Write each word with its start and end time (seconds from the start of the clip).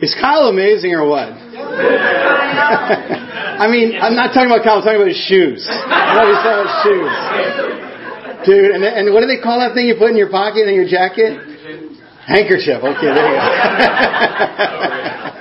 Is 0.00 0.14
Kyle 0.20 0.46
amazing 0.46 0.94
or 0.94 1.06
what? 1.08 1.28
I 3.58 3.66
mean, 3.66 3.98
I'm 4.00 4.14
not 4.14 4.32
talking 4.32 4.46
about 4.46 4.62
Kyle. 4.62 4.78
I'm 4.78 4.82
talking 4.86 5.02
about 5.02 5.10
his 5.10 5.18
shoes. 5.26 5.66
I 5.66 6.14
love 6.14 6.30
his 6.30 6.38
shoes, 6.86 7.10
dude. 8.46 8.70
And 8.70 8.84
and 8.84 9.12
what 9.12 9.22
do 9.22 9.26
they 9.26 9.42
call 9.42 9.58
that 9.58 9.74
thing 9.74 9.86
you 9.90 9.96
put 9.98 10.10
in 10.10 10.16
your 10.16 10.30
pocket 10.30 10.68
in 10.68 10.74
your 10.74 10.86
jacket? 10.86 11.34
Handkerchief. 12.26 12.78
Okay, 12.78 13.10
there 13.10 13.26
you 13.26 13.34
go. 13.34 13.42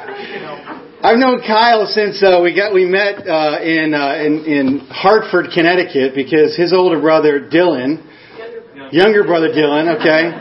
I've 1.07 1.19
known 1.19 1.41
Kyle 1.45 1.85
since 1.85 2.23
uh, 2.23 2.39
we 2.41 2.55
got 2.55 2.73
we 2.73 2.85
met 2.85 3.27
uh, 3.27 3.61
in, 3.61 3.93
uh, 3.93 4.15
in 4.17 4.43
in 4.45 4.79
Hartford, 4.89 5.51
Connecticut, 5.53 6.15
because 6.15 6.57
his 6.57 6.73
older 6.73 6.99
brother 6.99 7.39
Dylan, 7.39 8.01
younger 8.91 9.23
brother 9.23 9.49
Dylan, 9.49 10.01
okay, 10.01 10.33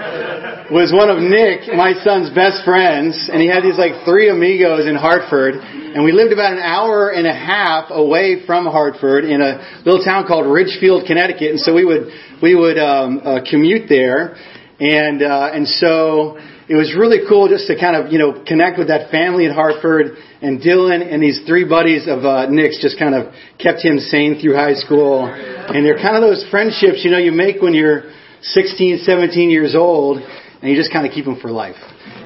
was 0.71 0.91
one 0.91 1.11
of 1.11 1.23
Nick, 1.23 1.71
my 1.79 1.95
son's 2.03 2.35
best 2.35 2.65
friends, 2.65 3.31
and 3.31 3.39
he 3.41 3.47
had 3.47 3.63
these 3.63 3.79
like 3.79 4.03
three 4.05 4.29
amigos 4.29 4.87
in 4.87 4.97
Hartford, 4.97 5.55
and 5.55 6.03
we 6.03 6.11
lived 6.11 6.33
about 6.33 6.55
an 6.55 6.59
hour 6.59 7.11
and 7.11 7.27
a 7.27 7.33
half 7.33 7.87
away 7.91 8.43
from 8.47 8.67
Hartford 8.67 9.25
in 9.25 9.41
a 9.41 9.83
little 9.87 10.03
town 10.03 10.27
called 10.27 10.51
Ridgefield, 10.51 11.07
Connecticut, 11.07 11.55
and 11.55 11.61
so 11.61 11.73
we 11.73 11.85
would 11.85 12.11
we 12.43 12.55
would 12.55 12.79
um, 12.79 13.21
uh, 13.23 13.39
commute 13.49 13.89
there, 13.89 14.35
and 14.81 15.23
uh, 15.23 15.55
and 15.55 15.69
so 15.69 16.39
it 16.69 16.75
was 16.75 16.99
really 16.99 17.23
cool 17.29 17.47
just 17.47 17.69
to 17.69 17.79
kind 17.79 17.95
of, 17.95 18.11
you 18.11 18.19
know, 18.19 18.43
connect 18.43 18.77
with 18.77 18.89
that 18.89 19.13
family 19.13 19.47
in 19.47 19.55
Hartford 19.55 20.19
and 20.43 20.59
Dylan 20.59 20.99
and 20.99 21.23
these 21.23 21.47
three 21.47 21.63
buddies 21.63 22.09
of 22.11 22.25
uh, 22.25 22.51
Nick's 22.51 22.83
just 22.83 22.99
kind 22.99 23.15
of 23.15 23.33
kept 23.63 23.87
him 23.87 24.01
sane 24.01 24.41
through 24.43 24.57
high 24.57 24.75
school. 24.75 25.31
And 25.31 25.87
they're 25.87 25.95
kind 25.95 26.19
of 26.19 26.23
those 26.23 26.45
friendships, 26.51 27.07
you 27.07 27.13
know, 27.13 27.23
you 27.23 27.31
make 27.31 27.63
when 27.63 27.73
you're 27.73 28.11
16, 28.43 28.99
17 29.07 29.49
years 29.49 29.77
old 29.77 30.19
and 30.63 30.71
you 30.71 30.77
just 30.77 30.93
kind 30.93 31.07
of 31.07 31.13
keep 31.13 31.25
them 31.25 31.39
for 31.41 31.51
life. 31.51 31.77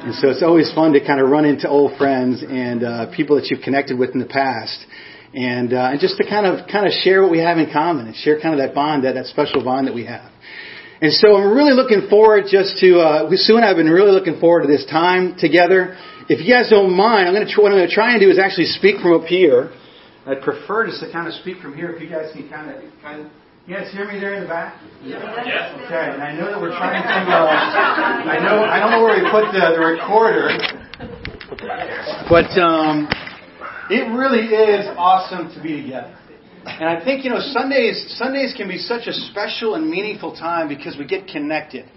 And 0.02 0.15
so 0.15 0.29
it's 0.29 0.43
always 0.43 0.73
fun 0.75 0.93
to 0.93 1.01
kind 1.01 1.21
of 1.21 1.29
run 1.29 1.45
into 1.45 1.69
old 1.69 1.97
friends 1.98 2.43
and 2.47 2.84
uh, 2.84 3.07
people 3.15 3.37
that 3.37 3.51
you've 3.51 3.62
connected 3.62 3.98
with 3.98 4.11
in 4.11 4.21
the 4.21 4.27
past. 4.27 4.79
And, 5.35 5.73
uh, 5.73 5.95
and 5.95 6.01
just 6.01 6.16
to 6.18 6.24
kind 6.27 6.46
of 6.46 6.66
kind 6.66 6.87
of 6.87 6.93
share 6.93 7.23
what 7.23 7.30
we 7.30 7.38
have 7.38 7.59
in 7.59 7.71
common 7.73 8.07
and 8.07 8.16
share 8.16 8.41
kind 8.41 8.54
of 8.54 8.59
that 8.66 8.74
bond, 8.74 9.04
that, 9.04 9.15
that 9.15 9.27
special 9.27 9.63
bond 9.63 9.87
that 9.87 9.95
we 9.95 10.07
have. 10.07 10.30
And 11.01 11.13
so 11.13 11.37
I'm 11.37 11.57
really 11.57 11.73
looking 11.73 12.09
forward 12.10 12.45
just 12.51 12.77
to, 12.80 13.01
uh, 13.01 13.30
Sue 13.32 13.57
and 13.57 13.65
I 13.65 13.69
have 13.69 13.77
been 13.77 13.88
really 13.88 14.13
looking 14.13 14.38
forward 14.38 14.63
to 14.63 14.69
this 14.69 14.85
time 14.85 15.37
together. 15.38 15.97
If 16.29 16.45
you 16.45 16.52
guys 16.52 16.69
don't 16.69 16.93
mind, 16.93 17.26
I'm 17.26 17.35
going 17.35 17.47
to, 17.47 17.63
what 17.63 17.73
I'm 17.73 17.79
going 17.79 17.88
to 17.88 17.95
try 17.95 18.13
and 18.13 18.21
do 18.21 18.29
is 18.29 18.38
actually 18.38 18.66
speak 18.66 19.01
from 19.01 19.15
up 19.15 19.24
here. 19.24 19.73
I'd 20.26 20.43
prefer 20.43 20.87
just 20.87 21.01
to 21.01 21.10
kind 21.10 21.26
of 21.26 21.35
speak 21.35 21.59
from 21.59 21.74
here 21.74 21.91
if 21.91 22.02
you 22.02 22.09
guys 22.09 22.30
can 22.35 22.49
kind 22.51 22.71
of, 22.71 22.82
kind 23.01 23.24
of 23.24 23.32
guys 23.69 23.93
hear 23.93 24.07
me 24.07 24.19
there 24.19 24.35
in 24.35 24.43
the 24.43 24.49
back? 24.49 24.80
Yeah. 25.05 25.19
Okay, 25.87 26.15
and 26.15 26.23
I 26.23 26.35
know 26.35 26.51
that 26.51 26.61
we're 26.61 26.77
trying 26.77 27.03
to, 27.03 27.09
uh, 27.09 28.33
I 28.33 28.39
know, 28.41 28.65
I 28.65 28.80
don't 28.80 28.91
know 28.91 29.03
where 29.03 29.23
we 29.23 29.30
put 29.30 29.53
the, 29.53 29.77
the 29.77 29.80
recorder, 29.80 30.49
but, 32.29 32.51
um, 32.61 33.09
it 33.91 34.07
really 34.16 34.47
is 34.55 34.87
awesome 34.97 35.53
to 35.55 35.63
be 35.63 35.83
together. 35.83 36.16
And 36.65 36.88
I 36.88 37.03
think, 37.03 37.25
you 37.25 37.31
know, 37.31 37.41
Sundays, 37.41 38.15
Sundays 38.19 38.55
can 38.57 38.69
be 38.69 38.77
such 38.77 39.07
a 39.07 39.13
special 39.13 39.75
and 39.75 39.88
meaningful 39.88 40.37
time 40.37 40.69
because 40.69 40.97
we 40.97 41.07
get 41.07 41.27
connected. 41.27 41.88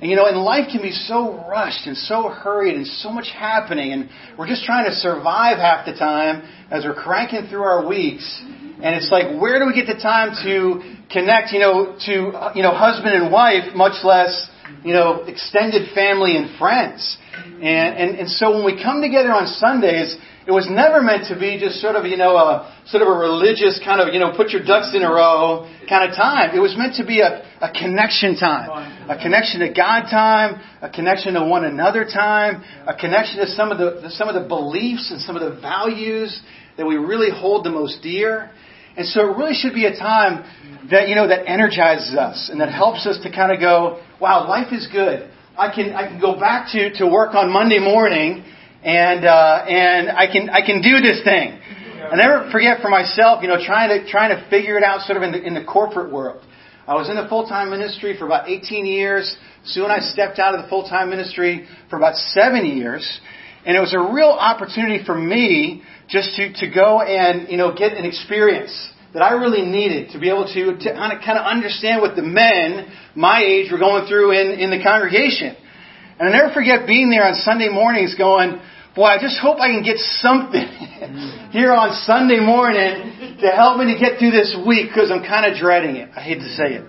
And, 0.00 0.10
you 0.10 0.14
know, 0.14 0.26
and 0.26 0.36
life 0.36 0.68
can 0.70 0.82
be 0.82 0.92
so 0.92 1.44
rushed 1.48 1.86
and 1.86 1.96
so 1.96 2.28
hurried 2.28 2.74
and 2.74 2.86
so 2.86 3.10
much 3.10 3.28
happening 3.34 3.92
and 3.92 4.10
we're 4.38 4.46
just 4.46 4.64
trying 4.64 4.84
to 4.86 4.94
survive 4.94 5.58
half 5.58 5.86
the 5.86 5.94
time 5.94 6.42
as 6.70 6.84
we're 6.84 6.94
cranking 6.94 7.48
through 7.48 7.62
our 7.62 7.86
weeks. 7.86 8.42
And 8.84 8.94
it's 8.96 9.10
like, 9.10 9.40
where 9.40 9.58
do 9.58 9.64
we 9.64 9.72
get 9.72 9.86
the 9.88 9.96
time 9.96 10.36
to 10.44 10.84
connect, 11.08 11.52
you 11.56 11.58
know, 11.58 11.96
to, 12.04 12.12
you 12.54 12.62
know, 12.62 12.76
husband 12.76 13.16
and 13.16 13.32
wife, 13.32 13.72
much 13.74 14.04
less, 14.04 14.50
you 14.84 14.92
know, 14.92 15.24
extended 15.24 15.94
family 15.94 16.36
and 16.36 16.58
friends. 16.58 17.16
And, 17.64 17.96
and, 17.96 18.10
and 18.20 18.28
so 18.28 18.52
when 18.52 18.64
we 18.68 18.76
come 18.76 19.00
together 19.00 19.32
on 19.32 19.46
Sundays, 19.46 20.14
it 20.46 20.52
was 20.52 20.68
never 20.68 21.00
meant 21.00 21.32
to 21.32 21.40
be 21.40 21.56
just 21.58 21.80
sort 21.80 21.96
of, 21.96 22.04
you 22.04 22.18
know, 22.18 22.36
a 22.36 22.68
sort 22.84 23.00
of 23.00 23.08
a 23.08 23.16
religious 23.16 23.80
kind 23.82 24.04
of, 24.04 24.12
you 24.12 24.20
know, 24.20 24.36
put 24.36 24.50
your 24.50 24.62
ducks 24.62 24.92
in 24.92 25.00
a 25.00 25.08
row 25.08 25.64
kind 25.88 26.04
of 26.04 26.14
time. 26.14 26.54
It 26.54 26.60
was 26.60 26.76
meant 26.76 26.96
to 26.96 27.06
be 27.06 27.20
a, 27.20 27.40
a 27.64 27.72
connection 27.72 28.36
time. 28.36 28.68
A 29.08 29.16
connection 29.16 29.60
to 29.60 29.72
God 29.72 30.12
time, 30.12 30.60
a 30.82 30.90
connection 30.90 31.32
to 31.40 31.44
one 31.48 31.64
another 31.64 32.04
time, 32.04 32.62
a 32.86 32.94
connection 32.94 33.40
to 33.40 33.46
some 33.48 33.72
of 33.72 33.78
the 33.78 34.10
some 34.10 34.28
of 34.28 34.34
the 34.34 34.46
beliefs 34.46 35.10
and 35.10 35.20
some 35.22 35.36
of 35.36 35.40
the 35.40 35.58
values 35.60 36.38
that 36.76 36.86
we 36.86 36.96
really 36.96 37.30
hold 37.30 37.64
the 37.64 37.70
most 37.70 38.02
dear. 38.02 38.50
And 38.96 39.06
so 39.06 39.30
it 39.30 39.36
really 39.36 39.54
should 39.54 39.74
be 39.74 39.86
a 39.86 39.96
time 39.96 40.44
that, 40.90 41.08
you 41.08 41.14
know, 41.14 41.28
that 41.28 41.48
energizes 41.48 42.14
us 42.14 42.48
and 42.50 42.60
that 42.60 42.70
helps 42.70 43.06
us 43.06 43.18
to 43.22 43.32
kind 43.32 43.52
of 43.52 43.60
go, 43.60 44.02
wow, 44.20 44.48
life 44.48 44.72
is 44.72 44.86
good. 44.90 45.30
I 45.56 45.72
can 45.72 45.94
I 45.94 46.08
can 46.08 46.20
go 46.20 46.38
back 46.38 46.72
to, 46.72 46.92
to 46.98 47.06
work 47.06 47.34
on 47.34 47.52
Monday 47.52 47.78
morning 47.78 48.44
and 48.82 49.24
uh, 49.24 49.64
and 49.68 50.10
I 50.10 50.26
can 50.30 50.50
I 50.50 50.66
can 50.66 50.82
do 50.82 51.00
this 51.00 51.22
thing. 51.24 51.58
I 52.04 52.16
never 52.16 52.50
forget 52.50 52.82
for 52.82 52.90
myself, 52.90 53.42
you 53.42 53.48
know, 53.48 53.56
trying 53.64 53.88
to 53.88 54.10
trying 54.10 54.36
to 54.36 54.50
figure 54.50 54.76
it 54.76 54.84
out 54.84 55.00
sort 55.02 55.16
of 55.16 55.22
in 55.22 55.32
the 55.32 55.42
in 55.42 55.54
the 55.54 55.64
corporate 55.64 56.12
world. 56.12 56.44
I 56.86 56.94
was 56.94 57.08
in 57.08 57.16
the 57.16 57.26
full 57.28 57.48
time 57.48 57.70
ministry 57.70 58.16
for 58.18 58.26
about 58.26 58.48
18 58.48 58.84
years. 58.84 59.36
Soon 59.64 59.90
I 59.90 60.00
stepped 60.00 60.38
out 60.38 60.54
of 60.54 60.62
the 60.62 60.68
full 60.68 60.86
time 60.86 61.08
ministry 61.08 61.66
for 61.88 61.96
about 61.96 62.16
seven 62.16 62.66
years, 62.66 63.20
and 63.66 63.76
it 63.76 63.80
was 63.80 63.94
a 63.94 64.12
real 64.12 64.30
opportunity 64.30 65.04
for 65.04 65.14
me 65.14 65.82
just 66.08 66.36
to 66.36 66.52
to 66.60 66.70
go 66.70 67.00
and 67.00 67.48
you 67.48 67.56
know 67.56 67.74
get 67.74 67.92
an 67.92 68.04
experience 68.04 68.72
that 69.12 69.22
I 69.22 69.32
really 69.34 69.62
needed 69.62 70.10
to 70.12 70.18
be 70.18 70.28
able 70.28 70.46
to 70.46 70.76
to 70.76 70.88
kind 70.94 71.38
of 71.38 71.44
understand 71.46 72.02
what 72.02 72.16
the 72.16 72.22
men 72.22 72.92
my 73.14 73.42
age 73.42 73.70
were 73.72 73.78
going 73.78 74.06
through 74.06 74.32
in 74.32 74.58
in 74.58 74.70
the 74.70 74.82
congregation. 74.82 75.56
And 76.18 76.28
I 76.28 76.32
never 76.32 76.52
forget 76.54 76.86
being 76.86 77.10
there 77.10 77.26
on 77.26 77.34
Sunday 77.34 77.68
mornings 77.68 78.14
going, 78.14 78.60
Boy, 78.94 79.10
I 79.10 79.18
just 79.18 79.40
hope 79.42 79.58
I 79.58 79.74
can 79.74 79.82
get 79.82 79.98
something 80.22 80.62
here 81.50 81.74
on 81.74 81.90
Sunday 82.06 82.38
morning 82.38 83.40
to 83.42 83.50
help 83.50 83.78
me 83.82 83.92
to 83.92 83.98
get 83.98 84.20
through 84.20 84.30
this 84.30 84.54
week 84.64 84.94
because 84.94 85.10
I'm 85.10 85.26
kind 85.26 85.50
of 85.50 85.58
dreading 85.58 85.96
it. 85.96 86.10
I 86.14 86.22
hate 86.22 86.38
to 86.38 86.50
say 86.54 86.78
it. 86.78 86.86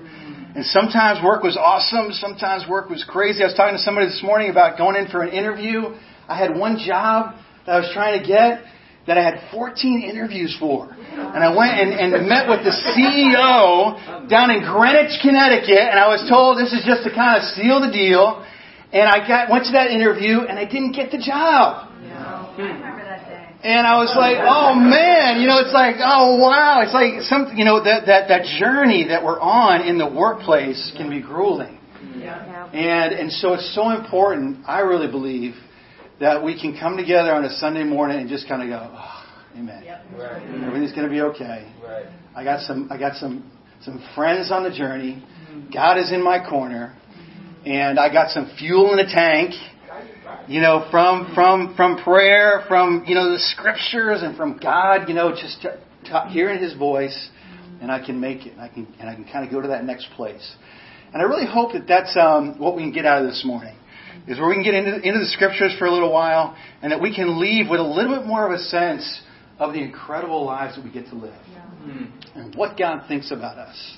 And 0.55 0.63
sometimes 0.65 1.25
work 1.25 1.41
was 1.41 1.57
awesome. 1.57 2.13
Sometimes 2.13 2.69
work 2.69 2.89
was 2.89 3.03
crazy. 3.03 3.41
I 3.41 3.47
was 3.47 3.55
talking 3.57 3.75
to 3.75 3.81
somebody 3.81 4.05
this 4.05 4.21
morning 4.21 4.51
about 4.51 4.77
going 4.77 4.95
in 4.95 5.09
for 5.09 5.23
an 5.23 5.33
interview. 5.33 5.97
I 6.27 6.37
had 6.37 6.57
one 6.57 6.77
job 6.77 7.35
that 7.65 7.71
I 7.75 7.79
was 7.79 7.91
trying 7.93 8.21
to 8.21 8.25
get 8.25 8.63
that 9.07 9.17
I 9.17 9.23
had 9.23 9.51
14 9.53 10.01
interviews 10.01 10.55
for. 10.59 10.89
And 10.89 11.43
I 11.43 11.53
went 11.53 11.77
and, 11.77 11.93
and 11.93 12.27
met 12.27 12.49
with 12.49 12.65
the 12.65 12.73
CEO 12.73 14.29
down 14.29 14.49
in 14.49 14.65
Greenwich, 14.65 15.13
Connecticut, 15.21 15.85
and 15.93 15.99
I 15.99 16.09
was 16.09 16.25
told 16.27 16.57
this 16.57 16.73
is 16.73 16.81
just 16.85 17.05
to 17.05 17.13
kind 17.13 17.37
of 17.37 17.43
seal 17.53 17.79
the 17.81 17.93
deal. 17.93 18.41
And 18.91 19.05
I 19.05 19.21
got 19.27 19.51
went 19.51 19.65
to 19.65 19.73
that 19.73 19.91
interview 19.91 20.41
and 20.41 20.57
I 20.57 20.65
didn't 20.65 20.93
get 20.93 21.11
the 21.11 21.21
job. 21.21 21.91
And 23.65 23.85
I 23.87 23.97
was 23.97 24.13
like, 24.15 24.37
oh 24.41 24.75
man, 24.77 25.41
you 25.41 25.47
know, 25.47 25.57
it's 25.57 25.73
like, 25.73 25.97
oh 25.97 26.37
wow, 26.37 26.81
it's 26.81 26.93
like 26.93 27.21
something, 27.25 27.57
you 27.57 27.65
know, 27.65 27.83
that 27.83 28.05
that 28.05 28.29
that 28.29 28.45
journey 28.57 29.09
that 29.09 29.23
we're 29.23 29.39
on 29.39 29.81
in 29.81 29.97
the 29.97 30.07
workplace 30.07 30.93
can 30.97 31.09
be 31.09 31.21
grueling. 31.21 31.79
Yeah. 32.17 32.69
And 32.73 33.13
and 33.13 33.31
so 33.31 33.53
it's 33.53 33.73
so 33.73 33.89
important. 33.89 34.65
I 34.67 34.79
really 34.81 35.09
believe 35.09 35.55
that 36.19 36.43
we 36.43 36.59
can 36.59 36.77
come 36.77 36.97
together 36.97 37.33
on 37.33 37.43
a 37.45 37.49
Sunday 37.49 37.83
morning 37.83 38.19
and 38.19 38.29
just 38.29 38.47
kind 38.47 38.61
of 38.61 38.69
go, 38.69 38.91
oh, 38.95 39.25
amen. 39.57 39.83
Yep. 39.83 40.05
Right. 40.17 40.63
Everything's 40.65 40.93
going 40.93 41.07
to 41.07 41.09
be 41.09 41.21
okay. 41.21 41.71
Right. 41.83 42.05
I 42.35 42.43
got 42.43 42.61
some 42.61 42.89
I 42.91 42.97
got 42.97 43.15
some 43.17 43.51
some 43.81 44.03
friends 44.15 44.51
on 44.51 44.63
the 44.63 44.71
journey. 44.71 45.23
God 45.73 45.97
is 45.97 46.11
in 46.11 46.23
my 46.23 46.47
corner, 46.47 46.95
and 47.65 47.99
I 47.99 48.11
got 48.11 48.31
some 48.31 48.51
fuel 48.57 48.91
in 48.91 48.97
the 48.97 49.11
tank 49.11 49.53
you 50.47 50.61
know, 50.61 50.87
from 50.91 51.33
from 51.33 51.75
from 51.75 52.03
prayer, 52.03 52.63
from 52.67 53.05
you 53.07 53.15
know 53.15 53.31
the 53.31 53.39
scriptures, 53.39 54.21
and 54.21 54.37
from 54.37 54.57
God, 54.57 55.07
you 55.07 55.15
know, 55.15 55.31
just 55.31 55.61
to, 55.63 55.79
to 56.05 56.29
hearing 56.29 56.61
His 56.61 56.75
voice, 56.75 57.29
and 57.81 57.91
I 57.91 58.03
can 58.05 58.19
make 58.19 58.45
it, 58.45 58.53
and 58.53 58.61
I 58.61 58.67
can 58.67 58.87
and 58.99 59.09
I 59.09 59.15
can 59.15 59.25
kind 59.25 59.45
of 59.45 59.51
go 59.51 59.61
to 59.61 59.69
that 59.69 59.83
next 59.85 60.07
place. 60.15 60.55
And 61.13 61.21
I 61.21 61.25
really 61.25 61.45
hope 61.45 61.73
that 61.73 61.87
that's 61.87 62.15
um, 62.19 62.59
what 62.59 62.75
we 62.75 62.83
can 62.83 62.91
get 62.91 63.05
out 63.05 63.23
of 63.23 63.27
this 63.27 63.43
morning, 63.45 63.75
is 64.27 64.39
where 64.39 64.49
we 64.49 64.55
can 64.55 64.63
get 64.63 64.73
into 64.73 64.95
into 64.95 65.19
the 65.19 65.27
scriptures 65.27 65.75
for 65.77 65.85
a 65.85 65.91
little 65.91 66.11
while, 66.11 66.55
and 66.81 66.91
that 66.91 67.01
we 67.01 67.13
can 67.13 67.39
leave 67.39 67.69
with 67.69 67.79
a 67.79 67.83
little 67.83 68.17
bit 68.17 68.25
more 68.25 68.45
of 68.45 68.51
a 68.51 68.63
sense 68.63 69.21
of 69.59 69.73
the 69.73 69.81
incredible 69.81 70.45
lives 70.45 70.75
that 70.75 70.83
we 70.83 70.91
get 70.91 71.07
to 71.07 71.15
live, 71.15 71.39
yeah. 71.51 71.61
Hmm. 71.61 72.05
and 72.35 72.55
what 72.55 72.77
God 72.77 73.07
thinks 73.07 73.31
about 73.31 73.57
us, 73.57 73.97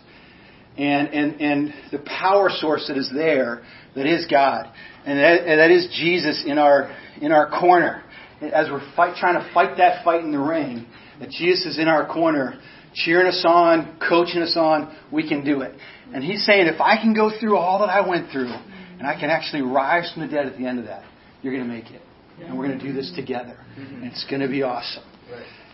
and 0.78 1.08
and 1.10 1.42
and 1.42 1.74
the 1.92 2.00
power 2.00 2.50
source 2.50 2.88
that 2.88 2.98
is 2.98 3.12
there, 3.14 3.64
that 3.96 4.06
is 4.06 4.26
God 4.30 4.72
and 5.08 5.20
that, 5.20 5.48
and 5.48 5.60
that 5.60 5.72
is 5.72 5.88
Jesus 5.94 6.44
in 6.46 6.58
our 6.58 6.94
in 7.22 7.32
our 7.32 7.50
corner 7.50 8.04
as 8.42 8.70
we're 8.70 8.86
fight, 8.96 9.16
trying 9.18 9.42
to 9.42 9.54
fight 9.54 9.78
that 9.78 10.04
fight 10.04 10.24
in 10.24 10.32
the 10.32 10.40
ring. 10.40 10.86
That 11.20 11.30
Jesus 11.30 11.66
is 11.66 11.80
in 11.80 11.88
our 11.88 12.06
corner, 12.06 12.60
cheering 12.94 13.26
us 13.26 13.44
on, 13.48 13.98
coaching 14.08 14.42
us 14.42 14.56
on. 14.56 14.96
We 15.12 15.28
can 15.28 15.44
do 15.44 15.62
it. 15.62 15.74
And 16.14 16.24
He's 16.24 16.46
saying, 16.46 16.68
if 16.68 16.80
I 16.80 16.98
can 16.98 17.14
go 17.16 17.32
through 17.40 17.58
all 17.58 17.80
that 17.80 17.90
I 17.90 18.08
went 18.08 18.32
through, 18.32 18.54
and 18.98 19.08
I 19.08 19.20
can 19.20 19.30
actually 19.30 19.62
rise 19.62 20.12
from 20.14 20.24
the 20.24 20.28
dead 20.28 20.48
at 20.48 20.58
the 20.58 20.66
end 20.66 20.80
of 20.80 20.86
that, 20.86 21.04
you're 21.42 21.54
going 21.54 21.68
to 21.68 21.74
make 21.74 21.92
it, 21.92 22.02
and 22.42 22.58
we're 22.58 22.68
going 22.68 22.80
to 22.80 22.86
do 22.86 22.94
this 22.94 23.12
together, 23.16 23.58
and 23.78 24.04
it's 24.06 24.26
going 24.30 24.42
to 24.42 24.48
be 24.48 24.64
awesome. 24.64 25.04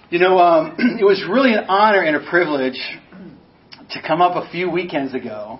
You 0.09 0.19
know, 0.19 0.37
um, 0.37 0.75
it 0.99 1.05
was 1.05 1.23
really 1.29 1.53
an 1.53 1.65
honor 1.67 2.01
and 2.01 2.15
a 2.15 2.29
privilege 2.29 2.79
to 3.91 4.01
come 4.05 4.21
up 4.21 4.35
a 4.35 4.49
few 4.51 4.69
weekends 4.69 5.13
ago, 5.13 5.59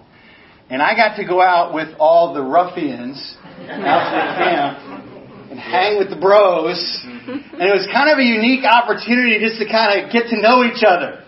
and 0.69 0.81
I 0.81 0.95
got 0.95 1.17
to 1.17 1.25
go 1.25 1.41
out 1.41 1.73
with 1.73 1.89
all 1.99 2.33
the 2.33 2.41
ruffians 2.41 3.37
out 3.43 4.09
to 4.09 4.17
the 4.17 4.33
camp 4.41 5.03
and 5.51 5.59
hang 5.59 5.99
with 5.99 6.09
the 6.09 6.15
bros. 6.15 6.81
And 7.05 7.61
it 7.61 7.73
was 7.73 7.87
kind 7.93 8.09
of 8.09 8.17
a 8.17 8.25
unique 8.25 8.65
opportunity 8.65 9.37
just 9.39 9.61
to 9.61 9.69
kind 9.69 10.01
of 10.01 10.11
get 10.11 10.29
to 10.33 10.41
know 10.41 10.63
each 10.65 10.81
other. 10.81 11.21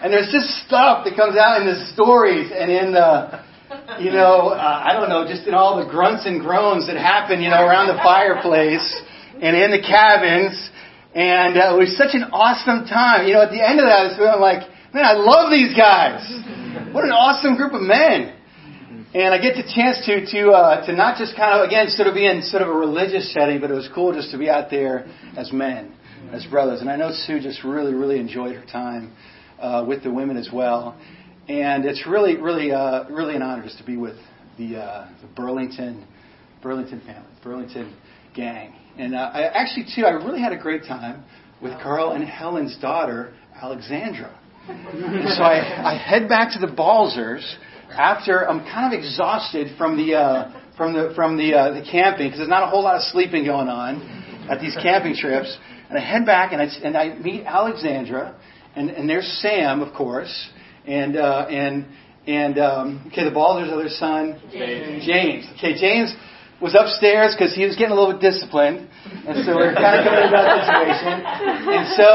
And 0.00 0.12
there's 0.12 0.30
just 0.30 0.46
stuff 0.66 1.04
that 1.04 1.16
comes 1.16 1.34
out 1.36 1.60
in 1.60 1.66
the 1.66 1.90
stories 1.90 2.52
and 2.54 2.70
in 2.70 2.92
the, 2.92 3.42
you 4.00 4.10
know, 4.10 4.50
uh, 4.50 4.82
I 4.84 4.92
don't 4.92 5.08
know, 5.08 5.26
just 5.26 5.46
in 5.46 5.54
all 5.54 5.82
the 5.82 5.88
grunts 5.90 6.26
and 6.26 6.40
groans 6.40 6.86
that 6.86 6.96
happen, 6.96 7.40
you 7.40 7.50
know, 7.50 7.62
around 7.62 7.88
the 7.88 8.00
fireplace 8.02 8.84
and 9.40 9.56
in 9.56 9.70
the 9.70 9.80
cabins. 9.80 10.70
And 11.14 11.56
uh, 11.56 11.74
it 11.74 11.78
was 11.78 11.96
such 11.96 12.14
an 12.14 12.24
awesome 12.34 12.86
time. 12.86 13.26
You 13.26 13.34
know, 13.34 13.42
at 13.42 13.50
the 13.50 13.62
end 13.62 13.78
of 13.78 13.86
that, 13.86 14.02
I 14.02 14.04
was 14.10 14.16
feeling 14.16 14.42
like, 14.42 14.66
man, 14.92 15.04
I 15.04 15.14
love 15.14 15.50
these 15.50 15.74
guys. 15.76 16.26
What 16.92 17.04
an 17.04 17.14
awesome 17.14 17.56
group 17.56 17.72
of 17.72 17.82
men. 17.82 18.34
And 19.14 19.32
I 19.32 19.38
get 19.38 19.54
the 19.54 19.62
chance 19.62 20.02
to 20.06 20.26
to 20.26 20.50
uh, 20.50 20.86
to 20.86 20.92
not 20.92 21.18
just 21.18 21.36
kind 21.36 21.54
of 21.54 21.68
again 21.68 21.86
sort 21.88 22.08
of 22.08 22.14
be 22.14 22.26
in 22.26 22.42
sort 22.42 22.62
of 22.62 22.68
a 22.68 22.72
religious 22.72 23.32
setting, 23.32 23.60
but 23.60 23.70
it 23.70 23.74
was 23.74 23.88
cool 23.94 24.12
just 24.12 24.32
to 24.32 24.38
be 24.38 24.50
out 24.50 24.70
there 24.70 25.06
as 25.36 25.52
men, 25.52 25.94
as 26.32 26.44
brothers. 26.46 26.80
And 26.80 26.90
I 26.90 26.96
know 26.96 27.12
Sue 27.12 27.38
just 27.38 27.62
really 27.62 27.94
really 27.94 28.18
enjoyed 28.18 28.56
her 28.56 28.66
time 28.66 29.14
uh, 29.60 29.84
with 29.86 30.02
the 30.02 30.10
women 30.10 30.36
as 30.36 30.50
well. 30.52 30.98
And 31.48 31.84
it's 31.84 32.06
really, 32.06 32.36
really, 32.36 32.72
uh, 32.72 33.04
really 33.10 33.36
an 33.36 33.42
honor 33.42 33.62
just 33.62 33.78
to 33.78 33.84
be 33.84 33.96
with 33.96 34.16
the, 34.56 34.76
uh, 34.76 35.08
the 35.20 35.28
Burlington, 35.36 36.06
Burlington 36.62 37.00
family, 37.00 37.28
Burlington 37.42 37.94
gang. 38.34 38.74
And 38.98 39.14
uh, 39.14 39.30
I 39.34 39.42
actually, 39.42 39.86
too, 39.94 40.06
I 40.06 40.10
really 40.10 40.40
had 40.40 40.52
a 40.52 40.58
great 40.58 40.84
time 40.84 41.24
with 41.60 41.72
Carl 41.82 42.12
and 42.12 42.24
Helen's 42.24 42.78
daughter, 42.80 43.34
Alexandra. 43.60 44.38
And 44.68 45.28
so 45.36 45.42
I, 45.42 45.94
I 45.94 45.98
head 45.98 46.28
back 46.28 46.52
to 46.54 46.58
the 46.58 46.72
Balzers 46.72 47.44
after 47.90 48.48
I'm 48.48 48.60
kind 48.60 48.94
of 48.94 48.98
exhausted 48.98 49.76
from 49.76 49.96
the 49.96 50.14
uh, 50.14 50.60
from 50.76 50.94
the 50.94 51.12
from 51.14 51.36
the 51.36 51.54
uh, 51.54 51.74
the 51.74 51.84
camping 51.90 52.28
because 52.28 52.38
there's 52.38 52.48
not 52.48 52.62
a 52.62 52.66
whole 52.66 52.82
lot 52.82 52.96
of 52.96 53.02
sleeping 53.02 53.44
going 53.44 53.68
on 53.68 54.48
at 54.50 54.60
these 54.60 54.74
camping 54.82 55.14
trips. 55.14 55.54
And 55.90 55.98
I 55.98 56.00
head 56.00 56.24
back 56.24 56.52
and 56.52 56.62
I 56.62 56.68
and 56.82 56.96
I 56.96 57.14
meet 57.18 57.44
Alexandra 57.44 58.34
and, 58.74 58.90
and 58.90 59.08
there's 59.08 59.26
Sam, 59.42 59.82
of 59.82 59.94
course, 59.94 60.48
and 60.86 61.16
uh, 61.16 61.46
and 61.48 61.86
and 62.26 62.58
um, 62.58 63.04
okay, 63.08 63.24
the 63.24 63.30
Balzer's 63.34 63.72
other 63.72 63.88
son, 63.88 64.40
James. 64.52 65.04
James. 65.04 65.44
Okay, 65.56 65.74
James 65.78 66.14
was 66.60 66.74
upstairs 66.74 67.34
because 67.36 67.54
he 67.54 67.64
was 67.64 67.76
getting 67.76 67.92
a 67.92 67.94
little 67.94 68.12
bit 68.12 68.20
disciplined, 68.20 68.88
and 69.26 69.44
so 69.44 69.56
we 69.56 69.62
are 69.62 69.74
kind 69.74 70.00
of 70.00 70.04
coming 70.06 70.28
about 70.28 70.46
the 70.48 70.60
situation. 70.64 71.14
And 71.68 71.84
so, 71.96 72.08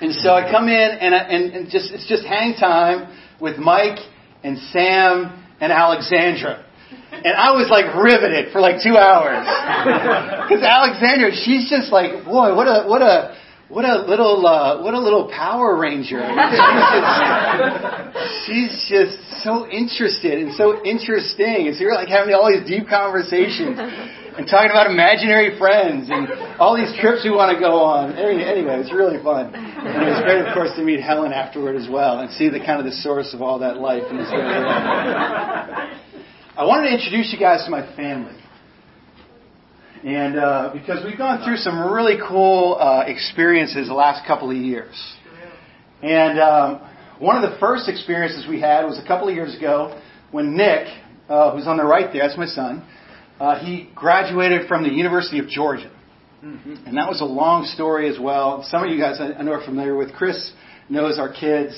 and 0.02 0.14
so 0.14 0.34
I 0.34 0.50
come 0.50 0.68
in 0.68 0.88
and 1.00 1.14
I, 1.14 1.18
and, 1.18 1.44
and 1.54 1.70
just 1.70 1.90
it's 1.92 2.06
just 2.06 2.24
hang 2.24 2.54
time 2.54 3.10
with 3.40 3.58
Mike 3.58 3.98
and 4.42 4.58
Sam 4.70 5.44
and 5.60 5.72
Alexandra. 5.72 6.64
And 7.10 7.34
I 7.34 7.50
was 7.50 7.68
like 7.68 7.90
riveted 7.96 8.52
for 8.52 8.60
like 8.60 8.82
two 8.82 8.96
hours. 8.96 9.42
Because 10.48 10.64
Alexandra, 10.64 11.30
she's 11.44 11.68
just 11.68 11.92
like, 11.92 12.24
boy, 12.24 12.56
what 12.56 12.64
a, 12.64 12.88
what 12.88 13.02
a, 13.02 13.36
what 13.68 13.84
a 13.84 14.00
little, 14.08 14.46
uh, 14.46 14.82
what 14.82 14.94
a 14.94 14.98
little 14.98 15.28
Power 15.28 15.76
Ranger. 15.76 16.24
She's 18.46 18.72
just 18.88 19.20
so 19.44 19.68
interested 19.68 20.40
and 20.40 20.54
so 20.54 20.82
interesting. 20.84 21.68
And 21.68 21.76
so 21.76 21.82
you're 21.82 21.94
like 21.94 22.08
having 22.08 22.32
all 22.32 22.48
these 22.48 22.66
deep 22.66 22.88
conversations 22.88 23.76
and 23.76 24.48
talking 24.48 24.70
about 24.70 24.88
imaginary 24.90 25.58
friends 25.58 26.08
and 26.08 26.32
all 26.56 26.76
these 26.80 26.96
trips 26.96 27.24
we 27.24 27.30
want 27.30 27.52
to 27.52 27.60
go 27.60 27.84
on. 27.84 28.16
Anyway, 28.16 28.80
it's 28.80 28.92
really 28.92 29.22
fun. 29.22 29.52
And 29.52 30.00
it 30.00 30.16
was 30.16 30.22
great, 30.24 30.40
of 30.40 30.54
course, 30.54 30.72
to 30.76 30.82
meet 30.82 31.00
Helen 31.00 31.34
afterward 31.34 31.76
as 31.76 31.88
well 31.92 32.20
and 32.20 32.30
see 32.32 32.48
the 32.48 32.60
kind 32.60 32.80
of 32.80 32.86
the 32.86 32.96
source 33.04 33.34
of 33.34 33.42
all 33.42 33.58
that 33.60 33.76
life. 33.76 34.04
And 34.08 34.20
I 36.56 36.64
wanted 36.64 36.88
to 36.88 36.94
introduce 36.96 37.32
you 37.32 37.38
guys 37.38 37.64
to 37.66 37.70
my 37.70 37.84
family. 37.94 38.32
And 40.04 40.38
uh, 40.38 40.70
because 40.72 41.04
we've 41.04 41.18
gone 41.18 41.44
through 41.44 41.56
some 41.56 41.92
really 41.92 42.16
cool 42.28 42.76
uh, 42.80 43.04
experiences 43.06 43.88
the 43.88 43.94
last 43.94 44.26
couple 44.26 44.50
of 44.50 44.56
years. 44.56 44.94
And 46.02 46.38
um, 46.38 46.80
one 47.18 47.42
of 47.42 47.50
the 47.50 47.58
first 47.58 47.88
experiences 47.88 48.46
we 48.48 48.60
had 48.60 48.84
was 48.84 48.98
a 48.98 49.06
couple 49.06 49.28
of 49.28 49.34
years 49.34 49.56
ago 49.56 50.00
when 50.30 50.56
Nick, 50.56 50.86
uh, 51.28 51.54
who's 51.54 51.66
on 51.66 51.76
the 51.76 51.84
right 51.84 52.12
there, 52.12 52.26
that's 52.26 52.38
my 52.38 52.46
son, 52.46 52.86
uh, 53.40 53.58
he 53.58 53.90
graduated 53.94 54.68
from 54.68 54.84
the 54.84 54.90
University 54.90 55.38
of 55.38 55.48
Georgia. 55.48 55.90
Mm-hmm. 56.44 56.86
And 56.86 56.96
that 56.96 57.08
was 57.08 57.20
a 57.20 57.24
long 57.24 57.64
story 57.64 58.08
as 58.08 58.18
well. 58.20 58.62
Some 58.68 58.84
of 58.84 58.90
you 58.90 59.00
guys 59.00 59.20
I 59.20 59.42
know 59.42 59.52
are 59.52 59.64
familiar 59.64 59.96
with. 59.96 60.12
Chris 60.12 60.52
knows 60.88 61.18
our 61.18 61.32
kids 61.32 61.74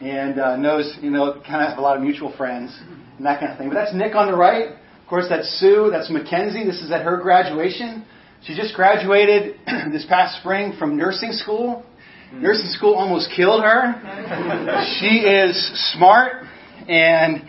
and 0.00 0.40
uh, 0.40 0.56
knows, 0.56 0.98
you 1.00 1.10
know, 1.10 1.34
kind 1.46 1.62
of 1.62 1.70
have 1.70 1.78
a 1.78 1.80
lot 1.80 1.96
of 1.96 2.02
mutual 2.02 2.36
friends 2.36 2.76
and 3.16 3.24
that 3.24 3.38
kind 3.38 3.52
of 3.52 3.58
thing. 3.58 3.68
But 3.68 3.76
that's 3.76 3.94
Nick 3.94 4.14
on 4.14 4.30
the 4.30 4.36
right. 4.36 4.76
Of 5.06 5.10
course, 5.10 5.26
that's 5.28 5.60
Sue. 5.60 5.88
That's 5.92 6.10
Mackenzie. 6.10 6.64
This 6.64 6.82
is 6.82 6.90
at 6.90 7.02
her 7.02 7.18
graduation. 7.18 8.04
She 8.42 8.56
just 8.56 8.74
graduated 8.74 9.54
this 9.92 10.04
past 10.08 10.40
spring 10.40 10.74
from 10.80 10.96
nursing 10.96 11.30
school. 11.30 11.86
Mm. 12.34 12.42
Nursing 12.42 12.70
school 12.70 12.94
almost 12.94 13.30
killed 13.30 13.62
her. 13.62 13.94
she 14.98 15.22
is 15.22 15.54
smart 15.94 16.42
and 16.88 17.44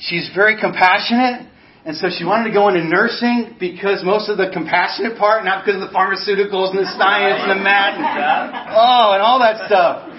she's 0.00 0.28
very 0.34 0.60
compassionate. 0.60 1.46
And 1.84 1.96
so 1.96 2.08
she 2.10 2.24
wanted 2.24 2.48
to 2.48 2.52
go 2.52 2.66
into 2.66 2.82
nursing 2.82 3.54
because 3.60 4.02
most 4.02 4.28
of 4.28 4.36
the 4.36 4.50
compassionate 4.52 5.16
part, 5.16 5.44
not 5.44 5.64
because 5.64 5.80
of 5.80 5.86
the 5.86 5.94
pharmaceuticals 5.94 6.74
and 6.74 6.80
the 6.80 6.90
science 6.98 7.38
and 7.46 7.52
the 7.52 7.62
math 7.62 7.94
and, 7.94 8.02
oh, 8.74 9.14
and 9.14 9.22
all 9.22 9.38
that 9.38 9.64
stuff 9.68 10.15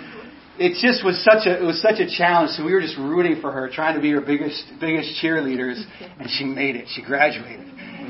it 0.59 0.81
just 0.81 1.05
was 1.05 1.23
such 1.23 1.45
a 1.45 1.61
it 1.61 1.65
was 1.65 1.81
such 1.81 1.99
a 1.99 2.09
challenge. 2.09 2.51
So 2.51 2.65
we 2.65 2.73
were 2.73 2.81
just 2.81 2.97
rooting 2.97 3.41
for 3.41 3.51
her, 3.51 3.69
trying 3.69 3.95
to 3.95 4.01
be 4.01 4.11
her 4.11 4.21
biggest 4.21 4.63
biggest 4.79 5.21
cheerleaders, 5.21 5.83
and 6.19 6.29
she 6.29 6.45
made 6.45 6.75
it. 6.75 6.87
She 6.89 7.01
graduated. 7.01 7.67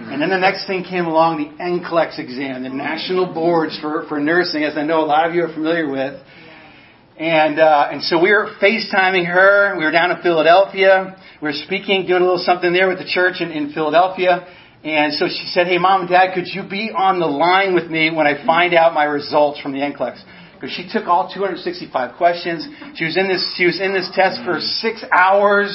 And 0.07 0.21
then 0.21 0.29
the 0.29 0.37
next 0.37 0.67
thing 0.67 0.85
came 0.85 1.05
along, 1.05 1.43
the 1.43 1.51
NCLEX 1.61 2.17
exam, 2.17 2.63
the 2.63 2.69
national 2.69 3.33
boards 3.33 3.77
for, 3.81 4.05
for 4.07 4.21
nursing, 4.21 4.63
as 4.63 4.77
I 4.77 4.83
know 4.83 5.03
a 5.03 5.05
lot 5.05 5.27
of 5.27 5.35
you 5.35 5.43
are 5.43 5.51
familiar 5.51 5.89
with. 5.89 6.21
And 7.19 7.59
uh, 7.59 7.89
and 7.91 8.01
so 8.03 8.21
we 8.21 8.31
were 8.31 8.55
FaceTiming 8.61 9.25
her. 9.25 9.75
We 9.77 9.83
were 9.83 9.91
down 9.91 10.11
in 10.11 10.21
Philadelphia. 10.21 11.17
We 11.41 11.47
were 11.49 11.59
speaking, 11.65 12.05
doing 12.07 12.21
a 12.21 12.25
little 12.25 12.43
something 12.45 12.71
there 12.71 12.87
with 12.87 12.99
the 12.99 13.09
church 13.09 13.41
in, 13.41 13.51
in 13.51 13.73
Philadelphia. 13.73 14.47
And 14.83 15.13
so 15.13 15.27
she 15.27 15.47
said, 15.51 15.67
"Hey, 15.67 15.79
mom 15.79 16.01
and 16.01 16.09
dad, 16.09 16.33
could 16.33 16.47
you 16.47 16.63
be 16.63 16.91
on 16.95 17.19
the 17.19 17.25
line 17.25 17.73
with 17.73 17.89
me 17.89 18.11
when 18.11 18.27
I 18.27 18.45
find 18.45 18.73
out 18.73 18.93
my 18.93 19.03
results 19.03 19.59
from 19.59 19.73
the 19.73 19.79
NCLEX?" 19.79 20.23
Because 20.57 20.73
she 20.73 20.89
took 20.89 21.05
all 21.05 21.29
265 21.29 22.17
questions. 22.17 22.65
She 22.97 23.05
was 23.05 23.15
in 23.15 23.29
this 23.29 23.45
she 23.55 23.69
was 23.69 23.79
in 23.79 23.93
this 23.93 24.09
test 24.17 24.41
for 24.41 24.59
six 24.59 25.05
hours. 25.13 25.69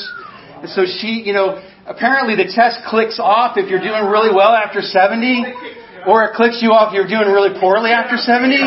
And 0.63 0.71
so 0.71 0.83
she, 0.87 1.23
you 1.23 1.33
know, 1.33 1.63
apparently 1.87 2.35
the 2.35 2.51
test 2.51 2.83
clicks 2.87 3.19
off 3.19 3.57
if 3.59 3.71
you're 3.71 3.83
doing 3.83 4.11
really 4.11 4.35
well 4.35 4.55
after 4.55 4.83
70, 4.83 6.07
or 6.07 6.23
it 6.27 6.35
clicks 6.35 6.63
you 6.63 6.71
off 6.71 6.91
if 6.91 6.99
you're 6.99 7.11
doing 7.11 7.31
really 7.31 7.55
poorly 7.59 7.91
after 7.91 8.15
70. 8.19 8.59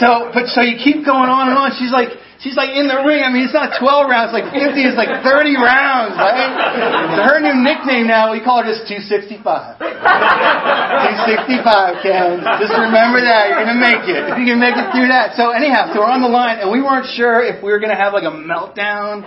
So, 0.00 0.32
but 0.32 0.48
so 0.52 0.60
you 0.60 0.76
keep 0.80 1.04
going 1.04 1.28
on 1.28 1.48
and 1.48 1.56
on. 1.56 1.72
She's 1.76 1.92
like, 1.92 2.16
She's 2.38 2.54
like 2.54 2.70
in 2.70 2.86
the 2.86 3.02
ring. 3.02 3.26
I 3.26 3.34
mean, 3.34 3.50
it's 3.50 3.56
not 3.56 3.74
12 3.82 4.06
rounds, 4.06 4.30
like 4.30 4.46
50, 4.54 4.78
it's 4.78 4.94
like 4.94 5.10
30 5.26 5.58
rounds, 5.58 6.14
right? 6.14 7.18
So 7.18 7.26
her 7.26 7.42
new 7.42 7.58
nickname 7.66 8.06
now, 8.06 8.30
we 8.30 8.38
call 8.38 8.62
her 8.62 8.66
just 8.70 8.86
265. 8.86 9.42
265, 9.82 11.98
Ken. 11.98 12.38
Just 12.62 12.78
remember 12.78 13.18
that. 13.18 13.50
You're 13.50 13.66
going 13.66 13.74
to 13.74 13.82
make 13.82 14.06
it. 14.06 14.22
You 14.38 14.46
can 14.46 14.62
make 14.62 14.78
it 14.78 14.86
through 14.94 15.10
that. 15.10 15.34
So 15.34 15.50
anyhow, 15.50 15.90
so 15.90 15.98
we're 15.98 16.06
on 16.06 16.22
the 16.22 16.30
line, 16.30 16.62
and 16.62 16.70
we 16.70 16.78
weren't 16.78 17.10
sure 17.18 17.42
if 17.42 17.58
we 17.58 17.74
were 17.74 17.82
going 17.82 17.90
to 17.90 17.98
have 17.98 18.14
like 18.14 18.22
a 18.22 18.30
meltdown 18.30 19.26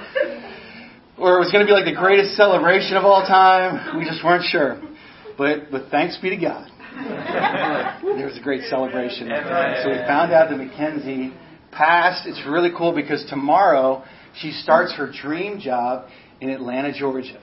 or 1.21 1.37
it 1.37 1.39
was 1.39 1.51
going 1.51 1.61
to 1.61 1.69
be 1.69 1.75
like 1.75 1.85
the 1.85 1.93
greatest 1.93 2.33
celebration 2.39 2.97
of 2.97 3.05
all 3.05 3.21
time. 3.27 3.99
We 3.99 4.05
just 4.05 4.23
weren't 4.23 4.45
sure. 4.47 4.79
But, 5.37 5.69
but 5.69 5.91
thanks 5.91 6.17
be 6.17 6.31
to 6.31 6.39
God. 6.39 6.71
There 8.01 8.25
was 8.25 8.37
a 8.37 8.41
great 8.41 8.63
celebration. 8.71 9.29
So 9.29 9.89
we 9.91 9.97
found 10.07 10.31
out 10.33 10.49
that 10.49 10.57
Mackenzie 10.57 11.31
passed. 11.71 12.27
It's 12.27 12.41
really 12.47 12.71
cool 12.77 12.93
because 12.93 13.25
tomorrow 13.29 14.03
she 14.39 14.51
starts 14.51 14.93
her 14.95 15.11
dream 15.11 15.59
job 15.59 16.07
in 16.39 16.49
Atlanta, 16.49 16.93
Georgia. 16.93 17.41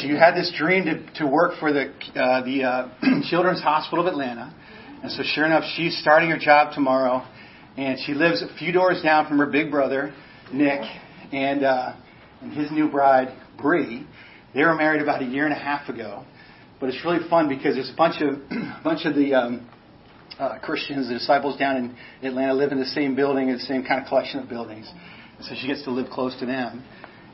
She 0.00 0.10
had 0.10 0.34
this 0.34 0.52
dream 0.56 0.84
to, 0.84 1.12
to 1.20 1.26
work 1.26 1.58
for 1.58 1.72
the 1.72 1.92
uh, 2.14 2.44
the 2.44 2.64
uh, 2.64 3.20
Children's 3.30 3.62
Hospital 3.62 4.06
of 4.06 4.12
Atlanta, 4.12 4.54
and 5.02 5.10
so 5.10 5.22
sure 5.22 5.46
enough, 5.46 5.64
she's 5.76 5.98
starting 5.98 6.28
her 6.28 6.38
job 6.38 6.74
tomorrow, 6.74 7.26
and 7.78 7.98
she 8.04 8.12
lives 8.12 8.42
a 8.42 8.54
few 8.58 8.70
doors 8.70 9.00
down 9.02 9.26
from 9.26 9.38
her 9.38 9.46
big 9.46 9.70
brother, 9.70 10.12
Nick, 10.52 10.82
and 11.32 11.64
uh, 11.64 11.94
and 12.42 12.52
his 12.52 12.70
new 12.70 12.90
bride, 12.90 13.34
Bree. 13.60 14.06
They 14.54 14.62
were 14.62 14.74
married 14.74 15.00
about 15.00 15.22
a 15.22 15.24
year 15.24 15.44
and 15.46 15.54
a 15.54 15.58
half 15.58 15.88
ago, 15.88 16.24
but 16.78 16.90
it's 16.90 17.02
really 17.02 17.26
fun 17.30 17.48
because 17.48 17.76
there's 17.76 17.90
a 17.90 17.96
bunch 17.96 18.20
of 18.20 18.34
a 18.34 18.80
bunch 18.84 19.06
of 19.06 19.14
the 19.14 19.32
um, 19.32 19.70
uh, 20.40 20.58
Christians, 20.58 21.08
the 21.08 21.14
disciples 21.14 21.58
down 21.58 21.76
in 21.76 21.96
Atlanta, 22.26 22.54
live 22.54 22.72
in 22.72 22.78
the 22.78 22.86
same 22.86 23.14
building, 23.14 23.48
in 23.48 23.54
the 23.54 23.60
same 23.60 23.84
kind 23.84 24.00
of 24.00 24.08
collection 24.08 24.40
of 24.40 24.48
buildings. 24.48 24.90
And 25.36 25.46
so 25.46 25.54
she 25.60 25.66
gets 25.66 25.84
to 25.84 25.90
live 25.90 26.10
close 26.10 26.38
to 26.40 26.46
them 26.46 26.82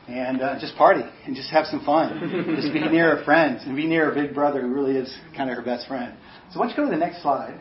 and 0.07 0.41
uh, 0.41 0.59
just 0.59 0.75
party 0.75 1.03
and 1.25 1.35
just 1.35 1.49
have 1.49 1.65
some 1.65 1.83
fun. 1.85 2.55
just 2.61 2.73
be 2.73 2.79
near 2.79 3.17
her 3.17 3.23
friends 3.23 3.63
and 3.65 3.75
be 3.75 3.87
near 3.87 4.11
her 4.11 4.23
big 4.23 4.33
brother 4.33 4.61
who 4.61 4.73
really 4.73 4.97
is 4.97 5.17
kind 5.35 5.49
of 5.49 5.55
her 5.55 5.63
best 5.63 5.87
friend. 5.87 6.15
So 6.51 6.59
why 6.59 6.67
don't 6.67 6.77
you 6.77 6.83
go 6.83 6.91
to 6.91 6.91
the 6.91 6.99
next 6.99 7.21
slide? 7.21 7.59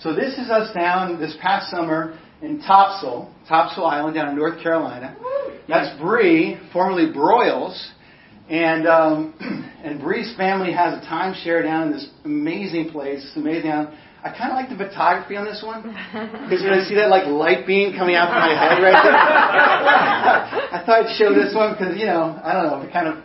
So 0.00 0.14
this 0.14 0.34
is 0.34 0.50
us 0.50 0.72
down 0.74 1.18
this 1.20 1.36
past 1.40 1.70
summer 1.70 2.18
in 2.42 2.60
Topsail, 2.60 3.32
Topsail 3.48 3.84
Island 3.84 4.14
down 4.14 4.28
in 4.28 4.36
North 4.36 4.62
Carolina. 4.62 5.16
That's 5.68 6.00
Bree, 6.00 6.56
formerly 6.72 7.12
Broyles, 7.12 7.90
and 8.48 8.86
um, 8.86 9.34
and 9.84 10.00
Bree's 10.00 10.34
family 10.36 10.72
has 10.72 11.02
a 11.02 11.06
timeshare 11.06 11.62
down 11.62 11.88
in 11.88 11.92
this 11.92 12.08
amazing 12.24 12.90
place. 12.90 13.24
It's 13.24 13.36
amazing. 13.36 13.70
I 14.24 14.34
kind 14.34 14.50
of 14.50 14.58
like 14.58 14.68
the 14.68 14.76
photography 14.76 15.36
on 15.36 15.44
this 15.44 15.62
one 15.62 15.82
because 15.82 16.62
when 16.62 16.74
I 16.74 16.82
see 16.82 16.96
that 16.96 17.08
like 17.08 17.26
light 17.26 17.66
beam 17.66 17.94
coming 17.94 18.16
out 18.18 18.34
from 18.34 18.42
my 18.42 18.50
head 18.50 18.82
right 18.82 18.98
there, 18.98 19.14
I 20.74 20.82
thought 20.84 21.06
I'd 21.06 21.16
show 21.16 21.32
this 21.32 21.54
one 21.54 21.74
because 21.78 21.96
you 21.96 22.06
know 22.06 22.34
I 22.42 22.52
don't 22.52 22.66
know 22.66 22.82
it 22.82 22.92
kind 22.92 23.06
of 23.06 23.22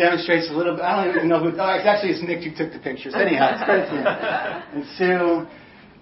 demonstrates 0.00 0.48
a 0.50 0.52
little 0.52 0.74
bit. 0.74 0.82
I 0.82 1.04
don't 1.04 1.16
even 1.16 1.28
know 1.28 1.40
who. 1.40 1.48
Oh, 1.48 1.70
it's 1.74 1.86
actually 1.86 2.12
it's 2.12 2.22
Nick 2.22 2.42
who 2.42 2.54
took 2.56 2.72
the 2.72 2.78
pictures. 2.78 3.14
Anyhow, 3.14 3.54
it's 3.54 3.64
credit 3.64 3.86
to 3.90 3.96
him. 3.96 4.06
And 4.74 4.84
so, 4.96 5.48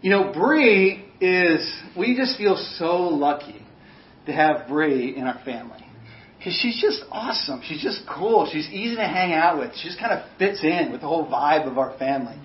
you 0.01 0.11
know, 0.11 0.33
Bree 0.33 1.05
is. 1.21 1.61
We 1.97 2.17
just 2.17 2.39
feel 2.39 2.57
so 2.79 2.97
lucky 2.97 3.65
to 4.27 4.33
have 4.33 4.69
Bree 4.69 5.17
in 5.17 5.25
our 5.25 5.41
family. 5.45 5.85
Because 6.39 6.55
she's 6.63 6.81
just 6.81 7.03
awesome. 7.11 7.63
She's 7.65 7.83
just 7.83 8.03
cool. 8.09 8.49
She's 8.51 8.69
easy 8.69 8.95
to 8.95 9.07
hang 9.07 9.33
out 9.33 9.59
with. 9.59 9.75
She 9.75 9.89
just 9.89 9.99
kind 9.99 10.13
of 10.13 10.25
fits 10.39 10.63
in 10.63 10.93
with 10.93 11.01
the 11.01 11.09
whole 11.09 11.27
vibe 11.27 11.69
of 11.69 11.79
our 11.79 11.99
family, 11.99 12.37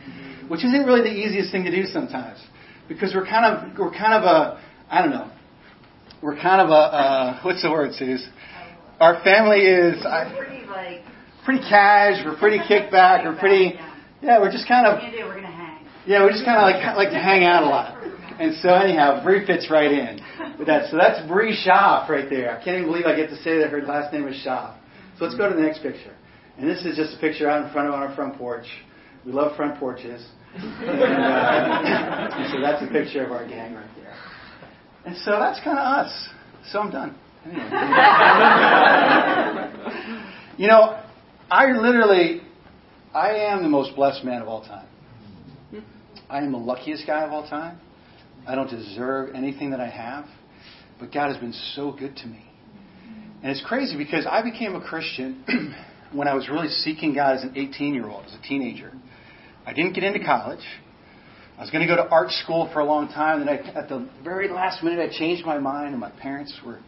which 0.49 0.63
isn't 0.63 0.85
really 0.85 1.01
the 1.01 1.15
easiest 1.15 1.51
thing 1.51 1.63
to 1.63 1.71
do 1.71 1.85
sometimes. 1.85 2.39
Because 2.87 3.13
we're 3.13 3.25
kind 3.25 3.45
of 3.45 3.77
we're 3.77 3.91
kind 3.91 4.13
of 4.13 4.23
a 4.23 4.61
I 4.89 5.01
don't 5.01 5.11
know. 5.11 5.31
We're 6.21 6.35
kind 6.35 6.61
of 6.61 6.69
a 6.69 6.73
uh, 6.73 7.39
what's 7.43 7.61
the 7.61 7.71
word, 7.71 7.93
Suze? 7.93 8.27
Our 8.99 9.23
family 9.23 9.59
is 9.65 10.05
I, 10.05 10.33
pretty 10.37 10.65
like 10.65 11.01
pretty 11.45 11.61
cash. 11.61 12.23
We're 12.25 12.37
pretty 12.37 12.59
kickback. 12.59 13.25
We're 13.25 13.37
pretty 13.37 13.79
yeah. 14.21 14.39
We're 14.39 14.51
just 14.51 14.67
kind 14.67 14.87
of 14.87 15.01
what 15.01 15.11
do 15.11 15.17
you 15.17 15.23
do? 15.23 15.27
We're 15.27 15.35
gonna 15.35 15.47
hang. 15.47 15.85
yeah. 16.05 16.23
We're 16.23 16.31
just 16.31 16.45
kind 16.45 16.57
of 16.57 16.63
like 16.63 16.95
like 16.95 17.09
to 17.09 17.19
hang 17.19 17.43
out 17.43 17.63
a 17.63 17.67
lot. 17.67 18.03
And 18.39 18.55
so 18.57 18.69
anyhow, 18.69 19.23
Bree 19.23 19.45
fits 19.45 19.69
right 19.69 19.91
in 19.91 20.19
with 20.57 20.67
that. 20.67 20.89
So 20.89 20.97
that's 20.97 21.25
Bree 21.27 21.55
Schaff 21.55 22.09
right 22.09 22.29
there. 22.29 22.51
I 22.51 22.63
can't 22.63 22.77
even 22.77 22.89
believe 22.89 23.05
I 23.05 23.15
get 23.15 23.29
to 23.29 23.37
say 23.43 23.59
that 23.59 23.69
her 23.69 23.81
last 23.83 24.11
name 24.11 24.27
is 24.27 24.35
Schaff. 24.43 24.75
So 25.17 25.25
let's 25.25 25.37
go 25.37 25.47
to 25.47 25.55
the 25.55 25.61
next 25.61 25.83
picture. 25.83 26.15
And 26.57 26.69
this 26.69 26.83
is 26.85 26.95
just 26.95 27.15
a 27.15 27.19
picture 27.19 27.49
out 27.49 27.65
in 27.65 27.71
front 27.71 27.87
of 27.87 27.93
on 27.93 28.03
our 28.03 28.15
front 28.15 28.37
porch. 28.37 28.65
We 29.25 29.31
love 29.31 29.55
front 29.55 29.79
porches. 29.79 30.25
And, 30.55 30.91
uh, 30.91 32.35
and 32.35 32.51
so 32.53 32.61
that's 32.61 32.83
a 32.83 32.87
picture 32.87 33.25
of 33.25 33.31
our 33.31 33.47
gang 33.47 33.73
right 33.73 33.89
there. 33.95 34.13
And 35.03 35.17
so 35.17 35.31
that's 35.31 35.59
kind 35.63 35.79
of 35.79 35.83
us. 35.83 36.29
So 36.71 36.79
I'm 36.79 36.91
done. 36.91 37.15
Anyway. 37.43 37.63
you 40.57 40.67
know, 40.67 41.01
I 41.49 41.71
literally, 41.71 42.41
I 43.13 43.31
am 43.31 43.63
the 43.63 43.69
most 43.69 43.95
blessed 43.95 44.23
man 44.23 44.43
of 44.43 44.47
all 44.47 44.63
time. 44.63 44.87
I 46.29 46.37
am 46.37 46.51
the 46.51 46.57
luckiest 46.57 47.05
guy 47.05 47.23
of 47.23 47.31
all 47.31 47.47
time. 47.47 47.79
I 48.47 48.55
don't 48.55 48.69
deserve 48.69 49.35
anything 49.35 49.71
that 49.71 49.79
I 49.79 49.89
have, 49.89 50.25
but 50.99 51.13
God 51.13 51.29
has 51.29 51.37
been 51.37 51.53
so 51.75 51.91
good 51.91 52.15
to 52.17 52.27
me. 52.27 52.43
And 53.41 53.51
it's 53.51 53.63
crazy 53.65 53.97
because 53.97 54.25
I 54.25 54.41
became 54.41 54.75
a 54.75 54.81
Christian 54.81 55.75
when 56.13 56.27
I 56.27 56.33
was 56.33 56.49
really 56.49 56.69
seeking 56.69 57.13
God 57.13 57.37
as 57.37 57.43
an 57.43 57.53
18 57.55 57.93
year 57.93 58.07
old, 58.07 58.25
as 58.25 58.33
a 58.33 58.41
teenager. 58.41 58.93
I 59.65 59.73
didn't 59.73 59.93
get 59.93 60.03
into 60.03 60.23
college. 60.23 60.63
I 61.57 61.61
was 61.61 61.69
going 61.69 61.87
to 61.87 61.95
go 61.95 61.95
to 61.95 62.09
art 62.09 62.31
school 62.31 62.69
for 62.73 62.79
a 62.79 62.85
long 62.85 63.07
time, 63.07 63.41
and 63.41 63.49
I, 63.49 63.55
at 63.75 63.87
the 63.87 64.09
very 64.23 64.49
last 64.49 64.83
minute, 64.83 64.99
I 64.99 65.17
changed 65.17 65.45
my 65.45 65.59
mind, 65.59 65.91
and 65.91 65.99
my 65.99 66.09
parents 66.09 66.53
were 66.65 66.79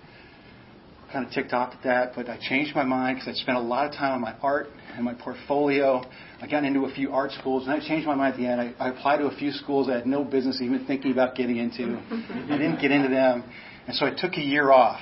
kind 1.14 1.26
of 1.26 1.32
ticked 1.32 1.54
off 1.54 1.74
at 1.74 1.84
that, 1.84 2.12
but 2.16 2.28
I 2.28 2.38
changed 2.50 2.76
my 2.76 2.84
mind 2.84 3.18
because 3.18 3.40
I 3.40 3.42
spent 3.42 3.58
a 3.58 3.62
lot 3.62 3.86
of 3.86 3.94
time 3.94 4.14
on 4.14 4.22
my 4.22 4.36
art 4.42 4.68
and 4.96 5.06
my 5.06 5.14
portfolio. 5.14 6.04
I 6.42 6.48
got 6.48 6.66
into 6.66 6.86
a 6.86 6.94
few 6.94 7.14
art 7.14 7.32
schools, 7.32 7.68
and 7.68 7.72
I 7.72 7.80
changed 7.88 8.08
my 8.08 8.16
mind 8.16 8.34
at 8.34 8.40
the 8.40 8.48
end. 8.48 8.60
I, 8.60 8.74
I 8.78 8.90
applied 8.90 9.18
to 9.18 9.28
a 9.28 9.36
few 9.38 9.52
schools 9.52 9.88
I 9.88 9.94
had 9.94 10.08
no 10.08 10.26
business 10.26 10.60
even 10.62 10.86
thinking 10.86 11.12
about 11.12 11.36
getting 11.36 11.58
into. 11.58 12.02
I 12.12 12.58
didn't 12.58 12.82
get 12.82 12.92
into 12.92 13.08
them, 13.08 13.44
and 13.88 13.96
so 13.96 14.06
I 14.06 14.10
took 14.10 14.34
a 14.34 14.42
year 14.42 14.72
off 14.72 15.00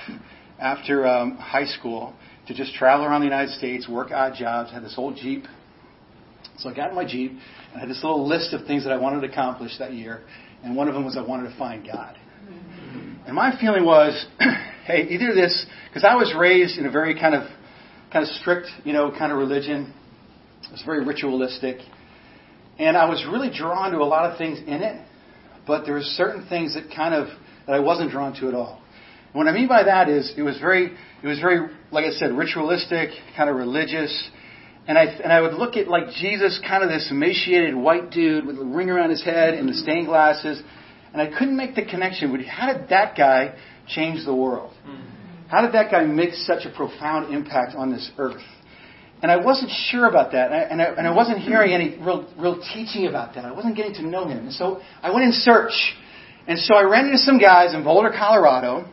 after 0.60 1.06
um, 1.06 1.36
high 1.36 1.66
school 1.66 2.14
to 2.46 2.54
just 2.54 2.74
travel 2.74 3.06
around 3.06 3.22
the 3.22 3.26
United 3.26 3.54
States, 3.54 3.88
work 3.88 4.12
odd 4.12 4.34
jobs. 4.38 4.70
Had 4.70 4.84
this 4.84 4.94
old 4.96 5.16
Jeep. 5.16 5.44
So 6.58 6.70
I 6.70 6.74
got 6.74 6.90
in 6.90 6.96
my 6.96 7.04
Jeep, 7.04 7.32
and 7.32 7.76
I 7.76 7.80
had 7.80 7.88
this 7.88 8.02
little 8.02 8.26
list 8.26 8.52
of 8.52 8.66
things 8.66 8.84
that 8.84 8.92
I 8.92 8.96
wanted 8.96 9.20
to 9.22 9.32
accomplish 9.32 9.78
that 9.78 9.92
year, 9.92 10.22
and 10.62 10.76
one 10.76 10.88
of 10.88 10.94
them 10.94 11.04
was 11.04 11.16
I 11.16 11.22
wanted 11.22 11.50
to 11.50 11.58
find 11.58 11.86
God. 11.86 12.16
Mm-hmm. 12.44 13.26
And 13.26 13.34
my 13.34 13.58
feeling 13.60 13.84
was, 13.84 14.26
hey, 14.86 15.08
either 15.10 15.34
this, 15.34 15.66
because 15.88 16.04
I 16.04 16.14
was 16.14 16.34
raised 16.38 16.78
in 16.78 16.86
a 16.86 16.90
very 16.90 17.18
kind 17.18 17.34
of, 17.34 17.48
kind 18.12 18.24
of 18.24 18.28
strict, 18.36 18.68
you 18.84 18.92
know, 18.92 19.10
kind 19.10 19.32
of 19.32 19.38
religion. 19.38 19.92
It 20.64 20.72
was 20.72 20.82
very 20.86 21.04
ritualistic, 21.04 21.78
and 22.78 22.96
I 22.96 23.08
was 23.08 23.24
really 23.30 23.50
drawn 23.50 23.92
to 23.92 23.98
a 23.98 24.04
lot 24.04 24.30
of 24.30 24.38
things 24.38 24.58
in 24.58 24.82
it, 24.82 25.04
but 25.66 25.84
there 25.84 25.94
were 25.94 26.02
certain 26.02 26.46
things 26.48 26.74
that 26.74 26.94
kind 26.94 27.14
of 27.14 27.28
that 27.66 27.72
I 27.72 27.80
wasn't 27.80 28.10
drawn 28.10 28.34
to 28.40 28.48
at 28.48 28.54
all. 28.54 28.80
And 29.32 29.34
what 29.34 29.48
I 29.48 29.52
mean 29.52 29.68
by 29.68 29.84
that 29.84 30.08
is, 30.08 30.32
it 30.36 30.42
was 30.42 30.58
very, 30.58 30.92
it 31.22 31.26
was 31.26 31.40
very, 31.40 31.68
like 31.90 32.04
I 32.04 32.10
said, 32.10 32.32
ritualistic, 32.32 33.10
kind 33.36 33.50
of 33.50 33.56
religious. 33.56 34.30
And 34.86 34.98
I, 34.98 35.04
and 35.04 35.32
I 35.32 35.40
would 35.40 35.54
look 35.54 35.76
at 35.76 35.88
like 35.88 36.10
Jesus, 36.10 36.60
kind 36.66 36.82
of 36.82 36.90
this 36.90 37.08
emaciated 37.10 37.74
white 37.74 38.10
dude 38.10 38.46
with 38.46 38.58
a 38.58 38.64
ring 38.64 38.90
around 38.90 39.10
his 39.10 39.24
head 39.24 39.54
and 39.54 39.68
the 39.68 39.74
stained 39.74 40.06
glasses, 40.06 40.62
and 41.12 41.22
I 41.22 41.26
couldn't 41.26 41.56
make 41.56 41.74
the 41.74 41.84
connection. 41.84 42.30
But 42.32 42.44
how 42.44 42.72
did 42.72 42.90
that 42.90 43.16
guy 43.16 43.54
change 43.88 44.24
the 44.24 44.34
world? 44.34 44.74
Hmm. 44.84 45.48
How 45.48 45.62
did 45.62 45.72
that 45.72 45.90
guy 45.90 46.04
make 46.04 46.34
such 46.34 46.66
a 46.66 46.70
profound 46.70 47.32
impact 47.32 47.74
on 47.74 47.92
this 47.92 48.10
earth? 48.18 48.42
And 49.22 49.30
I 49.30 49.36
wasn't 49.36 49.70
sure 49.88 50.06
about 50.06 50.32
that, 50.32 50.52
and 50.52 50.54
I, 50.54 50.62
and 50.64 50.82
I, 50.82 50.84
and 50.98 51.06
I 51.06 51.14
wasn't 51.14 51.38
hearing 51.38 51.72
any 51.72 51.96
real, 51.98 52.28
real 52.36 52.60
teaching 52.74 53.06
about 53.06 53.34
that. 53.36 53.46
I 53.46 53.52
wasn't 53.52 53.76
getting 53.76 53.94
to 53.94 54.06
know 54.06 54.28
him. 54.28 54.38
And 54.38 54.52
so 54.52 54.82
I 55.02 55.10
went 55.10 55.24
in 55.24 55.32
search. 55.32 55.72
And 56.46 56.58
so 56.58 56.74
I 56.74 56.82
ran 56.82 57.06
into 57.06 57.18
some 57.18 57.38
guys 57.38 57.72
in 57.72 57.84
Boulder, 57.84 58.10
Colorado, 58.10 58.86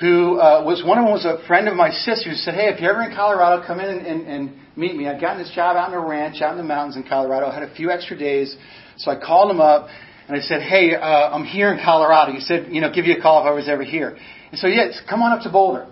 who 0.00 0.40
uh, 0.40 0.62
was 0.64 0.82
one 0.84 0.98
of 0.98 1.04
them 1.04 1.12
was 1.12 1.24
a 1.24 1.46
friend 1.46 1.68
of 1.68 1.76
my 1.76 1.90
sister 1.90 2.30
who 2.30 2.36
said, 2.36 2.54
"Hey, 2.54 2.68
if 2.68 2.80
you're 2.80 2.90
ever 2.90 3.02
in 3.02 3.14
Colorado, 3.14 3.66
come 3.66 3.80
in 3.80 3.88
and, 3.88 4.06
and, 4.06 4.26
and 4.26 4.52
meet 4.76 4.96
me." 4.96 5.08
I'd 5.08 5.20
gotten 5.20 5.38
this 5.38 5.52
job 5.54 5.76
out 5.76 5.88
in 5.88 5.94
a 5.94 6.00
ranch 6.00 6.40
out 6.42 6.52
in 6.52 6.58
the 6.58 6.64
mountains 6.64 6.96
in 6.96 7.04
Colorado. 7.04 7.46
I 7.46 7.54
had 7.54 7.62
a 7.62 7.74
few 7.74 7.90
extra 7.90 8.16
days, 8.16 8.56
so 8.96 9.10
I 9.10 9.16
called 9.20 9.50
him 9.50 9.60
up 9.60 9.88
and 10.28 10.36
I 10.36 10.40
said, 10.40 10.62
"Hey, 10.62 10.94
uh, 10.94 11.34
I'm 11.34 11.44
here 11.44 11.72
in 11.72 11.78
Colorado." 11.82 12.32
He 12.32 12.40
said, 12.40 12.68
"You 12.70 12.80
know, 12.80 12.90
give 12.92 13.04
you 13.04 13.16
a 13.18 13.20
call 13.20 13.42
if 13.42 13.46
I 13.46 13.52
was 13.52 13.68
ever 13.68 13.82
here." 13.82 14.16
And 14.50 14.58
so, 14.58 14.66
yes, 14.66 15.00
come 15.08 15.22
on 15.22 15.32
up 15.32 15.42
to 15.44 15.50
Boulder. 15.50 15.86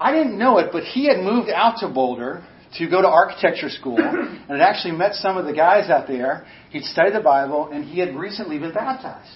I 0.00 0.12
didn't 0.12 0.38
know 0.38 0.58
it, 0.58 0.70
but 0.72 0.84
he 0.84 1.06
had 1.06 1.18
moved 1.18 1.50
out 1.50 1.80
to 1.80 1.88
Boulder 1.88 2.42
to 2.78 2.88
go 2.88 3.02
to 3.02 3.08
architecture 3.08 3.68
school 3.68 3.98
and 3.98 4.48
had 4.48 4.60
actually 4.60 4.96
met 4.96 5.14
some 5.14 5.36
of 5.36 5.44
the 5.44 5.52
guys 5.52 5.90
out 5.90 6.06
there. 6.06 6.46
He'd 6.70 6.84
studied 6.84 7.14
the 7.14 7.20
Bible 7.20 7.70
and 7.70 7.84
he 7.84 8.00
had 8.00 8.16
recently 8.16 8.58
been 8.58 8.72
baptized. 8.72 9.28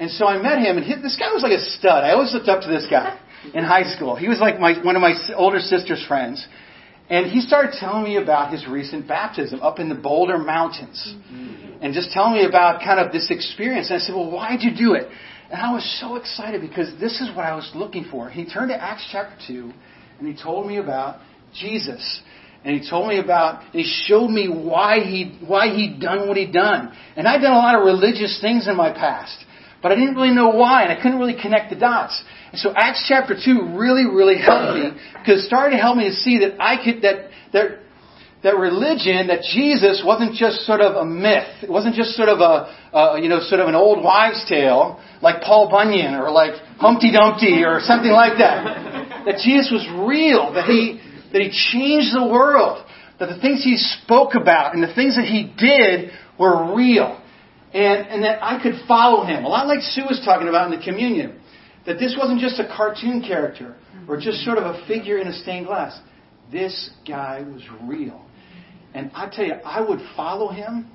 And 0.00 0.10
so 0.10 0.26
I 0.26 0.40
met 0.40 0.58
him, 0.58 0.78
and 0.78 0.84
he, 0.84 0.94
this 0.94 1.16
guy 1.16 1.30
was 1.30 1.42
like 1.42 1.52
a 1.52 1.60
stud. 1.60 2.02
I 2.04 2.12
always 2.12 2.32
looked 2.32 2.48
up 2.48 2.62
to 2.62 2.68
this 2.68 2.86
guy 2.90 3.20
in 3.54 3.62
high 3.62 3.84
school. 3.94 4.16
He 4.16 4.28
was 4.28 4.40
like 4.40 4.58
my, 4.58 4.82
one 4.82 4.96
of 4.96 5.02
my 5.02 5.14
older 5.36 5.60
sister's 5.60 6.04
friends. 6.06 6.46
And 7.10 7.26
he 7.26 7.40
started 7.40 7.74
telling 7.78 8.04
me 8.04 8.16
about 8.16 8.52
his 8.52 8.66
recent 8.66 9.06
baptism 9.06 9.60
up 9.60 9.78
in 9.78 9.88
the 9.88 9.96
Boulder 9.96 10.38
Mountains. 10.38 11.14
Mm-hmm. 11.30 11.82
And 11.82 11.92
just 11.92 12.12
telling 12.12 12.34
me 12.34 12.46
about 12.46 12.82
kind 12.82 13.00
of 13.00 13.12
this 13.12 13.30
experience. 13.30 13.90
And 13.90 14.00
I 14.00 14.00
said, 14.00 14.14
Well, 14.14 14.30
why'd 14.30 14.62
you 14.62 14.74
do 14.74 14.94
it? 14.94 15.08
And 15.50 15.60
I 15.60 15.72
was 15.72 15.84
so 16.00 16.16
excited 16.16 16.60
because 16.60 16.92
this 17.00 17.20
is 17.20 17.28
what 17.34 17.44
I 17.44 17.54
was 17.54 17.70
looking 17.74 18.04
for. 18.10 18.30
He 18.30 18.44
turned 18.46 18.70
to 18.70 18.80
Acts 18.80 19.06
chapter 19.10 19.36
2 19.48 19.72
and 20.20 20.28
he 20.28 20.40
told 20.40 20.66
me 20.66 20.76
about 20.76 21.20
Jesus. 21.52 22.22
And 22.64 22.78
he 22.78 22.88
told 22.88 23.08
me 23.08 23.18
about, 23.18 23.62
and 23.62 23.82
he 23.82 24.04
showed 24.06 24.28
me 24.28 24.48
why 24.48 25.00
he, 25.00 25.38
why 25.44 25.74
he'd 25.74 25.98
done 25.98 26.28
what 26.28 26.36
he'd 26.36 26.52
done. 26.52 26.94
And 27.16 27.26
I'd 27.26 27.40
done 27.40 27.52
a 27.52 27.56
lot 27.56 27.74
of 27.74 27.84
religious 27.84 28.38
things 28.40 28.68
in 28.68 28.76
my 28.76 28.92
past. 28.92 29.44
But 29.82 29.92
I 29.92 29.94
didn't 29.94 30.14
really 30.14 30.34
know 30.34 30.50
why, 30.50 30.82
and 30.82 30.92
I 30.92 31.00
couldn't 31.00 31.18
really 31.18 31.40
connect 31.40 31.70
the 31.70 31.76
dots. 31.76 32.22
And 32.52 32.60
so 32.60 32.72
Acts 32.76 33.04
chapter 33.08 33.34
2 33.34 33.78
really, 33.78 34.04
really 34.04 34.36
helped 34.36 34.76
me, 34.76 34.90
because 35.18 35.44
it 35.44 35.46
started 35.46 35.76
to 35.76 35.82
help 35.82 35.96
me 35.96 36.08
to 36.08 36.14
see 36.14 36.40
that 36.40 36.60
I 36.60 36.76
could, 36.82 37.02
that, 37.02 37.30
that, 37.52 37.78
that 38.42 38.56
religion, 38.58 39.28
that 39.28 39.40
Jesus 39.54 40.02
wasn't 40.04 40.34
just 40.34 40.66
sort 40.66 40.80
of 40.80 40.96
a 40.96 41.04
myth. 41.04 41.62
It 41.62 41.70
wasn't 41.70 41.94
just 41.94 42.10
sort 42.12 42.28
of 42.28 42.40
a, 42.40 42.76
a 42.92 43.20
you 43.20 43.28
know, 43.28 43.40
sort 43.40 43.60
of 43.60 43.68
an 43.68 43.74
old 43.74 44.04
wives' 44.04 44.44
tale, 44.48 45.00
like 45.22 45.42
Paul 45.42 45.70
Bunyan, 45.70 46.14
or 46.14 46.30
like 46.30 46.60
Humpty 46.76 47.12
Dumpty, 47.12 47.64
or 47.64 47.80
something 47.80 48.12
like 48.12 48.36
that. 48.38 49.24
That 49.24 49.40
Jesus 49.44 49.70
was 49.72 49.86
real, 50.08 50.52
that 50.52 50.64
he, 50.64 51.00
that 51.32 51.40
he 51.40 51.48
changed 51.72 52.14
the 52.14 52.28
world, 52.28 52.84
that 53.18 53.26
the 53.26 53.40
things 53.40 53.62
he 53.64 53.76
spoke 53.76 54.34
about 54.34 54.74
and 54.74 54.82
the 54.82 54.92
things 54.94 55.16
that 55.16 55.24
he 55.24 55.52
did 55.56 56.10
were 56.38 56.74
real 56.74 57.19
and, 57.72 58.08
and 58.08 58.24
that 58.24 58.42
I 58.42 58.60
could 58.62 58.74
follow 58.88 59.24
him. 59.24 59.44
A 59.44 59.48
lot 59.48 59.66
like 59.66 59.80
Sue 59.80 60.02
was 60.08 60.20
talking 60.24 60.48
about 60.48 60.72
in 60.72 60.78
the 60.78 60.84
communion. 60.84 61.40
That 61.86 61.98
this 61.98 62.16
wasn't 62.18 62.40
just 62.40 62.58
a 62.60 62.66
cartoon 62.66 63.22
character 63.22 63.76
or 64.08 64.16
just 64.16 64.44
sort 64.44 64.58
of 64.58 64.64
a 64.64 64.86
figure 64.86 65.18
in 65.18 65.26
a 65.28 65.32
stained 65.32 65.66
glass. 65.66 65.98
This 66.52 66.90
guy 67.06 67.42
was 67.42 67.62
real. 67.84 68.24
And 68.92 69.10
I 69.14 69.28
tell 69.28 69.44
you, 69.44 69.54
I 69.64 69.80
would 69.80 70.00
follow 70.16 70.50
him 70.50 70.90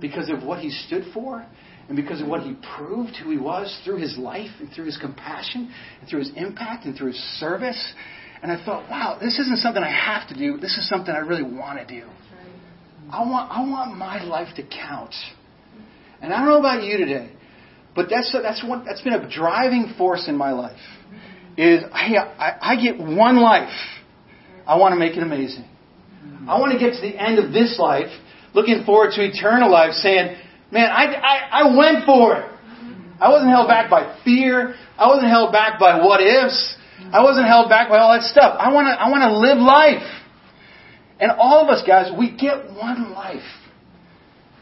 because 0.00 0.28
of 0.28 0.42
what 0.42 0.60
he 0.60 0.70
stood 0.70 1.04
for 1.12 1.44
and 1.88 1.96
because 1.96 2.20
of 2.20 2.28
what 2.28 2.42
he 2.42 2.54
proved 2.76 3.16
who 3.16 3.30
he 3.30 3.38
was 3.38 3.80
through 3.84 3.96
his 3.96 4.16
life 4.18 4.50
and 4.60 4.70
through 4.72 4.86
his 4.86 4.98
compassion 4.98 5.72
and 6.00 6.08
through 6.08 6.20
his 6.20 6.32
impact 6.36 6.84
and 6.84 6.96
through 6.96 7.08
his 7.08 7.38
service. 7.38 7.94
And 8.42 8.52
I 8.52 8.62
thought, 8.62 8.88
wow, 8.90 9.18
this 9.20 9.38
isn't 9.38 9.58
something 9.58 9.82
I 9.82 9.90
have 9.90 10.28
to 10.28 10.34
do. 10.34 10.58
This 10.58 10.76
is 10.76 10.88
something 10.88 11.14
I 11.14 11.18
really 11.18 11.42
want 11.42 11.78
to 11.78 11.86
do. 11.86 12.06
I 13.10 13.20
want, 13.20 13.50
I 13.50 13.60
want 13.68 13.96
my 13.96 14.22
life 14.22 14.54
to 14.56 14.62
count. 14.62 15.14
And 16.24 16.32
I 16.32 16.38
don't 16.38 16.48
know 16.48 16.58
about 16.58 16.82
you 16.82 16.96
today, 16.96 17.30
but 17.94 18.08
that's 18.08 18.32
that's 18.32 18.64
one 18.64 18.82
that's 18.86 19.02
been 19.02 19.12
a 19.12 19.28
driving 19.28 19.92
force 19.98 20.26
in 20.26 20.36
my 20.38 20.52
life. 20.52 20.80
Is 21.58 21.82
hey, 21.92 22.16
I, 22.16 22.56
I 22.62 22.76
get 22.80 22.98
one 22.98 23.36
life. 23.36 23.76
I 24.66 24.76
want 24.78 24.94
to 24.94 24.98
make 24.98 25.18
it 25.18 25.22
amazing. 25.22 25.66
I 26.48 26.58
want 26.58 26.72
to 26.72 26.78
get 26.78 26.94
to 26.94 27.00
the 27.02 27.14
end 27.14 27.38
of 27.38 27.52
this 27.52 27.78
life, 27.78 28.08
looking 28.54 28.84
forward 28.84 29.12
to 29.16 29.20
eternal 29.22 29.70
life, 29.70 29.92
saying, 29.92 30.36
man, 30.70 30.90
I, 30.90 31.04
I, 31.12 31.36
I 31.60 31.76
went 31.76 32.06
for 32.06 32.36
it. 32.36 32.50
I 33.20 33.28
wasn't 33.28 33.50
held 33.50 33.68
back 33.68 33.90
by 33.90 34.18
fear. 34.24 34.74
I 34.96 35.06
wasn't 35.08 35.28
held 35.28 35.52
back 35.52 35.78
by 35.78 36.00
what 36.00 36.22
ifs. 36.22 36.76
I 37.12 37.22
wasn't 37.22 37.46
held 37.46 37.68
back 37.68 37.90
by 37.90 37.98
all 37.98 38.14
that 38.14 38.22
stuff. 38.22 38.56
I 38.58 38.72
want 38.72 38.86
to, 38.86 38.92
I 38.92 39.10
want 39.10 39.22
to 39.28 39.38
live 39.38 39.58
life. 39.58 40.08
And 41.20 41.32
all 41.32 41.60
of 41.60 41.68
us, 41.68 41.84
guys, 41.86 42.10
we 42.18 42.34
get 42.34 42.72
one 42.72 43.12
life. 43.12 43.44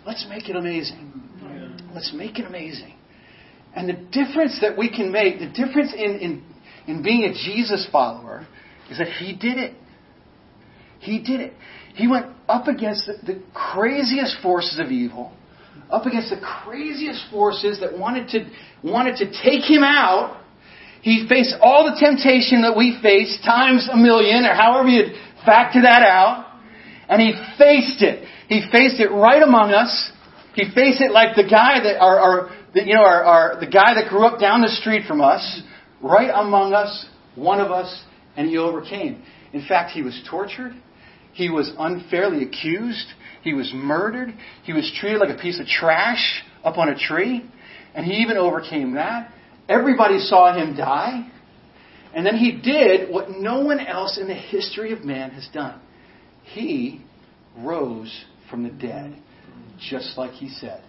Let's 0.05 0.27
make 0.29 0.49
it 0.49 0.57
amazing. 0.57 1.13
Let's 1.95 2.13
make 2.15 2.39
it 2.39 2.47
amazing. 2.47 2.95
And 3.75 3.89
the 3.89 3.95
difference 3.95 4.59
that 4.61 4.77
we 4.77 4.91
can 4.91 5.11
make, 5.13 5.39
the 5.39 5.49
difference 5.49 5.93
in, 5.95 6.19
in, 6.19 6.45
in 6.87 7.03
being 7.03 7.25
a 7.25 7.33
Jesus 7.33 7.89
follower, 7.91 8.47
is 8.91 8.99
that 8.99 9.09
He 9.09 9.35
did 9.35 9.59
it. 9.59 9.75
He 11.01 11.19
did 11.19 11.41
it. 11.41 11.53
He 11.95 12.07
went 12.07 12.27
up 12.49 12.69
against 12.69 13.07
the, 13.07 13.35
the 13.35 13.43
craziest 13.55 14.37
forces 14.43 14.79
of 14.79 14.89
evil, 14.89 15.33
up 15.91 16.07
against 16.07 16.31
the 16.31 16.41
craziest 16.41 17.31
forces 17.31 17.81
that 17.81 17.99
wanted 17.99 18.29
to, 18.29 18.51
wanted 18.83 19.17
to 19.17 19.27
take 19.27 19.65
Him 19.65 19.83
out. 19.83 20.39
He 21.03 21.27
faced 21.29 21.55
all 21.61 21.85
the 21.85 21.99
temptation 21.99 22.63
that 22.63 22.77
we 22.77 22.99
face 23.03 23.39
times 23.45 23.89
a 23.91 23.97
million, 23.97 24.45
or 24.45 24.55
however 24.55 24.89
you'd 24.89 25.15
factor 25.45 25.83
that 25.83 26.03
out. 26.03 26.47
And 27.09 27.21
he 27.21 27.33
faced 27.59 28.01
it. 28.03 28.27
He 28.49 28.63
faced 28.71 29.01
it 29.01 29.11
right 29.11 29.43
among 29.43 29.73
us. 29.73 30.13
He 30.55 30.65
faced 30.75 31.01
it 31.01 31.13
like 31.13 31.37
the 31.37 31.45
guy 31.45 31.83
that, 31.83 31.99
our, 31.99 32.19
our, 32.19 32.51
the, 32.75 32.85
you 32.85 32.95
know, 32.95 33.03
our, 33.03 33.25
our, 33.25 33.61
the 33.61 33.67
guy 33.67 33.95
that 33.95 34.09
grew 34.09 34.27
up 34.27 34.39
down 34.39 34.61
the 34.61 34.69
street 34.69 35.07
from 35.07 35.21
us, 35.21 35.63
right 36.03 36.31
among 36.35 36.75
us, 36.75 37.07
one 37.35 37.61
of 37.61 37.71
us, 37.71 38.05
and 38.37 38.49
he 38.49 38.59
overcame. 38.59 39.23
In 39.53 39.67
fact, 39.67 39.91
he 39.93 40.03
was 40.03 40.21
tortured. 40.29 40.73
He 41.33 41.49
was 41.49 41.73
unfairly 41.79 42.43
accused. 42.43 43.07
He 43.43 43.55
was 43.55 43.73
murdered. 43.75 44.35
He 44.65 44.73
was 44.73 44.91
treated 45.01 45.19
like 45.19 45.31
a 45.37 45.41
piece 45.41 45.59
of 45.59 45.67
trash 45.67 46.43
up 46.65 46.77
on 46.79 46.89
a 46.89 46.99
tree. 46.99 47.49
And 47.95 48.07
he 48.07 48.15
even 48.19 48.37
overcame 48.37 48.95
that. 48.95 49.33
Everybody 49.69 50.19
saw 50.19 50.55
him 50.55 50.77
die. 50.77 51.31
And 52.15 52.27
then 52.27 52.37
he 52.37 52.53
did 52.53 53.11
what 53.11 53.31
no 53.31 53.61
one 53.61 53.81
else 53.81 54.19
in 54.19 54.29
the 54.29 54.35
history 54.35 54.93
of 54.93 55.05
man 55.05 55.31
has 55.31 55.49
done. 55.53 55.81
He 56.43 57.03
rose 57.59 58.25
from 58.51 58.65
the 58.65 58.71
dead, 58.71 59.22
just 59.91 60.17
like 60.17 60.33
he 60.33 60.49
said, 60.49 60.83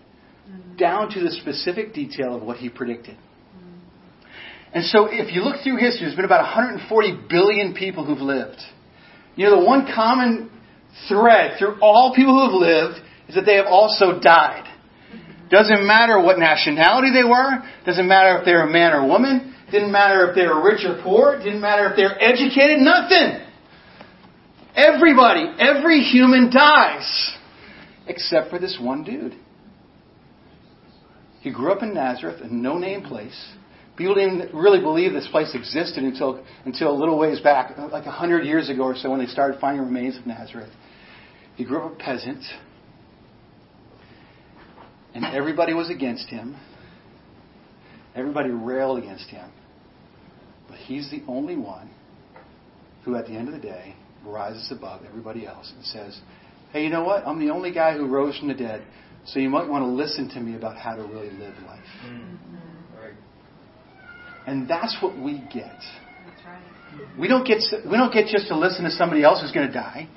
mm-hmm. 0.50 0.78
down 0.78 1.10
to 1.12 1.20
the 1.22 1.32
specific 1.32 1.94
detail 1.94 2.36
of 2.36 2.42
what 2.42 2.58
he 2.58 2.70
predicted. 2.70 3.16
Mm-hmm. 3.16 4.28
And 4.74 4.86
so, 4.86 5.08
if 5.10 5.34
you 5.34 5.42
look 5.42 5.64
through 5.64 5.78
history, 5.78 6.06
there's 6.06 6.16
been 6.16 6.26
about 6.26 6.44
140 6.44 7.28
billion 7.30 7.74
people 7.74 8.06
who've 8.06 8.22
lived. 8.22 8.60
You 9.36 9.46
know, 9.46 9.62
the 9.62 9.66
one 9.66 9.88
common 9.94 10.52
thread 11.08 11.58
through 11.58 11.80
all 11.82 12.14
people 12.16 12.34
who 12.34 12.52
have 12.52 12.60
lived 12.60 13.00
is 13.30 13.36
that 13.36 13.46
they 13.46 13.56
have 13.56 13.68
also 13.68 14.20
died. 14.20 14.66
Mm-hmm. 14.66 15.50
Doesn't 15.50 15.86
matter 15.86 16.22
what 16.22 16.38
nationality 16.38 17.12
they 17.14 17.28
were, 17.28 17.64
doesn't 17.86 18.08
matter 18.08 18.40
if 18.40 18.46
they're 18.46 18.68
a 18.68 18.72
man 18.72 18.94
or 18.94 19.08
woman, 19.08 19.56
didn't 19.74 19.92
matter 19.92 20.30
if 20.30 20.36
they 20.36 20.46
were 20.46 20.64
rich 20.64 20.86
or 20.86 21.02
poor, 21.04 21.40
didn't 21.40 21.62
matter 21.62 21.90
if 21.90 21.96
they 21.96 22.04
were 22.04 22.22
educated, 22.22 22.80
nothing. 22.80 23.42
Everybody, 24.76 25.54
every 25.60 26.00
human 26.00 26.52
dies. 26.52 27.36
Except 28.08 28.50
for 28.50 28.60
this 28.60 28.78
one 28.82 29.04
dude. 29.04 29.36
He 31.42 31.52
grew 31.52 31.72
up 31.72 31.84
in 31.84 31.94
Nazareth, 31.94 32.42
a 32.42 32.48
no 32.48 32.78
name 32.78 33.02
place. 33.02 33.38
People 33.96 34.16
didn't 34.16 34.54
really 34.54 34.80
believe 34.80 35.14
this 35.14 35.28
place 35.30 35.54
existed 35.54 36.04
until, 36.04 36.44
until 36.66 36.92
a 36.92 36.98
little 36.98 37.18
ways 37.18 37.40
back, 37.42 37.78
like 37.78 38.06
a 38.06 38.12
hundred 38.12 38.46
years 38.46 38.70
ago 38.70 38.84
or 38.84 38.96
so, 38.96 39.10
when 39.12 39.20
they 39.20 39.28
started 39.28 39.60
finding 39.60 39.86
remains 39.86 40.18
of 40.18 40.26
Nazareth. 40.26 40.72
He 41.56 41.64
grew 41.64 41.84
up 41.84 41.94
a 41.94 41.96
peasant, 41.96 42.44
and 45.14 45.24
everybody 45.26 45.74
was 45.74 45.90
against 45.90 46.28
him. 46.28 46.56
Everybody 48.16 48.50
railed 48.50 48.98
against 49.00 49.28
him. 49.28 49.52
But 50.68 50.78
he's 50.78 51.12
the 51.12 51.22
only 51.28 51.56
one 51.56 51.90
who, 53.04 53.16
at 53.16 53.28
the 53.28 53.34
end 53.34 53.48
of 53.48 53.54
the 53.54 53.60
day, 53.60 53.96
rises 54.26 54.72
above 54.72 55.02
everybody 55.06 55.46
else 55.46 55.72
and 55.76 55.86
says, 55.86 56.20
Hey, 56.74 56.84
you 56.84 56.90
know 56.90 57.04
what? 57.04 57.26
I'm 57.26 57.40
the 57.40 57.54
only 57.54 57.72
guy 57.72 57.96
who 57.96 58.08
rose 58.08 58.38
from 58.38 58.50
the 58.50 58.54
dead, 58.54 58.84
so 59.26 59.40
you 59.40 59.50
might 59.50 59.70
want 59.70 59.84
to 59.84 59.88
listen 59.88 60.28
to 60.30 60.40
me 60.40 60.56
about 60.56 60.76
how 60.76 60.96
to 60.96 61.04
really 61.04 61.30
live 61.30 61.56
life. 61.66 61.80
Mm-hmm. 62.06 62.54
And 64.46 64.68
that's 64.68 64.98
what 65.02 65.18
we 65.18 65.40
get. 65.54 65.78
That's 65.78 66.46
right. 66.46 67.18
We 67.18 67.28
don't 67.28 67.46
get 67.46 67.62
we 67.90 67.98
don't 67.98 68.14
get 68.14 68.28
just 68.28 68.48
to 68.50 68.58
listen 68.58 68.84
to 68.84 68.92
somebody 68.92 69.24
else 69.24 69.42
who's 69.42 69.52
going 69.52 69.68
to 69.68 69.74
die, 69.74 70.10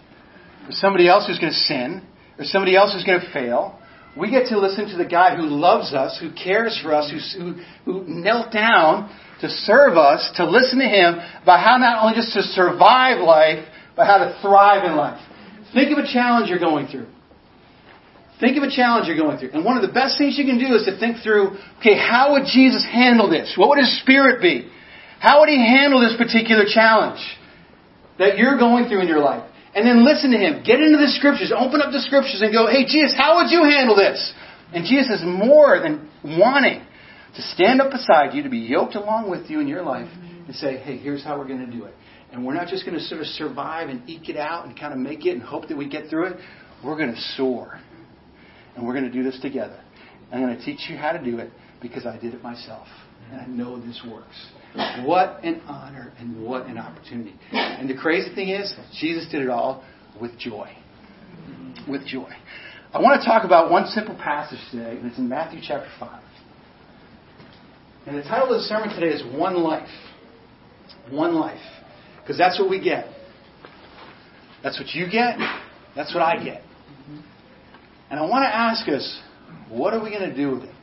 or 0.65 0.73
somebody 0.73 1.09
else 1.09 1.27
who's 1.27 1.39
going 1.39 1.53
to 1.53 1.59
sin, 1.59 2.03
or 2.39 2.45
somebody 2.45 2.77
else 2.77 2.93
who's 2.93 3.05
going 3.05 3.21
to 3.21 3.33
fail. 3.33 3.79
We 4.17 4.31
get 4.31 4.47
to 4.47 4.59
listen 4.59 4.89
to 4.89 4.97
the 4.97 5.05
guy 5.05 5.37
who 5.37 5.43
loves 5.43 5.93
us, 5.93 6.19
who 6.19 6.33
cares 6.33 6.79
for 6.83 6.95
us, 6.95 7.13
who, 7.13 7.19
who, 7.39 7.61
who 7.85 8.05
knelt 8.09 8.51
down 8.51 9.15
to 9.43 9.49
serve 9.49 9.99
us, 9.99 10.33
to 10.37 10.49
listen 10.49 10.79
to 10.79 10.87
him 10.87 11.17
about 11.43 11.61
how 11.61 11.77
not 11.77 12.03
only 12.03 12.17
just 12.17 12.33
to 12.33 12.43
survive 12.43 13.21
life, 13.21 13.69
but 13.95 14.07
how 14.07 14.17
to 14.19 14.39
thrive 14.41 14.85
in 14.85 14.97
life. 14.97 15.21
Think 15.75 15.97
of 15.97 15.99
a 15.99 16.07
challenge 16.07 16.49
you're 16.49 16.59
going 16.59 16.87
through. 16.87 17.07
Think 18.39 18.57
of 18.59 18.63
a 18.63 18.71
challenge 18.71 19.09
you're 19.09 19.17
going 19.17 19.39
through. 19.39 19.53
And 19.53 19.65
one 19.65 19.77
of 19.77 19.83
the 19.83 19.93
best 19.93 20.19
things 20.19 20.37
you 20.37 20.45
can 20.45 20.59
do 20.59 20.75
is 20.77 20.85
to 20.85 20.99
think 21.01 21.25
through, 21.25 21.57
okay, 21.81 21.97
how 21.97 22.37
would 22.37 22.45
Jesus 22.45 22.85
handle 22.85 23.31
this? 23.31 23.55
What 23.57 23.71
would 23.71 23.79
his 23.79 24.01
spirit 24.01 24.43
be? 24.43 24.69
How 25.21 25.41
would 25.41 25.49
he 25.49 25.57
handle 25.57 26.01
this 26.01 26.17
particular 26.17 26.65
challenge 26.69 27.21
that 28.19 28.37
you're 28.37 28.59
going 28.59 28.89
through 28.89 29.01
in 29.01 29.09
your 29.09 29.21
life? 29.21 29.49
And 29.75 29.87
then 29.87 30.05
listen 30.05 30.33
to 30.33 30.39
him. 30.39 30.63
Get 30.65 30.81
into 30.81 30.99
the 30.99 31.09
scriptures. 31.17 31.53
Open 31.57 31.81
up 31.81 31.93
the 31.93 32.01
scriptures 32.01 32.41
and 32.41 32.53
go, 32.53 32.69
hey, 32.69 32.85
Jesus, 32.85 33.17
how 33.17 33.41
would 33.41 33.51
you 33.51 33.65
handle 33.65 33.97
this? 33.97 34.33
And 34.73 34.85
Jesus 34.85 35.21
is 35.21 35.25
more 35.25 35.81
than 35.81 36.09
wanting 36.25 36.85
to 37.37 37.43
stand 37.43 37.81
up 37.81 37.91
beside 37.91 38.35
you, 38.35 38.43
to 38.43 38.49
be 38.49 38.59
yoked 38.59 38.95
along 38.95 39.31
with 39.31 39.51
you 39.51 39.61
in 39.61 39.69
your 39.69 39.83
life, 39.83 40.09
and 40.47 40.55
say, 40.57 40.77
hey, 40.77 40.97
here's 40.97 41.23
how 41.23 41.39
we're 41.39 41.49
going 41.49 41.65
to 41.65 41.71
do 41.71 41.85
it. 41.85 41.95
And 42.37 42.45
we're 42.45 42.53
not 42.53 42.69
just 42.69 42.85
going 42.85 42.99
to 42.99 43.03
sort 43.03 43.23
of 43.23 43.27
survive 43.29 43.89
and 43.89 44.07
eke 44.07 44.29
it 44.29 44.37
out 44.37 44.67
and 44.67 44.79
kind 44.79 44.93
of 44.93 44.99
make 44.99 45.25
it 45.25 45.31
and 45.31 45.43
hope 45.43 45.69
that 45.69 45.77
we 45.77 45.89
get 45.89 46.11
through 46.11 46.27
it. 46.27 46.37
We're 46.85 46.99
going 46.99 47.15
to 47.15 47.21
soar. 47.35 47.81
And 48.77 48.87
we're 48.87 48.93
going 48.93 49.07
to 49.07 49.11
do 49.11 49.23
this 49.23 49.41
together. 49.41 49.81
I'm 50.31 50.43
going 50.43 50.55
to 50.55 50.63
teach 50.63 50.81
you 50.91 50.99
how 50.99 51.13
to 51.13 51.25
do 51.25 51.39
it 51.39 51.51
because 51.81 52.05
I 52.05 52.19
did 52.19 52.35
it 52.35 52.43
myself. 52.43 52.87
And 53.31 53.41
I 53.41 53.47
know 53.47 53.81
this 53.81 54.05
works. 54.07 54.37
What 55.07 55.43
an 55.45 55.63
honor 55.67 56.13
and 56.19 56.43
what 56.43 56.67
an 56.67 56.77
opportunity. 56.77 57.35
And 57.53 57.89
the 57.89 57.97
crazy 57.97 58.35
thing 58.35 58.51
is, 58.51 58.75
Jesus 59.01 59.27
did 59.33 59.41
it 59.41 59.49
all 59.49 59.83
with 60.21 60.39
joy. 60.39 60.71
With 61.89 62.07
joy. 62.07 62.31
I 62.93 63.01
want 63.01 63.19
to 63.19 63.27
talk 63.27 63.45
about 63.45 63.71
one 63.71 63.87
simple 63.87 64.15
passage 64.15 64.61
today, 64.71 64.99
and 64.99 65.07
it's 65.07 65.17
in 65.17 65.27
Matthew 65.27 65.61
chapter 65.67 65.89
5. 65.99 66.23
And 68.07 68.19
the 68.19 68.23
title 68.25 68.53
of 68.53 68.61
the 68.61 68.67
sermon 68.67 68.91
today 68.91 69.15
is 69.15 69.23
One 69.35 69.57
Life. 69.57 69.89
One 71.11 71.35
Life. 71.35 71.59
Because 72.27 72.39
that's 72.39 72.59
what 72.59 72.69
we 72.69 72.83
get. 72.83 73.07
That's 74.65 74.81
what 74.81 74.89
you 74.97 75.09
get. 75.09 75.39
That's 75.95 76.13
what 76.13 76.25
I 76.25 76.43
get. 76.43 76.61
And 78.11 78.19
I 78.19 78.25
want 78.25 78.43
to 78.43 78.53
ask 78.53 78.89
us, 78.89 79.21
what 79.69 79.95
are 79.95 80.03
we 80.03 80.11
going 80.11 80.29
to 80.29 80.35
do 80.35 80.51
with 80.51 80.65
it? 80.65 80.75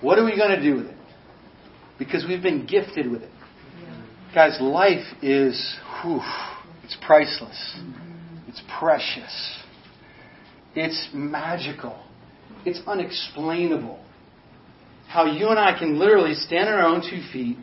What 0.00 0.18
are 0.18 0.24
we 0.24 0.34
going 0.34 0.58
to 0.58 0.62
do 0.62 0.76
with 0.76 0.86
it? 0.86 0.96
Because 1.98 2.24
we've 2.26 2.42
been 2.42 2.64
gifted 2.64 3.10
with 3.10 3.20
it. 3.20 3.30
Guys, 4.34 4.56
life 4.62 5.04
is, 5.20 5.76
whew, 6.02 6.22
it's 6.82 6.96
priceless. 7.04 7.78
It's 8.48 8.62
precious. 8.78 9.58
It's 10.74 11.10
magical. 11.12 12.02
It's 12.64 12.80
unexplainable. 12.86 14.02
How 15.08 15.26
you 15.26 15.48
and 15.48 15.58
I 15.58 15.78
can 15.78 15.98
literally 15.98 16.32
stand 16.32 16.70
on 16.70 16.78
our 16.78 16.86
own 16.86 17.02
two 17.02 17.20
feet 17.30 17.58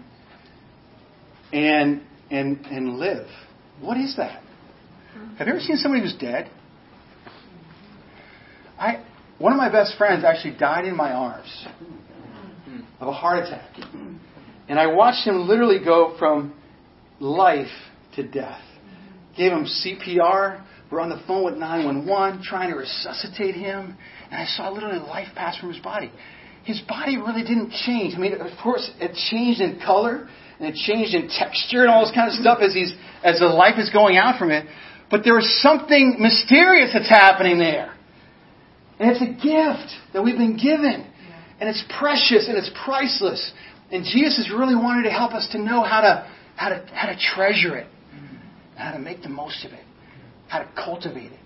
and 1.54 2.02
and 2.30 2.66
and 2.66 2.98
live. 2.98 3.28
What 3.82 3.98
is 3.98 4.16
that? 4.18 4.42
Have 5.38 5.48
you 5.48 5.54
ever 5.54 5.62
seen 5.62 5.78
somebody 5.78 6.04
who's 6.04 6.16
dead? 6.16 6.50
I, 8.80 9.04
one 9.40 9.52
of 9.52 9.58
my 9.58 9.72
best 9.72 9.98
friends 9.98 10.24
actually 10.24 10.58
died 10.58 10.86
in 10.86 10.96
my 10.96 11.12
arms 11.12 11.68
of 13.00 13.08
a 13.08 13.14
heart 13.14 13.44
attack. 13.44 13.76
And 14.68 14.80
I 14.80 14.88
watched 14.88 15.26
him 15.26 15.48
literally 15.48 15.84
go 15.84 16.16
from 16.20 16.54
life 17.20 17.68
to 18.16 18.28
death. 18.28 18.62
Gave 19.36 19.52
him 19.52 19.66
CPR. 19.66 20.64
We're 20.92 21.00
on 21.00 21.10
the 21.10 21.22
phone 21.28 21.46
with 21.46 21.56
911 21.56 22.44
trying 22.44 22.72
to 22.72 22.78
resuscitate 22.78 23.56
him. 23.56 23.98
And 24.32 24.42
I 24.42 24.46
saw 24.46 24.70
literally 24.70 25.00
life 25.00 25.28
pass 25.36 25.58
from 25.58 25.72
his 25.72 25.82
body. 25.82 26.12
His 26.64 26.82
body 26.82 27.18
really 27.18 27.44
didn't 27.44 27.72
change. 27.86 28.16
I 28.16 28.20
mean, 28.20 28.34
of 28.34 28.52
course, 28.62 28.90
it 29.00 29.14
changed 29.30 29.62
in 29.62 29.80
color 29.80 30.28
and 30.60 30.70
it 30.70 30.76
changed 30.76 31.14
in 31.14 31.30
texture 31.30 31.82
and 31.82 31.90
all 31.90 32.06
this 32.06 32.14
kind 32.16 32.30
of 32.30 32.36
stuff 32.36 32.60
as 32.62 32.74
he's 32.74 32.92
as 33.24 33.40
the 33.40 33.46
life 33.46 33.78
is 33.78 33.90
going 33.90 34.18
out 34.18 34.40
from 34.40 34.52
it. 34.52 34.66
But 35.10 35.24
there 35.24 35.38
is 35.40 35.62
something 35.62 36.18
mysterious 36.20 36.92
that's 36.94 37.10
happening 37.10 37.60
there. 37.60 37.94
And 39.00 39.12
it's 39.12 39.22
a 39.22 39.32
gift 39.32 39.94
that 40.14 40.24
we've 40.24 40.38
been 40.38 40.58
given. 40.58 41.06
And 41.60 41.70
it's 41.70 41.84
precious 42.00 42.48
and 42.50 42.58
it's 42.58 42.72
priceless. 42.84 43.52
And 43.92 44.04
Jesus 44.04 44.40
is 44.40 44.52
really 44.52 44.76
wanted 44.76 45.04
to 45.04 45.12
help 45.12 45.34
us 45.34 45.48
to 45.54 45.60
know 45.60 45.84
how 45.84 46.02
to, 46.02 46.30
how 46.56 46.70
to, 46.70 46.86
how 46.94 47.08
to 47.08 47.18
treasure 47.36 47.78
it, 47.78 47.88
mm-hmm. 48.14 48.36
how 48.78 48.92
to 48.92 49.00
make 49.00 49.22
the 49.22 49.30
most 49.30 49.64
of 49.66 49.72
it. 49.72 49.86
how 50.48 50.60
to 50.60 50.70
cultivate 50.76 51.32
it 51.32 51.40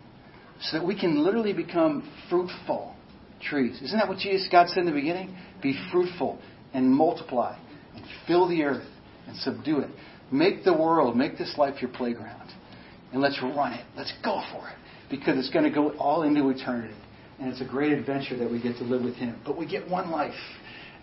so 0.62 0.78
that 0.78 0.86
we 0.86 1.00
can 1.00 1.24
literally 1.24 1.54
become 1.54 2.10
fruitful 2.30 2.96
trees. 3.42 3.82
Isn't 3.82 3.98
that 3.98 4.08
what 4.08 4.20
Jesus, 4.20 4.48
God 4.52 4.70
said 4.70 4.80
in 4.80 4.86
the 4.86 4.92
beginning? 4.92 5.36
Be 5.62 5.80
fruitful 5.92 6.40
and 6.74 6.90
multiply 6.90 7.58
and 7.96 8.06
fill 8.28 8.48
the 8.48 8.64
earth 8.64 8.88
and 9.28 9.36
subdue 9.38 9.80
it. 9.80 9.90
Make 10.32 10.64
the 10.64 10.74
world, 10.74 11.16
make 11.16 11.38
this 11.38 11.56
life 11.58 11.82
your 11.82 11.92
playground. 11.92 12.52
And 13.12 13.22
let's 13.22 13.42
run 13.42 13.74
it. 13.74 13.86
Let's 13.98 14.14
go 14.24 14.42
for 14.52 14.70
it. 14.70 14.76
Because 15.10 15.38
it's 15.38 15.50
going 15.50 15.66
to 15.66 15.72
go 15.72 15.90
all 15.98 16.24
into 16.24 16.48
eternity. 16.50 16.96
And 17.40 17.50
it's 17.50 17.62
a 17.62 17.66
great 17.66 17.92
adventure 17.92 18.38
that 18.38 18.50
we 18.50 18.62
get 18.62 18.78
to 18.78 18.84
live 18.84 19.04
with 19.04 19.16
Him. 19.16 19.40
But 19.46 19.58
we 19.58 19.66
get 19.66 19.90
one 19.90 20.10
life. 20.12 20.34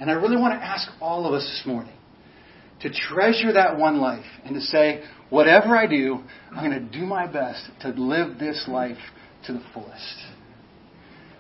And 0.01 0.11
I 0.11 0.15
really 0.15 0.37
want 0.37 0.59
to 0.59 0.65
ask 0.65 0.89
all 1.01 1.27
of 1.27 1.35
us 1.35 1.43
this 1.43 1.63
morning 1.67 1.93
to 2.81 2.91
treasure 2.91 3.53
that 3.53 3.77
one 3.77 3.99
life 4.01 4.25
and 4.45 4.55
to 4.55 4.61
say, 4.61 5.03
whatever 5.31 5.77
I 5.77 5.87
do, 5.87 6.21
I'm 6.53 6.71
going 6.71 6.91
to 6.91 6.99
do 6.99 7.05
my 7.05 7.27
best 7.27 7.69
to 7.81 7.89
live 7.89 8.39
this 8.39 8.65
life 8.69 8.99
to 9.47 9.53
the 9.53 9.63
fullest. 9.75 10.17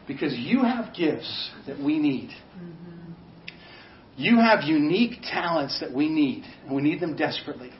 Because 0.06 0.34
you 0.34 0.62
have 0.62 0.94
gifts 0.94 1.50
that 1.66 1.78
we 1.78 1.98
need. 1.98 2.30
Mm-hmm. 2.56 2.97
You 4.18 4.38
have 4.40 4.64
unique 4.64 5.22
talents 5.22 5.78
that 5.78 5.94
we 5.94 6.08
need, 6.08 6.42
and 6.66 6.74
we 6.74 6.82
need 6.82 6.98
them 6.98 7.16
desperately. 7.16 7.70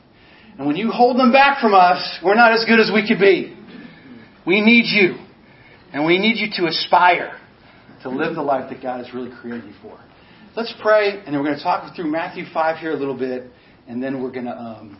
And 0.57 0.65
when 0.65 0.77
you 0.77 0.89
hold 0.89 1.19
them 1.19 1.33
back 1.33 1.59
from 1.59 1.73
us, 1.73 2.19
we're 2.23 2.35
not 2.35 2.53
as 2.53 2.63
good 2.63 2.79
as 2.79 2.89
we 2.93 3.05
could 3.05 3.19
be. 3.19 3.57
We 4.47 4.61
need 4.61 4.85
you. 4.85 5.17
And 5.91 6.05
we 6.05 6.17
need 6.17 6.37
you 6.37 6.47
to 6.55 6.67
aspire 6.67 7.37
to 8.03 8.09
live 8.09 8.35
the 8.35 8.41
life 8.41 8.69
that 8.69 8.81
God 8.81 9.03
has 9.03 9.13
really 9.13 9.31
created 9.41 9.65
you 9.65 9.73
for. 9.81 9.99
Let's 10.55 10.73
pray, 10.81 11.17
and 11.17 11.27
then 11.27 11.35
we're 11.35 11.47
going 11.47 11.57
to 11.57 11.63
talk 11.63 11.93
through 11.93 12.09
Matthew 12.09 12.45
5 12.53 12.77
here 12.77 12.91
a 12.91 12.95
little 12.95 13.17
bit, 13.17 13.51
and 13.89 14.01
then 14.01 14.23
we're 14.23 14.31
going 14.31 14.45
to, 14.45 14.57
um, 14.57 14.97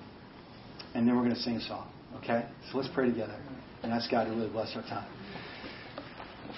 and 0.94 1.08
then 1.08 1.16
we're 1.16 1.24
going 1.24 1.36
to 1.36 1.42
sing 1.42 1.56
a 1.56 1.62
song. 1.62 1.90
Okay? 2.18 2.46
So 2.70 2.78
let's 2.78 2.90
pray 2.94 3.10
together 3.10 3.40
and 3.82 3.94
ask 3.94 4.12
God 4.12 4.26
to 4.26 4.32
really 4.32 4.50
bless 4.50 4.76
our 4.76 4.82
time. 4.82 5.10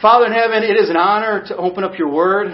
Father 0.02 0.26
in 0.26 0.32
heaven, 0.32 0.64
it 0.64 0.76
is 0.76 0.90
an 0.90 0.98
honor 0.98 1.46
to 1.50 1.58
open 1.58 1.84
up 1.84 2.00
your 2.00 2.12
word. 2.12 2.48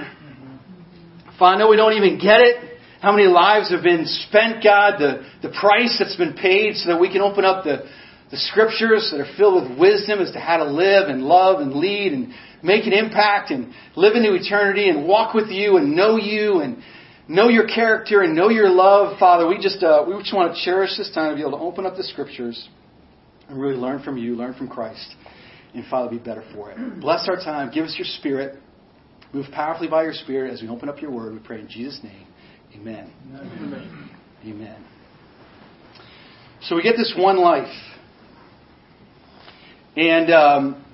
Father, 1.38 1.60
know 1.60 1.70
we 1.70 1.76
don't 1.78 1.94
even 1.94 2.18
get 2.20 2.42
it. 2.42 2.80
How 3.02 3.12
many 3.12 3.28
lives 3.28 3.70
have 3.70 3.84
been 3.84 4.06
spent, 4.06 4.64
God, 4.64 4.98
the, 4.98 5.24
the 5.44 5.54
price 5.54 5.98
that's 6.00 6.16
been 6.16 6.34
paid 6.34 6.76
so 6.78 6.90
that 6.90 7.00
we 7.00 7.12
can 7.12 7.22
open 7.22 7.46
up 7.46 7.64
the, 7.64 7.86
the 8.32 8.38
scriptures 8.38 9.10
that 9.12 9.22
are 9.22 9.38
filled 9.38 9.70
with 9.70 9.80
wisdom 9.80 10.20
as 10.20 10.32
to 10.32 10.40
how 10.40 10.58
to 10.58 10.66
live 10.66 11.10
and 11.10 11.22
love 11.22 11.62
and 11.62 11.74
lead 11.74 12.14
and 12.14 12.34
make 12.64 12.88
an 12.88 12.94
impact 12.94 13.52
and 13.52 13.72
live 13.96 14.16
into 14.16 14.34
eternity 14.34 14.90
and 14.90 15.08
walk 15.08 15.36
with 15.36 15.50
you 15.50 15.78
and 15.78 15.96
know 15.96 16.18
you 16.18 16.62
and 16.62 16.82
know 17.28 17.50
your 17.50 17.68
character 17.68 18.24
and 18.24 18.36
know 18.36 18.50
your 18.50 18.70
love. 18.70 19.20
Father, 19.20 19.48
we 19.48 19.60
just, 19.60 19.84
uh, 19.84 20.04
we 20.08 20.18
just 20.18 20.34
want 20.34 20.56
to 20.56 20.62
cherish 20.64 20.98
this 20.98 21.12
time 21.14 21.32
to 21.32 21.36
be 21.36 21.42
able 21.42 21.58
to 21.58 21.64
open 21.64 21.86
up 21.86 21.96
the 21.96 22.04
scriptures 22.04 22.68
and 23.48 23.62
really 23.62 23.78
learn 23.78 24.02
from 24.02 24.18
you, 24.18 24.36
learn 24.36 24.56
from 24.56 24.68
Christ. 24.68 25.14
And 25.76 25.86
Father, 25.86 26.10
be 26.10 26.18
better 26.18 26.44
for 26.56 26.72
it. 26.72 27.00
Bless 27.00 27.28
our 27.30 27.36
time. 27.36 27.72
Give 27.72 27.86
us 27.86 27.96
your 27.96 28.08
spirit. 28.18 28.60
Move 29.34 29.46
powerfully 29.52 29.88
by 29.88 30.04
your 30.04 30.14
spirit 30.14 30.54
as 30.54 30.62
we 30.62 30.70
open 30.70 30.90
up 30.90 31.02
your 31.02 31.12
word. 31.12 31.34
We 31.34 31.40
pray 31.40 31.60
in 31.60 31.68
Jesus' 31.68 32.00
name. 32.04 32.28
Amen. 32.76 33.12
Amen. 33.34 34.10
Amen. 34.46 34.86
So 36.62 36.76
we 36.76 36.84
get 36.84 36.96
this 36.98 37.14
one 37.18 37.38
life. 37.38 37.74
And, 39.96 40.32
um, 40.32 40.86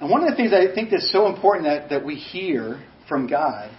and 0.00 0.10
one 0.10 0.22
of 0.22 0.30
the 0.30 0.36
things 0.36 0.52
I 0.52 0.74
think 0.74 0.90
that's 0.90 1.12
so 1.12 1.26
important 1.32 1.66
that, 1.66 1.90
that 1.90 2.04
we 2.04 2.14
hear 2.14 2.82
from 3.08 3.26
God 3.26 3.70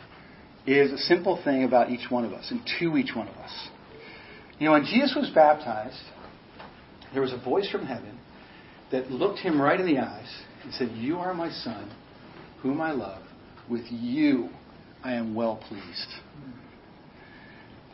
is 0.67 0.91
a 0.91 0.97
simple 0.97 1.41
thing 1.43 1.63
about 1.63 1.89
each 1.89 2.09
one 2.09 2.23
of 2.23 2.33
us 2.33 2.51
and 2.51 2.61
to 2.79 2.97
each 2.97 3.15
one 3.15 3.27
of 3.27 3.35
us. 3.35 3.69
You 4.59 4.67
know, 4.67 4.73
when 4.73 4.85
Jesus 4.85 5.15
was 5.15 5.31
baptized, 5.33 6.01
there 7.13 7.21
was 7.21 7.33
a 7.33 7.43
voice 7.43 7.69
from 7.69 7.85
heaven 7.85 8.19
that 8.91 9.09
looked 9.09 9.39
him 9.39 9.59
right 9.59 9.79
in 9.79 9.87
the 9.87 9.99
eyes 9.99 10.41
and 10.63 10.73
said, 10.73 10.91
You 10.91 11.17
are 11.17 11.33
my 11.33 11.49
son, 11.49 11.91
whom 12.61 12.79
I 12.79 12.91
love. 12.91 13.23
With 13.69 13.85
you 13.89 14.49
I 15.03 15.13
am 15.13 15.35
well 15.35 15.57
pleased. 15.67 16.07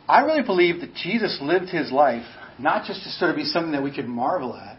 I 0.08 0.20
really 0.20 0.42
believe 0.42 0.80
that 0.80 0.94
Jesus 0.94 1.38
lived 1.42 1.68
his 1.68 1.92
life 1.92 2.24
not 2.58 2.86
just 2.86 3.02
to 3.04 3.10
sort 3.10 3.30
of 3.30 3.36
be 3.36 3.44
something 3.44 3.72
that 3.72 3.82
we 3.82 3.94
could 3.94 4.08
marvel 4.08 4.56
at, 4.56 4.78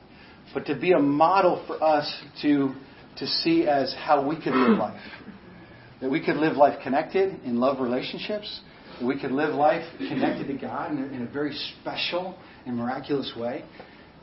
but 0.54 0.66
to 0.66 0.76
be 0.76 0.92
a 0.92 1.00
model 1.00 1.64
for 1.68 1.82
us 1.82 2.12
to, 2.42 2.74
to 3.18 3.28
see 3.28 3.68
as 3.68 3.96
how 3.98 4.28
we 4.28 4.36
could 4.36 4.54
live 4.54 4.78
life. 4.78 5.02
That 6.02 6.10
we 6.10 6.24
could 6.24 6.38
live 6.38 6.58
life 6.58 6.80
connected 6.84 7.42
in 7.44 7.60
love 7.60 7.80
relationships. 7.80 8.62
We 9.04 9.20
could 9.20 9.32
live 9.32 9.54
life 9.54 9.84
connected 9.98 10.48
to 10.48 10.54
God 10.54 10.92
in 10.92 11.04
a, 11.04 11.08
in 11.08 11.22
a 11.22 11.32
very 11.32 11.56
special 11.82 12.38
and 12.66 12.76
miraculous 12.76 13.32
way. 13.38 13.64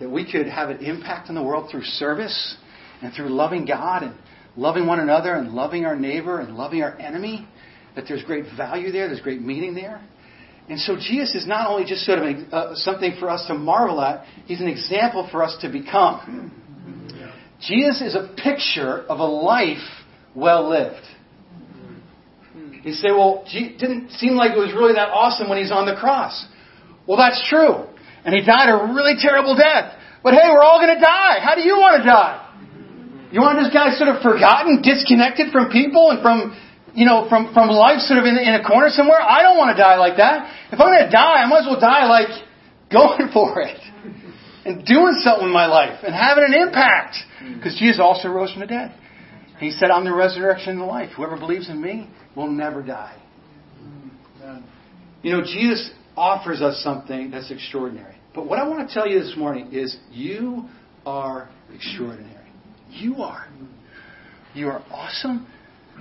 That 0.00 0.10
we 0.10 0.30
could 0.30 0.46
have 0.46 0.68
an 0.68 0.84
impact 0.84 1.28
in 1.28 1.34
the 1.34 1.42
world 1.42 1.70
through 1.70 1.84
service 1.84 2.56
and 3.02 3.12
through 3.14 3.28
loving 3.28 3.64
God 3.64 4.02
and 4.02 4.14
loving 4.56 4.86
one 4.86 5.00
another 5.00 5.34
and 5.34 5.52
loving 5.52 5.84
our 5.84 5.96
neighbor 5.96 6.40
and 6.40 6.56
loving 6.56 6.82
our 6.82 6.98
enemy. 6.98 7.46
That 7.94 8.04
there's 8.08 8.22
great 8.24 8.44
value 8.56 8.92
there, 8.92 9.08
there's 9.08 9.20
great 9.20 9.40
meaning 9.40 9.74
there. 9.74 10.02
And 10.68 10.80
so 10.80 10.96
Jesus 10.96 11.34
is 11.34 11.46
not 11.46 11.70
only 11.70 11.84
just 11.84 12.04
sort 12.04 12.18
of 12.18 12.24
a, 12.24 12.54
uh, 12.54 12.74
something 12.74 13.14
for 13.20 13.30
us 13.30 13.46
to 13.46 13.54
marvel 13.54 14.00
at, 14.00 14.24
he's 14.46 14.60
an 14.60 14.68
example 14.68 15.28
for 15.30 15.42
us 15.42 15.56
to 15.62 15.70
become. 15.70 16.52
Jesus 17.60 18.02
is 18.02 18.14
a 18.14 18.34
picture 18.36 19.04
of 19.08 19.18
a 19.18 19.24
life 19.24 19.78
well 20.34 20.68
lived. 20.68 21.06
You 22.82 22.92
say, 22.92 23.10
well, 23.10 23.44
it 23.46 23.78
didn't 23.78 24.10
seem 24.12 24.34
like 24.34 24.52
it 24.52 24.58
was 24.58 24.72
really 24.72 24.94
that 24.94 25.08
awesome 25.08 25.48
when 25.48 25.58
he's 25.58 25.72
on 25.72 25.86
the 25.86 25.96
cross. 25.98 26.46
Well, 27.06 27.16
that's 27.16 27.42
true. 27.48 27.86
And 28.24 28.34
he 28.34 28.44
died 28.44 28.68
a 28.70 28.92
really 28.92 29.14
terrible 29.18 29.56
death. 29.56 29.94
But 30.22 30.34
hey, 30.34 30.50
we're 30.50 30.62
all 30.62 30.78
going 30.78 30.94
to 30.94 31.00
die. 31.00 31.38
How 31.42 31.54
do 31.54 31.62
you 31.62 31.78
want 31.78 32.02
to 32.02 32.06
die? 32.06 32.45
You 33.32 33.40
want 33.40 33.58
this 33.58 33.72
guy 33.72 33.90
sort 33.98 34.08
of 34.14 34.22
forgotten, 34.22 34.82
disconnected 34.82 35.50
from 35.50 35.70
people 35.70 36.10
and 36.10 36.22
from, 36.22 36.54
you 36.94 37.04
know, 37.04 37.28
from, 37.28 37.52
from 37.52 37.68
life 37.68 37.98
sort 38.06 38.18
of 38.18 38.24
in, 38.24 38.38
in 38.38 38.54
a 38.54 38.62
corner 38.62 38.88
somewhere? 38.88 39.20
I 39.20 39.42
don't 39.42 39.58
want 39.58 39.76
to 39.76 39.78
die 39.82 39.96
like 39.96 40.16
that. 40.18 40.46
If 40.70 40.78
I'm 40.78 40.88
going 40.88 41.04
to 41.04 41.10
die, 41.10 41.42
I 41.42 41.46
might 41.46 41.66
as 41.66 41.66
well 41.66 41.80
die 41.80 42.06
like 42.06 42.30
going 42.92 43.30
for 43.32 43.60
it 43.60 43.80
and 44.64 44.84
doing 44.84 45.18
something 45.22 45.46
in 45.46 45.52
my 45.52 45.66
life 45.66 46.00
and 46.02 46.14
having 46.14 46.44
an 46.46 46.54
impact. 46.54 47.16
Because 47.54 47.76
Jesus 47.78 48.00
also 48.00 48.28
rose 48.28 48.50
from 48.52 48.60
the 48.60 48.66
dead. 48.66 48.94
He 49.58 49.70
said, 49.70 49.90
I'm 49.90 50.04
the 50.04 50.12
resurrection 50.12 50.70
and 50.70 50.80
the 50.80 50.84
life. 50.84 51.10
Whoever 51.16 51.36
believes 51.36 51.68
in 51.68 51.80
me 51.80 52.10
will 52.34 52.50
never 52.50 52.82
die. 52.82 53.16
You 55.22 55.32
know, 55.32 55.42
Jesus 55.42 55.90
offers 56.16 56.60
us 56.60 56.82
something 56.82 57.30
that's 57.30 57.50
extraordinary. 57.50 58.14
But 58.34 58.46
what 58.46 58.58
I 58.58 58.68
want 58.68 58.86
to 58.86 58.94
tell 58.94 59.08
you 59.08 59.18
this 59.18 59.34
morning 59.36 59.72
is 59.72 59.96
you 60.10 60.68
are 61.04 61.48
extraordinary. 61.74 62.35
You 62.90 63.16
are. 63.22 63.46
You 64.54 64.68
are 64.68 64.82
awesome. 64.90 65.46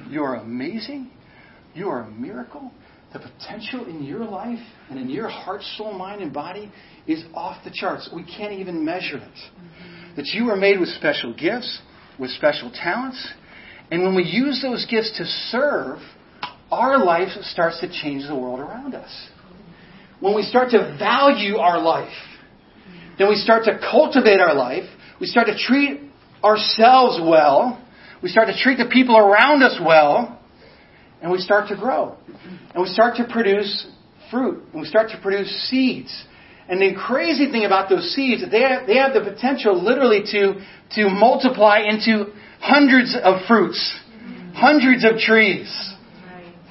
You 0.09 0.23
are 0.23 0.35
amazing. 0.35 1.11
You 1.73 1.89
are 1.89 2.01
a 2.01 2.11
miracle. 2.11 2.71
The 3.13 3.19
potential 3.19 3.85
in 3.85 4.03
your 4.03 4.25
life 4.25 4.59
and 4.89 4.99
in 4.99 5.09
your 5.09 5.29
heart, 5.29 5.61
soul, 5.77 5.93
mind, 5.93 6.21
and 6.21 6.33
body 6.33 6.71
is 7.07 7.23
off 7.33 7.63
the 7.63 7.71
charts. 7.71 8.09
We 8.13 8.23
can't 8.23 8.53
even 8.53 8.83
measure 8.83 9.17
it. 9.17 10.15
That 10.17 10.27
you 10.27 10.49
are 10.49 10.55
made 10.55 10.79
with 10.79 10.89
special 10.89 11.33
gifts, 11.33 11.81
with 12.19 12.29
special 12.31 12.71
talents, 12.71 13.33
and 13.91 14.03
when 14.03 14.15
we 14.15 14.23
use 14.23 14.61
those 14.61 14.85
gifts 14.89 15.17
to 15.17 15.25
serve, 15.25 15.99
our 16.71 16.97
life 16.97 17.29
starts 17.41 17.79
to 17.81 17.87
change 17.87 18.27
the 18.27 18.35
world 18.35 18.59
around 18.59 18.95
us. 18.95 19.27
When 20.19 20.35
we 20.35 20.41
start 20.43 20.71
to 20.71 20.97
value 20.97 21.57
our 21.57 21.79
life, 21.79 22.13
then 23.17 23.29
we 23.29 23.35
start 23.35 23.65
to 23.65 23.77
cultivate 23.79 24.39
our 24.39 24.55
life, 24.55 24.85
we 25.19 25.27
start 25.27 25.47
to 25.47 25.57
treat 25.57 26.01
ourselves 26.45 27.19
well, 27.21 27.81
we 28.21 28.29
start 28.29 28.47
to 28.47 28.57
treat 28.57 28.77
the 28.77 28.85
people 28.85 29.17
around 29.17 29.63
us 29.63 29.79
well, 29.83 30.39
and 31.21 31.31
we 31.31 31.39
start 31.39 31.69
to 31.69 31.75
grow. 31.75 32.15
And 32.73 32.83
we 32.83 32.89
start 32.89 33.17
to 33.17 33.27
produce 33.27 33.87
fruit, 34.29 34.63
and 34.71 34.81
we 34.81 34.87
start 34.87 35.09
to 35.09 35.19
produce 35.21 35.49
seeds. 35.69 36.25
And 36.67 36.81
the 36.81 36.95
crazy 36.95 37.51
thing 37.51 37.65
about 37.65 37.89
those 37.89 38.13
seeds, 38.13 38.43
they 38.49 38.61
have, 38.61 38.87
they 38.87 38.97
have 38.97 39.13
the 39.13 39.21
potential 39.21 39.81
literally 39.83 40.21
to, 40.31 40.61
to 40.91 41.09
multiply 41.09 41.79
into 41.87 42.33
hundreds 42.59 43.15
of 43.21 43.45
fruits, 43.47 43.99
hundreds 44.53 45.05
of 45.05 45.17
trees, 45.17 45.69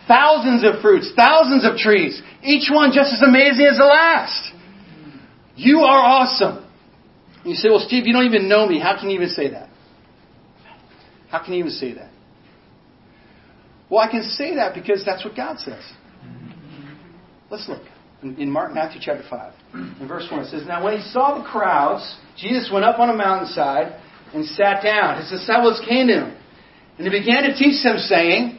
thousands 0.09 0.65
of 0.65 0.83
fruits, 0.83 1.13
thousands 1.17 1.65
of 1.65 1.77
trees, 1.77 2.21
each 2.43 2.71
one 2.73 2.91
just 2.93 3.13
as 3.13 3.23
amazing 3.23 3.67
as 3.67 3.79
the 3.79 3.85
last. 3.85 4.53
You 5.57 5.81
are 5.81 6.03
awesome. 6.03 6.64
You 7.45 7.55
say, 7.55 7.69
well, 7.69 7.85
Steve, 7.87 8.07
you 8.07 8.13
don't 8.13 8.27
even 8.27 8.49
know 8.49 8.67
me. 8.67 8.81
How 8.81 8.99
can 8.99 9.11
you 9.11 9.17
even 9.17 9.29
say 9.29 9.51
that? 9.51 9.69
How 11.31 11.45
can 11.45 11.53
you 11.55 11.61
even 11.61 11.73
say 11.73 11.95
that? 11.95 12.11
Well, 13.91 14.01
I 14.01 14.11
can 14.11 14.23
say 14.23 14.55
that 14.57 14.75
because 14.75 15.05
that's 15.05 15.25
what 15.25 15.37
God 15.37 15.59
says. 15.59 15.83
Let's 17.51 17.69
look. 17.69 17.83
In 18.23 18.51
Mark, 18.51 18.73
Matthew 18.73 19.01
chapter 19.05 19.23
5, 19.29 19.53
in 20.01 20.09
verse 20.09 20.27
1, 20.31 20.45
it 20.45 20.51
says, 20.51 20.67
Now 20.67 20.83
when 20.83 20.97
he 20.99 21.03
saw 21.11 21.37
the 21.37 21.45
crowds, 21.45 22.17
Jesus 22.39 22.71
went 22.73 22.87
up 22.87 22.99
on 22.99 23.11
a 23.11 23.15
mountainside 23.15 24.01
and 24.33 24.47
sat 24.47 24.83
down. 24.83 25.21
His 25.21 25.31
disciples 25.31 25.83
came 25.87 26.07
to 26.07 26.15
him, 26.15 26.37
and 26.97 27.07
he 27.07 27.11
began 27.11 27.43
to 27.43 27.55
teach 27.55 27.83
them, 27.85 27.99
saying, 27.99 28.59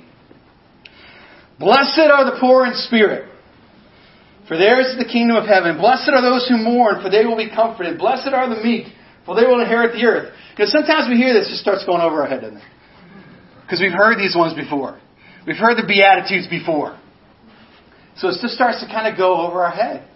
Blessed 1.57 2.11
are 2.11 2.25
the 2.25 2.37
poor 2.39 2.67
in 2.67 2.73
spirit, 2.75 3.31
for 4.47 4.57
theirs 4.57 4.93
is 4.93 4.97
the 4.97 5.09
kingdom 5.09 5.37
of 5.37 5.45
heaven. 5.45 5.77
Blessed 5.77 6.09
are 6.09 6.21
those 6.21 6.47
who 6.47 6.57
mourn, 6.57 7.01
for 7.01 7.09
they 7.09 7.25
will 7.25 7.37
be 7.37 7.49
comforted. 7.49 7.97
Blessed 7.97 8.29
are 8.29 8.47
the 8.49 8.61
meek, 8.61 8.87
for 9.25 9.35
they 9.35 9.45
will 9.45 9.59
inherit 9.59 9.93
the 9.93 10.05
earth. 10.05 10.33
Because 10.53 10.71
sometimes 10.71 11.09
we 11.09 11.17
hear 11.17 11.33
this, 11.33 11.47
it 11.47 11.57
just 11.57 11.61
starts 11.61 11.85
going 11.85 12.01
over 12.01 12.21
our 12.21 12.27
head, 12.27 12.41
doesn't 12.41 12.57
it? 12.57 12.69
Because 13.63 13.81
we've 13.81 13.95
heard 13.95 14.19
these 14.19 14.35
ones 14.35 14.53
before. 14.53 14.99
We've 15.47 15.57
heard 15.57 15.77
the 15.77 15.87
Beatitudes 15.87 16.47
before. 16.47 16.99
So 18.17 18.29
it 18.29 18.37
just 18.41 18.53
starts 18.53 18.81
to 18.81 18.87
kind 18.87 19.11
of 19.11 19.17
go 19.17 19.41
over 19.45 19.63
our 19.63 19.71
head. 19.71 20.07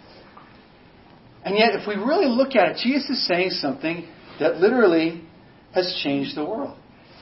And 1.44 1.56
yet, 1.56 1.74
if 1.74 1.86
we 1.86 1.94
really 1.94 2.26
look 2.26 2.54
at 2.54 2.70
it, 2.70 2.76
Jesus 2.82 3.10
is 3.10 3.26
saying 3.26 3.50
something 3.50 4.08
that 4.38 4.56
literally 4.56 5.24
has 5.74 6.00
changed 6.02 6.36
the 6.36 6.44
world, 6.44 6.76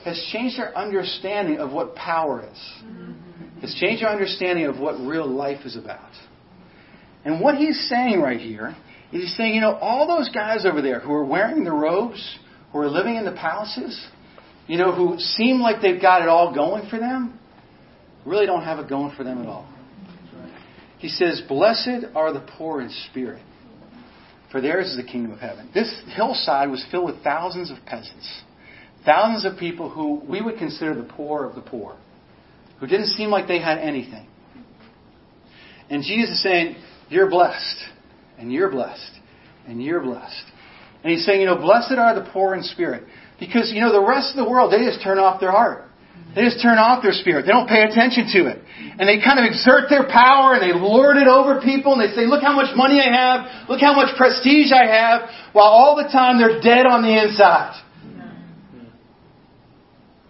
has 0.05 0.21
changed 0.31 0.59
our 0.59 0.73
understanding 0.75 1.57
of 1.57 1.71
what 1.71 1.95
power 1.95 2.47
is, 2.49 2.83
has 3.61 3.75
changed 3.75 4.03
our 4.03 4.11
understanding 4.11 4.65
of 4.65 4.79
what 4.79 4.99
real 4.99 5.27
life 5.27 5.65
is 5.65 5.75
about. 5.75 6.11
And 7.25 7.41
what 7.41 7.55
he's 7.55 7.89
saying 7.89 8.21
right 8.21 8.39
here 8.39 8.75
is 9.11 9.23
he's 9.23 9.37
saying, 9.37 9.55
you 9.55 9.61
know, 9.61 9.75
all 9.75 10.07
those 10.07 10.29
guys 10.29 10.65
over 10.65 10.81
there 10.81 10.99
who 10.99 11.11
are 11.13 11.25
wearing 11.25 11.63
the 11.63 11.71
robes, 11.71 12.37
who 12.71 12.79
are 12.79 12.89
living 12.89 13.15
in 13.15 13.25
the 13.25 13.31
palaces, 13.31 14.07
you 14.67 14.77
know, 14.77 14.93
who 14.93 15.17
seem 15.19 15.59
like 15.59 15.81
they've 15.81 16.01
got 16.01 16.21
it 16.21 16.27
all 16.27 16.53
going 16.53 16.87
for 16.89 16.99
them, 16.99 17.39
really 18.25 18.45
don't 18.45 18.63
have 18.63 18.79
it 18.79 18.87
going 18.87 19.15
for 19.15 19.23
them 19.23 19.41
at 19.41 19.47
all. 19.47 19.67
He 20.99 21.07
says, 21.07 21.41
Blessed 21.47 22.05
are 22.13 22.31
the 22.33 22.45
poor 22.57 22.81
in 22.81 22.89
spirit, 23.09 23.41
for 24.51 24.61
theirs 24.61 24.87
is 24.87 24.97
the 24.97 25.03
kingdom 25.03 25.31
of 25.31 25.39
heaven. 25.39 25.69
This 25.73 26.01
hillside 26.15 26.69
was 26.69 26.85
filled 26.91 27.05
with 27.05 27.23
thousands 27.23 27.71
of 27.71 27.77
peasants, 27.85 28.43
thousands 29.05 29.45
of 29.51 29.57
people 29.57 29.89
who 29.89 30.21
we 30.29 30.41
would 30.41 30.57
consider 30.57 30.93
the 30.93 31.07
poor 31.07 31.45
of 31.45 31.55
the 31.55 31.61
poor, 31.61 31.97
who 32.79 32.87
didn't 32.87 33.07
seem 33.07 33.29
like 33.29 33.47
they 33.47 33.59
had 33.59 33.77
anything. 33.77 34.27
And 35.89 36.03
Jesus 36.03 36.31
is 36.31 36.43
saying, 36.43 36.75
You're 37.09 37.29
blessed, 37.29 37.77
and 38.37 38.51
you're 38.51 38.69
blessed, 38.69 39.11
and 39.67 39.83
you're 39.83 40.01
blessed. 40.01 40.45
And 41.03 41.11
he's 41.11 41.25
saying, 41.25 41.41
You 41.41 41.47
know, 41.47 41.57
blessed 41.57 41.93
are 41.93 42.15
the 42.15 42.29
poor 42.31 42.55
in 42.55 42.63
spirit. 42.63 43.03
Because, 43.39 43.71
you 43.73 43.81
know, 43.81 43.91
the 43.91 44.05
rest 44.05 44.31
of 44.31 44.35
the 44.35 44.49
world, 44.49 44.73
they 44.73 44.83
just 44.85 45.01
turn 45.03 45.17
off 45.17 45.39
their 45.39 45.51
heart. 45.51 45.85
They 46.35 46.43
just 46.43 46.61
turn 46.61 46.77
off 46.77 47.01
their 47.01 47.13
spirit. 47.13 47.45
They 47.45 47.51
don't 47.51 47.67
pay 47.67 47.81
attention 47.81 48.29
to 48.37 48.51
it. 48.53 48.61
And 48.99 49.09
they 49.09 49.17
kind 49.17 49.39
of 49.39 49.45
exert 49.49 49.89
their 49.89 50.05
power 50.05 50.53
and 50.53 50.61
they 50.61 50.77
lord 50.77 51.17
it 51.17 51.27
over 51.27 51.59
people 51.61 51.93
and 51.93 52.01
they 52.01 52.13
say, 52.13 52.27
look 52.27 52.43
how 52.43 52.53
much 52.53 52.75
money 52.75 52.99
I 53.01 53.09
have. 53.09 53.69
Look 53.69 53.81
how 53.81 53.95
much 53.95 54.15
prestige 54.15 54.71
I 54.71 54.85
have. 54.85 55.29
While 55.53 55.65
all 55.65 55.95
the 55.95 56.11
time 56.11 56.37
they're 56.37 56.61
dead 56.61 56.85
on 56.85 57.01
the 57.01 57.17
inside. 57.17 57.81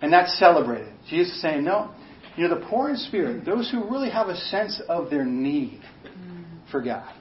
And 0.02 0.14
that's 0.14 0.38
celebrated. 0.40 0.94
Jesus 1.10 1.36
is 1.36 1.42
saying, 1.42 1.66
no. 1.66 1.92
You 2.38 2.48
know, 2.48 2.60
the 2.60 2.66
poor 2.68 2.90
in 2.90 2.96
spirit, 2.96 3.44
those 3.44 3.70
who 3.70 3.90
really 3.90 4.10
have 4.10 4.30
a 4.30 4.38
sense 4.38 4.82
of 4.88 5.10
their 5.10 5.26
need 5.26 5.82
for 6.72 6.82
God 6.82 7.14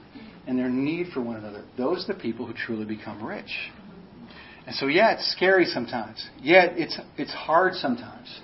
and 0.47 0.57
their 0.57 0.69
need 0.69 1.07
for 1.13 1.21
one 1.21 1.35
another, 1.35 1.63
those 1.77 2.09
are 2.09 2.13
the 2.13 2.19
people 2.19 2.45
who 2.45 2.53
truly 2.53 2.85
become 2.85 3.23
rich. 3.23 3.51
And 4.65 4.75
so, 4.75 4.87
yeah, 4.87 5.13
it's 5.13 5.31
scary 5.31 5.65
sometimes. 5.65 6.27
Yeah, 6.41 6.65
it's, 6.69 6.99
it's 7.17 7.33
hard 7.33 7.73
sometimes. 7.73 8.39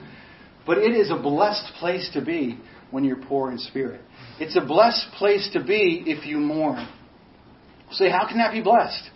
But 0.66 0.80
it 0.80 0.92
is 0.92 1.12
a 1.12 1.16
blessed 1.16 1.74
place 1.80 2.10
to 2.14 2.24
be 2.24 2.60
when 2.92 3.04
you're 3.04 3.24
poor 3.28 3.52
in 3.52 3.58
spirit. 3.58 4.02
It's 4.40 4.58
a 4.58 4.66
blessed 4.66 5.08
place 5.18 5.50
to 5.54 5.64
be 5.64 6.04
if 6.08 6.26
you 6.26 6.38
mourn. 6.38 6.88
Say, 7.92 8.10
how 8.10 8.28
can 8.28 8.38
that 8.40 8.52
be 8.52 8.62
blessed? 8.62 9.10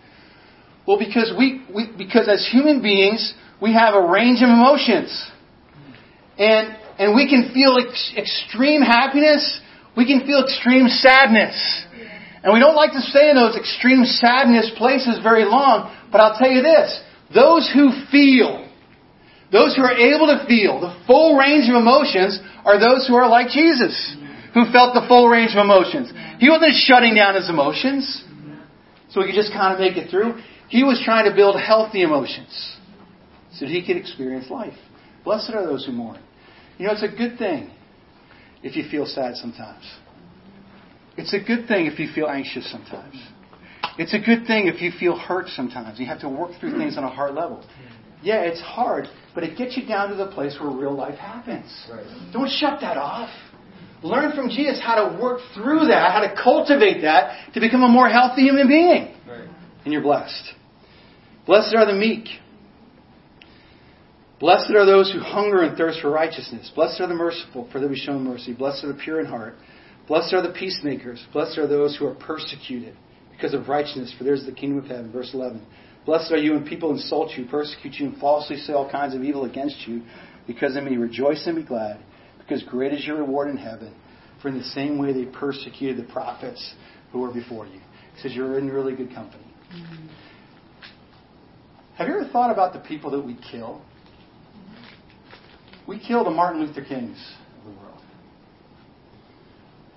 Well, 0.86 0.98
because 0.98 1.32
we, 1.36 1.64
we 1.74 1.90
because 1.96 2.28
as 2.28 2.48
human 2.50 2.82
beings, 2.82 3.34
we 3.60 3.74
have 3.74 3.94
a 3.94 4.08
range 4.08 4.42
of 4.42 4.48
emotions. 4.48 5.30
And, 6.38 6.76
and 6.98 7.14
we 7.14 7.28
can 7.28 7.52
feel 7.52 7.76
ex- 7.78 8.14
extreme 8.16 8.80
happiness, 8.80 9.60
we 10.00 10.08
can 10.08 10.24
feel 10.24 10.40
extreme 10.42 10.88
sadness. 10.88 11.52
And 12.42 12.56
we 12.56 12.58
don't 12.58 12.74
like 12.74 12.92
to 12.92 13.04
stay 13.04 13.28
in 13.28 13.36
those 13.36 13.54
extreme 13.54 14.08
sadness 14.08 14.72
places 14.80 15.20
very 15.22 15.44
long, 15.44 15.92
but 16.10 16.22
I'll 16.22 16.38
tell 16.40 16.48
you 16.48 16.62
this. 16.62 16.88
Those 17.34 17.68
who 17.68 17.92
feel 18.10 18.66
those 19.52 19.74
who 19.74 19.82
are 19.82 19.92
able 19.92 20.30
to 20.30 20.46
feel 20.46 20.80
the 20.80 20.94
full 21.08 21.36
range 21.36 21.68
of 21.68 21.74
emotions 21.74 22.38
are 22.64 22.78
those 22.78 23.08
who 23.08 23.16
are 23.16 23.28
like 23.28 23.50
Jesus, 23.50 24.16
who 24.54 24.70
felt 24.70 24.94
the 24.94 25.04
full 25.08 25.28
range 25.28 25.50
of 25.52 25.58
emotions. 25.58 26.12
He 26.38 26.48
wasn't 26.48 26.74
shutting 26.86 27.16
down 27.16 27.34
his 27.34 27.50
emotions 27.50 28.24
so 29.10 29.20
he 29.20 29.26
could 29.26 29.34
just 29.34 29.52
kind 29.52 29.74
of 29.74 29.80
make 29.80 29.98
it 29.98 30.08
through. 30.08 30.40
He 30.68 30.84
was 30.84 31.02
trying 31.04 31.28
to 31.28 31.34
build 31.34 31.60
healthy 31.60 32.02
emotions 32.02 32.78
so 33.52 33.66
that 33.66 33.72
he 33.72 33.84
could 33.84 33.96
experience 33.96 34.48
life. 34.48 34.78
Blessed 35.24 35.50
are 35.50 35.66
those 35.66 35.84
who 35.84 35.92
mourn. 35.92 36.22
You 36.78 36.86
know, 36.86 36.92
it's 36.92 37.02
a 37.02 37.08
good 37.08 37.36
thing 37.36 37.72
if 38.62 38.76
you 38.76 38.84
feel 38.90 39.06
sad 39.06 39.36
sometimes. 39.36 39.84
It's 41.16 41.34
a 41.34 41.40
good 41.40 41.66
thing 41.66 41.86
if 41.86 41.98
you 41.98 42.08
feel 42.14 42.28
anxious 42.28 42.70
sometimes. 42.70 43.16
It's 43.98 44.14
a 44.14 44.18
good 44.18 44.46
thing 44.46 44.66
if 44.66 44.80
you 44.80 44.92
feel 44.98 45.18
hurt 45.18 45.48
sometimes. 45.48 45.98
You 45.98 46.06
have 46.06 46.20
to 46.20 46.28
work 46.28 46.52
through 46.60 46.78
things 46.78 46.96
on 46.96 47.04
a 47.04 47.10
heart 47.10 47.34
level. 47.34 47.64
Yeah, 48.22 48.42
it's 48.42 48.60
hard, 48.60 49.06
but 49.34 49.44
it 49.44 49.56
gets 49.56 49.76
you 49.76 49.86
down 49.86 50.10
to 50.10 50.14
the 50.14 50.28
place 50.28 50.58
where 50.60 50.70
real 50.70 50.94
life 50.94 51.18
happens. 51.18 51.86
Right. 51.90 52.04
Don't 52.32 52.50
shut 52.50 52.80
that 52.82 52.96
off. 52.96 53.30
Learn 54.02 54.34
from 54.34 54.48
Jesus 54.48 54.80
how 54.82 55.08
to 55.08 55.20
work 55.20 55.40
through 55.54 55.86
that, 55.88 56.12
how 56.12 56.20
to 56.20 56.34
cultivate 56.42 57.02
that 57.02 57.52
to 57.54 57.60
become 57.60 57.82
a 57.82 57.88
more 57.88 58.08
healthy 58.08 58.42
human 58.42 58.68
being. 58.68 59.14
Right. 59.28 59.48
And 59.84 59.92
you're 59.92 60.02
blessed. 60.02 60.54
Blessed 61.46 61.74
are 61.74 61.86
the 61.86 61.98
meek. 61.98 62.28
Blessed 64.40 64.70
are 64.70 64.86
those 64.86 65.12
who 65.12 65.20
hunger 65.20 65.62
and 65.62 65.76
thirst 65.76 66.00
for 66.00 66.10
righteousness. 66.10 66.72
Blessed 66.74 67.00
are 67.02 67.06
the 67.06 67.14
merciful, 67.14 67.68
for 67.70 67.78
they 67.78 67.84
will 67.84 67.92
be 67.92 68.00
shown 68.00 68.24
mercy. 68.24 68.54
Blessed 68.54 68.84
are 68.84 68.92
the 68.92 68.98
pure 68.98 69.20
in 69.20 69.26
heart. 69.26 69.54
Blessed 70.08 70.32
are 70.32 70.42
the 70.42 70.54
peacemakers. 70.54 71.22
Blessed 71.32 71.58
are 71.58 71.66
those 71.66 71.96
who 71.96 72.06
are 72.06 72.14
persecuted 72.14 72.96
because 73.30 73.52
of 73.52 73.68
righteousness, 73.68 74.14
for 74.16 74.24
theirs 74.24 74.40
is 74.40 74.46
the 74.46 74.52
kingdom 74.52 74.82
of 74.82 74.86
heaven. 74.86 75.12
Verse 75.12 75.30
11. 75.34 75.64
Blessed 76.06 76.32
are 76.32 76.38
you 76.38 76.52
when 76.52 76.66
people 76.66 76.90
insult 76.90 77.32
you, 77.36 77.44
persecute 77.44 77.94
you, 77.94 78.06
and 78.06 78.18
falsely 78.18 78.56
say 78.56 78.72
all 78.72 78.90
kinds 78.90 79.14
of 79.14 79.22
evil 79.22 79.44
against 79.44 79.86
you 79.86 80.02
because 80.46 80.74
of 80.74 80.84
me. 80.84 80.96
Rejoice 80.96 81.46
and 81.46 81.56
be 81.56 81.62
glad, 81.62 82.00
because 82.38 82.62
great 82.62 82.94
is 82.94 83.06
your 83.06 83.18
reward 83.18 83.50
in 83.50 83.58
heaven. 83.58 83.94
For 84.40 84.48
in 84.48 84.56
the 84.56 84.64
same 84.64 84.96
way 84.96 85.12
they 85.12 85.26
persecuted 85.26 85.98
the 85.98 86.10
prophets 86.10 86.74
who 87.12 87.20
were 87.20 87.32
before 87.32 87.66
you. 87.66 87.80
He 88.14 88.22
says 88.22 88.32
you're 88.32 88.58
in 88.58 88.70
really 88.70 88.96
good 88.96 89.14
company. 89.14 89.44
Mm-hmm. 89.74 90.06
Have 91.96 92.08
you 92.08 92.14
ever 92.14 92.28
thought 92.32 92.50
about 92.50 92.72
the 92.72 92.80
people 92.80 93.10
that 93.10 93.20
we 93.20 93.36
kill? 93.50 93.82
We 95.90 95.98
kill 95.98 96.22
the 96.22 96.30
Martin 96.30 96.64
Luther 96.64 96.84
Kings 96.84 97.18
of 97.58 97.64
the 97.64 97.80
world. 97.80 98.00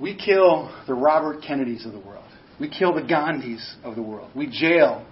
We 0.02 0.16
kill 0.16 0.74
the 0.88 0.96
Robert 0.96 1.44
Kennedys 1.44 1.86
of 1.86 1.92
the 1.92 2.00
world. 2.00 2.26
We 2.60 2.68
kill 2.68 2.96
the 2.96 3.04
Gandhis 3.04 3.76
of 3.84 3.96
the 3.96 4.02
world. 4.02 4.32
We 4.36 4.48
jail 4.48 5.06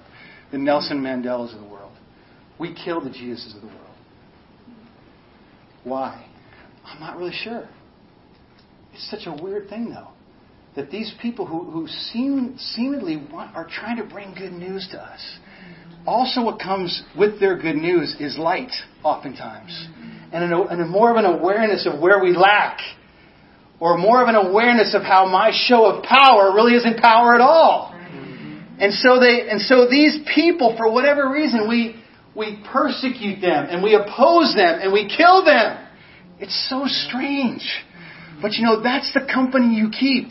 the 0.51 0.57
Nelson 0.57 0.99
Mandelas 0.99 1.53
of 1.53 1.61
the 1.61 1.67
world. 1.67 1.91
We 2.59 2.73
kill 2.73 2.99
the 2.99 3.11
Jesuses 3.11 3.53
of 3.53 3.61
the 3.61 3.67
world. 3.67 3.95
Why? 5.83 6.25
I'm 6.83 6.99
not 6.99 7.15
really 7.15 7.35
sure. 7.43 7.69
It's 8.91 9.07
such 9.11 9.27
a 9.27 9.39
weird 9.39 9.69
thing, 9.69 9.91
though, 9.91 10.07
that 10.75 10.89
these 10.89 11.13
people 11.21 11.45
who, 11.45 11.69
who 11.69 11.87
seem, 11.87 12.57
seemingly 12.57 13.17
want, 13.31 13.55
are 13.55 13.67
trying 13.69 13.97
to 13.97 14.03
bring 14.03 14.33
good 14.33 14.53
news 14.53 14.87
to 14.93 14.99
us. 14.99 15.37
Also, 16.07 16.43
what 16.43 16.59
comes 16.59 17.03
with 17.15 17.39
their 17.39 17.55
good 17.55 17.75
news 17.75 18.15
is 18.19 18.35
light, 18.39 18.71
oftentimes, 19.03 19.87
and, 20.31 20.43
an, 20.43 20.53
and 20.69 20.81
a 20.81 20.85
more 20.85 21.11
of 21.11 21.17
an 21.17 21.25
awareness 21.25 21.85
of 21.85 21.99
where 21.99 22.21
we 22.21 22.35
lack, 22.35 22.79
or 23.79 23.97
more 23.97 24.21
of 24.21 24.29
an 24.29 24.35
awareness 24.35 24.93
of 24.93 25.01
how 25.01 25.25
my 25.25 25.51
show 25.53 25.85
of 25.85 26.03
power 26.03 26.53
really 26.53 26.73
isn't 26.73 27.01
power 27.01 27.33
at 27.33 27.41
all. 27.41 27.91
Mm-hmm. 27.91 28.79
And 28.79 28.93
so 28.93 29.19
they, 29.19 29.49
and 29.49 29.59
so 29.59 29.87
these 29.89 30.19
people, 30.33 30.75
for 30.77 30.91
whatever 30.91 31.31
reason, 31.31 31.67
we, 31.67 32.01
we 32.35 32.63
persecute 32.71 33.41
them 33.41 33.67
and 33.69 33.83
we 33.83 33.95
oppose 33.95 34.53
them 34.55 34.79
and 34.81 34.93
we 34.93 35.07
kill 35.09 35.43
them. 35.43 35.87
It's 36.39 36.69
so 36.69 36.85
strange. 36.85 37.67
But 38.41 38.53
you 38.53 38.63
know, 38.63 38.81
that's 38.81 39.11
the 39.13 39.21
company 39.21 39.75
you 39.75 39.89
keep 39.89 40.29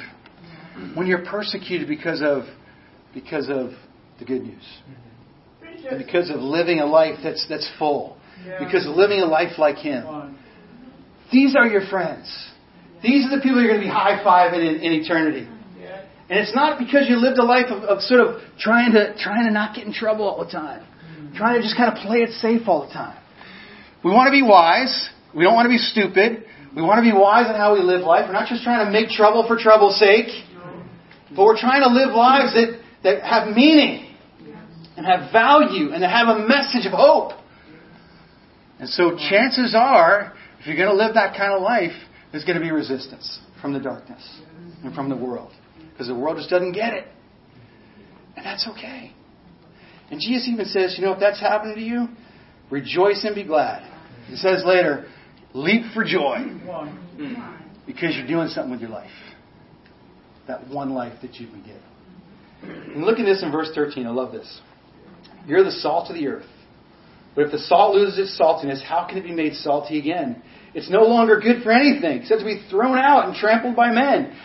when 0.95 1.07
you're 1.07 1.25
persecuted 1.25 1.89
because 1.89 2.23
of, 2.23 2.45
because 3.13 3.49
of 3.49 3.73
the 4.19 4.25
good 4.25 4.43
news. 4.43 4.63
Mm-hmm. 4.63 5.87
And 5.89 6.05
because 6.05 6.31
of 6.31 6.37
living 6.37 6.79
a 6.79 6.87
life 6.87 7.19
that's, 7.23 7.47
that's 7.49 7.69
full. 7.79 8.17
Because 8.59 8.87
of 8.87 8.97
living 8.97 9.21
a 9.21 9.27
life 9.27 9.59
like 9.59 9.77
Him. 9.77 10.37
These 11.33 11.55
are 11.57 11.67
your 11.67 11.87
friends. 11.89 12.27
These 13.03 13.27
are 13.27 13.37
the 13.37 13.43
people 13.43 13.63
you're 13.63 13.71
going 13.71 13.81
to 13.81 13.87
be 13.87 13.93
high 13.93 14.23
fiving 14.25 14.61
in, 14.61 14.83
in 14.83 14.93
eternity. 15.01 15.49
And 16.31 16.39
it's 16.39 16.55
not 16.55 16.79
because 16.79 17.09
you 17.09 17.17
lived 17.17 17.39
a 17.39 17.45
life 17.45 17.67
of, 17.71 17.83
of 17.83 18.01
sort 18.03 18.21
of 18.21 18.41
trying 18.59 18.93
to 18.93 19.17
trying 19.19 19.47
to 19.47 19.53
not 19.53 19.75
get 19.75 19.85
in 19.85 19.93
trouble 19.93 20.29
all 20.29 20.45
the 20.45 20.51
time. 20.51 20.87
Mm-hmm. 20.87 21.37
Trying 21.37 21.57
to 21.59 21.63
just 21.63 21.77
kind 21.77 21.91
of 21.91 21.99
play 22.07 22.19
it 22.19 22.31
safe 22.39 22.69
all 22.69 22.87
the 22.87 22.93
time. 22.93 23.19
We 24.05 24.13
want 24.13 24.29
to 24.29 24.31
be 24.31 24.43
wise. 24.43 25.11
We 25.35 25.43
don't 25.43 25.55
want 25.55 25.67
to 25.67 25.75
be 25.75 25.79
stupid. 25.79 26.45
We 26.75 26.83
want 26.83 27.03
to 27.03 27.07
be 27.11 27.17
wise 27.17 27.51
in 27.51 27.57
how 27.57 27.75
we 27.75 27.81
live 27.81 28.03
life. 28.03 28.27
We're 28.27 28.39
not 28.39 28.49
just 28.49 28.63
trying 28.63 28.87
to 28.87 28.93
make 28.93 29.11
trouble 29.11 29.45
for 29.47 29.59
trouble's 29.59 29.99
sake. 29.99 30.31
But 31.35 31.45
we're 31.45 31.59
trying 31.59 31.83
to 31.83 31.91
live 31.91 32.15
lives 32.15 32.55
that, 32.55 32.79
that 33.03 33.23
have 33.23 33.55
meaning 33.55 34.15
and 34.97 35.07
have 35.07 35.33
value 35.33 35.93
and 35.93 36.03
that 36.03 36.11
have 36.11 36.29
a 36.29 36.47
message 36.47 36.87
of 36.87 36.93
hope. 36.93 37.33
And 38.81 38.89
so 38.89 39.17
chances 39.17 39.75
are, 39.77 40.33
if 40.59 40.67
you're 40.67 40.77
going 40.77 40.89
to 40.89 40.95
live 40.95 41.15
that 41.15 41.37
kind 41.37 41.53
of 41.53 41.63
life, 41.63 41.93
there's 42.33 42.45
going 42.45 42.59
to 42.59 42.65
be 42.65 42.71
resistance 42.73 43.39
from 43.61 43.73
the 43.73 43.81
darkness 43.81 44.41
and 44.83 44.95
from 44.95 45.09
the 45.09 45.17
world 45.17 45.53
because 45.93 46.09
the 46.09 46.15
world 46.15 46.39
just 46.39 46.51
doesn't 46.51 46.73
get 46.73 46.95
it. 46.95 47.07
And 48.37 48.45
that's 48.45 48.67
okay. 48.69 49.13
And 50.11 50.21
Jesus 50.21 50.49
even 50.49 50.65
says, 50.67 50.97
you 50.99 51.05
know, 51.05 51.13
if 51.13 51.21
that's 51.21 51.41
happening 51.41 51.75
to 51.77 51.83
you, 51.83 52.09
Rejoice 52.71 53.25
and 53.25 53.35
be 53.35 53.45
glad. 53.45 53.83
He 54.29 54.37
says 54.37 54.63
later, 54.65 55.07
leap 55.55 55.93
for 55.93 56.05
joy 56.05 56.39
because 57.87 58.15
you're 58.17 58.29
doing 58.29 58.49
something 58.49 58.71
with 58.71 58.81
your 58.81 58.91
life. 58.91 59.11
That 60.47 60.69
one 60.69 60.91
life 60.91 61.15
that 61.23 61.35
you've 61.35 61.51
been 61.51 61.63
given. 61.63 62.95
And 62.95 63.05
look 63.05 63.19
at 63.19 63.25
this 63.25 63.43
in 63.43 63.51
verse 63.51 63.71
13. 63.75 64.07
I 64.07 64.11
love 64.11 64.33
this. 64.33 64.61
You're 65.47 65.65
the 65.65 65.73
salt 65.73 66.11
of 66.11 66.17
the 66.17 66.29
earth. 66.29 66.47
But 67.35 67.47
if 67.47 67.53
the 67.53 67.59
salt 67.59 67.95
loses 67.95 68.19
its 68.19 68.41
saltiness, 68.41 68.83
how 68.83 69.07
can 69.09 69.19
it 69.19 69.25
be 69.25 69.33
made 69.33 69.55
salty 69.55 69.99
again? 69.99 70.43
It's 70.75 70.91
no 70.91 71.03
longer 71.03 71.41
good 71.41 71.63
for 71.63 71.73
anything 71.73 72.23
except 72.23 72.41
to 72.41 72.45
be 72.45 72.63
thrown 72.71 72.99
out 72.99 73.27
and 73.27 73.35
trampled 73.35 73.77
by 73.77 73.91
men. 73.91 74.37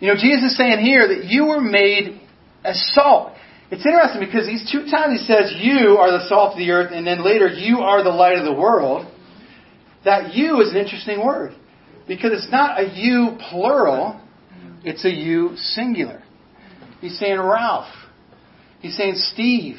You 0.00 0.08
know, 0.08 0.14
Jesus 0.14 0.52
is 0.52 0.56
saying 0.56 0.78
here 0.84 1.08
that 1.08 1.24
you 1.26 1.46
were 1.46 1.60
made 1.60 2.20
as 2.64 2.80
salt. 2.94 3.32
It's 3.70 3.84
interesting 3.86 4.20
because 4.20 4.46
these 4.46 4.68
two 4.70 4.90
times 4.90 5.20
he 5.20 5.26
says, 5.26 5.54
You 5.58 5.98
are 5.98 6.10
the 6.10 6.26
salt 6.28 6.52
of 6.52 6.58
the 6.58 6.70
earth, 6.70 6.90
and 6.92 7.06
then 7.06 7.24
later, 7.24 7.48
You 7.48 7.80
are 7.80 8.02
the 8.02 8.10
light 8.10 8.38
of 8.38 8.44
the 8.44 8.52
world. 8.52 9.06
That 10.04 10.34
you 10.34 10.60
is 10.60 10.70
an 10.70 10.76
interesting 10.76 11.24
word 11.24 11.54
because 12.08 12.32
it's 12.32 12.50
not 12.50 12.80
a 12.80 12.88
you 12.96 13.36
plural, 13.50 14.20
it's 14.82 15.04
a 15.04 15.10
you 15.10 15.56
singular. 15.56 16.22
He's 17.00 17.18
saying 17.18 17.38
Ralph. 17.38 17.92
He's 18.80 18.96
saying 18.96 19.14
Steve. 19.16 19.76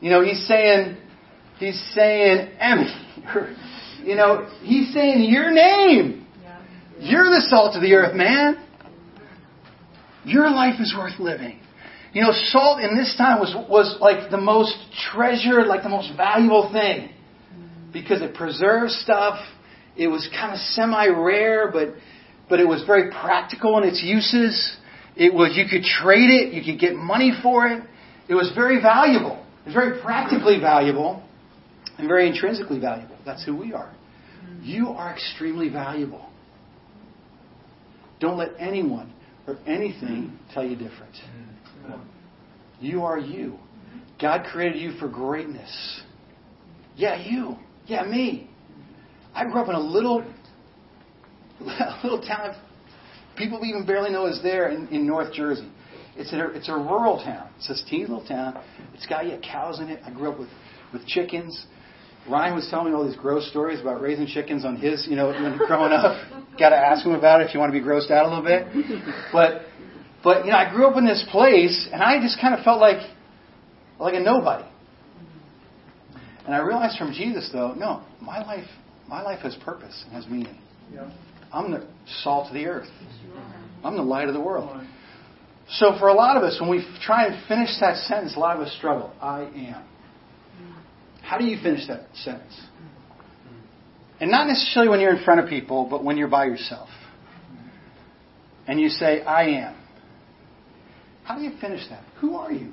You 0.00 0.10
know, 0.10 0.22
he's 0.22 0.46
saying, 0.46 0.98
he's 1.60 1.80
saying 1.94 2.48
Emmy. 2.58 2.92
You 4.02 4.16
know, 4.16 4.48
he's 4.62 4.92
saying 4.92 5.30
your 5.30 5.50
name. 5.52 6.26
You're 6.98 7.26
the 7.26 7.46
salt 7.48 7.76
of 7.76 7.82
the 7.82 7.92
earth, 7.94 8.16
man. 8.16 8.56
Your 10.24 10.50
life 10.50 10.80
is 10.80 10.94
worth 10.96 11.20
living. 11.20 11.60
You 12.12 12.22
know, 12.22 12.32
salt 12.32 12.80
in 12.80 12.96
this 12.96 13.14
time 13.16 13.38
was, 13.38 13.54
was 13.68 13.96
like 14.00 14.30
the 14.30 14.40
most 14.40 14.74
treasured, 15.12 15.66
like 15.66 15.82
the 15.82 15.88
most 15.88 16.10
valuable 16.16 16.70
thing. 16.72 17.10
Because 17.92 18.20
it 18.20 18.34
preserves 18.34 18.94
stuff. 19.02 19.38
It 19.96 20.08
was 20.08 20.28
kind 20.32 20.52
of 20.52 20.58
semi 20.58 21.08
rare, 21.08 21.70
but, 21.70 21.94
but 22.48 22.58
it 22.58 22.66
was 22.66 22.84
very 22.84 23.10
practical 23.10 23.78
in 23.78 23.84
its 23.84 24.02
uses. 24.02 24.76
It 25.16 25.32
was, 25.32 25.56
you 25.56 25.64
could 25.70 25.84
trade 25.84 26.30
it, 26.30 26.54
you 26.54 26.64
could 26.64 26.80
get 26.80 26.96
money 26.96 27.32
for 27.42 27.66
it. 27.66 27.82
It 28.28 28.34
was 28.34 28.50
very 28.54 28.80
valuable. 28.80 29.44
It 29.62 29.66
was 29.66 29.74
very 29.74 30.00
practically 30.00 30.58
valuable 30.58 31.22
and 32.00 32.08
very 32.08 32.28
intrinsically 32.28 32.78
valuable. 32.78 33.16
That's 33.24 33.44
who 33.44 33.56
we 33.56 33.72
are. 33.72 33.92
You 34.62 34.88
are 34.88 35.12
extremely 35.12 35.68
valuable. 35.68 36.28
Don't 38.20 38.36
let 38.36 38.50
anyone 38.58 39.12
or 39.46 39.58
anything 39.66 40.38
tell 40.52 40.64
you 40.64 40.76
different. 40.76 41.14
You 42.80 43.02
are 43.04 43.18
you. 43.18 43.58
God 44.20 44.46
created 44.50 44.80
you 44.80 44.92
for 44.92 45.08
greatness. 45.08 46.02
Yeah, 46.96 47.22
you. 47.22 47.56
Yeah, 47.86 48.04
me. 48.04 48.50
I 49.34 49.44
grew 49.44 49.60
up 49.60 49.68
in 49.68 49.74
a 49.74 49.80
little, 49.80 50.20
a 51.60 52.00
little 52.02 52.20
town. 52.20 52.56
People 53.36 53.60
even 53.64 53.86
barely 53.86 54.10
know 54.10 54.26
is 54.26 54.42
there 54.42 54.68
in, 54.68 54.88
in 54.88 55.06
North 55.06 55.32
Jersey. 55.32 55.70
It's 56.16 56.32
a, 56.32 56.50
it's 56.50 56.68
a 56.68 56.74
rural 56.74 57.18
town. 57.22 57.48
It's 57.56 57.68
this 57.68 57.84
teeny 57.88 58.02
little 58.02 58.26
town. 58.26 58.62
It's 58.94 59.06
got 59.06 59.26
yeah, 59.26 59.38
cows 59.38 59.80
in 59.80 59.88
it. 59.88 60.00
I 60.04 60.10
grew 60.10 60.30
up 60.30 60.38
with, 60.38 60.48
with 60.92 61.06
chickens. 61.06 61.66
Ryan 62.28 62.54
was 62.54 62.68
telling 62.70 62.92
me 62.92 62.98
all 62.98 63.06
these 63.06 63.16
gross 63.16 63.48
stories 63.50 63.80
about 63.80 64.00
raising 64.00 64.26
chickens 64.26 64.64
on 64.64 64.76
his, 64.76 65.06
you 65.08 65.16
know, 65.16 65.28
when 65.28 65.56
growing 65.56 65.92
up. 65.92 66.16
Got 66.58 66.70
to 66.70 66.76
ask 66.76 67.04
him 67.04 67.12
about 67.12 67.40
it 67.40 67.48
if 67.48 67.54
you 67.54 67.60
want 67.60 67.72
to 67.72 67.78
be 67.78 67.84
grossed 67.84 68.10
out 68.10 68.26
a 68.26 68.28
little 68.28 68.44
bit. 68.44 68.66
But, 69.32 69.62
but 70.22 70.44
you 70.44 70.52
know, 70.52 70.58
I 70.58 70.70
grew 70.72 70.86
up 70.86 70.96
in 70.96 71.06
this 71.06 71.24
place, 71.30 71.88
and 71.92 72.02
I 72.02 72.20
just 72.20 72.40
kind 72.40 72.54
of 72.54 72.62
felt 72.64 72.80
like, 72.80 72.98
like 73.98 74.14
a 74.14 74.20
nobody. 74.20 74.68
And 76.44 76.54
I 76.54 76.58
realized 76.58 76.98
from 76.98 77.12
Jesus, 77.12 77.48
though, 77.52 77.72
no, 77.74 78.02
my 78.20 78.42
life, 78.44 78.68
my 79.08 79.22
life 79.22 79.40
has 79.40 79.56
purpose 79.64 80.02
and 80.04 80.12
has 80.14 80.26
meaning. 80.26 80.58
I'm 81.52 81.70
the 81.70 81.86
salt 82.22 82.48
of 82.48 82.54
the 82.54 82.66
earth. 82.66 82.88
I'm 83.82 83.96
the 83.96 84.02
light 84.02 84.28
of 84.28 84.34
the 84.34 84.40
world. 84.40 84.68
So 85.70 85.96
for 85.98 86.08
a 86.08 86.14
lot 86.14 86.36
of 86.36 86.42
us, 86.42 86.58
when 86.60 86.68
we 86.70 86.84
try 87.02 87.26
and 87.26 87.46
finish 87.48 87.70
that 87.80 87.96
sentence, 87.96 88.36
a 88.36 88.40
lot 88.40 88.56
of 88.56 88.62
us 88.66 88.74
struggle. 88.76 89.12
I 89.20 89.42
am. 89.42 89.84
How 91.30 91.38
do 91.38 91.44
you 91.44 91.58
finish 91.62 91.86
that 91.86 92.08
sentence? 92.12 92.60
And 94.18 94.32
not 94.32 94.48
necessarily 94.48 94.90
when 94.90 94.98
you're 94.98 95.16
in 95.16 95.22
front 95.24 95.38
of 95.38 95.48
people, 95.48 95.86
but 95.88 96.02
when 96.02 96.16
you're 96.16 96.26
by 96.26 96.46
yourself. 96.46 96.88
And 98.66 98.80
you 98.80 98.88
say, 98.88 99.22
I 99.22 99.44
am. 99.44 99.76
How 101.22 101.36
do 101.36 101.42
you 101.42 101.52
finish 101.60 101.88
that? 101.88 102.02
Who 102.20 102.34
are 102.34 102.50
you? 102.50 102.72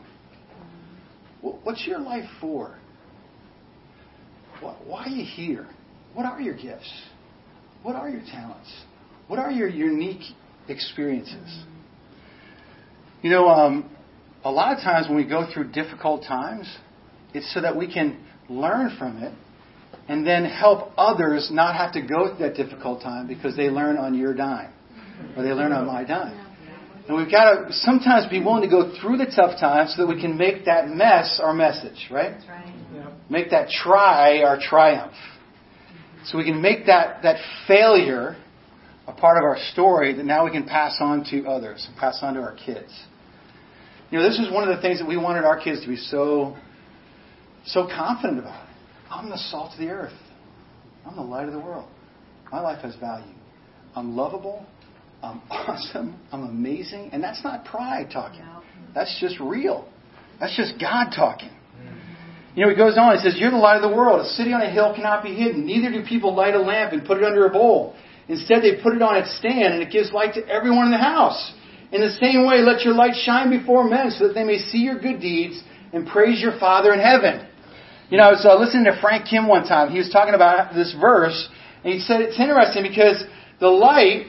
What's 1.42 1.86
your 1.86 2.00
life 2.00 2.28
for? 2.42 2.76
Why 4.60 5.04
are 5.06 5.10
you 5.10 5.24
here? 5.24 5.68
What 6.16 6.26
are 6.26 6.42
your 6.42 6.56
gifts? 6.56 6.92
What 7.84 7.96
are 7.96 8.10
your 8.10 8.22
talents? 8.22 8.74
What 9.28 9.38
are 9.38 9.52
your 9.52 9.70
unique 9.70 10.24
experiences? 10.68 11.64
You 13.22 13.30
know, 13.30 13.50
um, 13.50 13.88
a 14.44 14.50
lot 14.50 14.76
of 14.76 14.84
times 14.84 15.08
when 15.08 15.16
we 15.16 15.26
go 15.26 15.48
through 15.54 15.74
difficult 15.74 16.24
times, 16.24 16.68
it's 17.36 17.54
so 17.54 17.62
that 17.62 17.78
we 17.78 17.94
can 17.94 18.24
learn 18.50 18.96
from 18.98 19.18
it 19.18 19.34
and 20.08 20.26
then 20.26 20.46
help 20.46 20.92
others 20.98 21.50
not 21.52 21.76
have 21.76 21.94
to 21.94 22.02
go 22.02 22.36
through 22.36 22.48
that 22.48 22.56
difficult 22.56 23.02
time 23.02 23.28
because 23.28 23.56
they 23.56 23.70
learn 23.70 23.98
on 23.98 24.14
your 24.14 24.34
dime 24.34 24.72
or 25.36 25.44
they 25.44 25.52
learn 25.52 25.72
on 25.72 25.86
my 25.86 26.04
dime. 26.04 26.46
And 27.08 27.16
we've 27.16 27.32
got 27.32 27.68
to 27.68 27.74
sometimes 27.74 28.30
be 28.30 28.40
willing 28.40 28.64
to 28.64 28.70
go 28.70 28.94
through 29.00 29.18
the 29.18 29.32
tough 29.34 29.60
times 29.60 29.94
so 29.96 30.06
that 30.06 30.14
we 30.14 30.20
can 30.22 30.38
make 30.38 30.66
that 30.66 30.90
mess 30.90 31.40
our 31.42 31.54
message, 31.54 32.08
right? 32.12 32.36
right. 32.50 33.14
Make 33.30 33.52
that 33.52 33.70
try 33.70 34.42
our 34.42 34.60
triumph. 34.60 35.14
So 36.26 36.38
we 36.38 36.44
can 36.44 36.62
make 36.62 36.88
that, 36.88 37.24
that 37.24 37.38
failure 37.68 38.36
a 39.08 39.14
part 39.14 39.38
of 39.38 39.44
our 39.44 39.58
story 39.72 40.14
that 40.14 40.26
now 40.26 40.44
we 40.44 40.52
can 40.52 40.66
pass 40.66 40.98
on 41.00 41.24
to 41.32 41.48
others, 41.48 41.88
pass 41.98 42.20
on 42.22 42.34
to 42.34 42.42
our 42.42 42.56
kids. 42.56 42.92
You 44.12 44.20
know, 44.20 44.28
this 44.28 44.38
is 44.38 44.52
one 44.52 44.68
of 44.68 44.76
the 44.76 44.82
things 44.82 45.00
that 45.00 45.08
we 45.08 45.16
wanted 45.16 45.46
our 45.46 45.60
kids 45.62 45.82
to 45.82 45.88
be 45.88 45.96
so 45.96 46.58
so 47.74 47.88
confident 47.88 48.40
about 48.40 48.64
it. 48.64 48.76
I'm 49.10 49.30
the 49.30 49.38
salt 49.38 49.74
of 49.74 49.80
the 49.80 49.90
earth. 49.90 50.14
I'm 51.06 51.16
the 51.16 51.22
light 51.22 51.48
of 51.48 51.54
the 51.54 51.60
world. 51.60 51.88
My 52.52 52.60
life 52.60 52.82
has 52.82 52.96
value. 52.96 53.34
I'm 53.96 54.16
lovable. 54.16 54.66
I'm 55.24 55.42
awesome. 55.50 56.20
I'm 56.32 56.44
amazing. 56.44 57.10
And 57.12 57.24
that's 57.24 57.44
not 57.44 57.66
pride 57.66 58.10
talking. 58.12 58.42
That's 58.94 59.20
just 59.20 59.40
real. 59.40 59.88
That's 60.40 60.56
just 60.56 60.80
God 60.80 61.12
talking. 61.16 61.52
You 62.56 62.64
know, 62.64 62.70
he 62.72 62.76
goes 62.76 62.98
on, 62.98 63.16
he 63.16 63.22
says, 63.22 63.38
You're 63.38 63.52
the 63.52 63.58
light 63.58 63.76
of 63.76 63.88
the 63.88 63.96
world. 63.96 64.22
A 64.22 64.30
city 64.30 64.52
on 64.52 64.62
a 64.62 64.70
hill 64.70 64.94
cannot 64.96 65.24
be 65.24 65.36
hidden. 65.36 65.66
Neither 65.66 65.92
do 65.92 66.04
people 66.04 66.36
light 66.36 66.56
a 66.56 66.60
lamp 66.60 66.92
and 66.92 67.06
put 67.06 67.20
it 67.20 67.24
under 67.24 67.46
a 67.46 67.52
bowl. 67.52 67.96
Instead, 68.28 68.64
they 68.64 68.82
put 68.82 68.96
it 68.96 69.02
on 69.02 69.16
its 69.16 69.38
stand, 69.38 69.76
and 69.76 69.84
it 69.84 69.92
gives 69.92 70.12
light 70.12 70.34
to 70.34 70.46
everyone 70.48 70.86
in 70.86 70.92
the 70.92 70.98
house. 70.98 71.54
In 71.92 72.02
the 72.02 72.12
same 72.20 72.46
way, 72.46 72.58
let 72.60 72.82
your 72.82 72.94
light 72.94 73.14
shine 73.16 73.50
before 73.50 73.88
men 73.88 74.12
so 74.12 74.28
that 74.28 74.34
they 74.34 74.44
may 74.44 74.58
see 74.58 74.80
your 74.80 75.00
good 75.00 75.22
deeds 75.22 75.62
and 75.94 76.08
praise 76.08 76.42
your 76.42 76.60
Father 76.60 76.94
in 76.94 77.00
heaven. 77.00 77.47
You 78.10 78.18
know, 78.18 78.24
I 78.24 78.32
was 78.32 78.46
uh, 78.46 78.58
listening 78.58 78.86
to 78.86 78.98
Frank 79.02 79.28
Kim 79.28 79.50
one 79.50 79.68
time. 79.68 79.92
He 79.92 79.98
was 79.98 80.10
talking 80.10 80.34
about 80.34 80.74
this 80.74 80.96
verse, 81.00 81.50
and 81.84 81.94
he 81.94 82.00
said 82.00 82.22
it's 82.22 82.40
interesting 82.40 82.84
because 82.84 83.22
the 83.60 83.68
light 83.68 84.28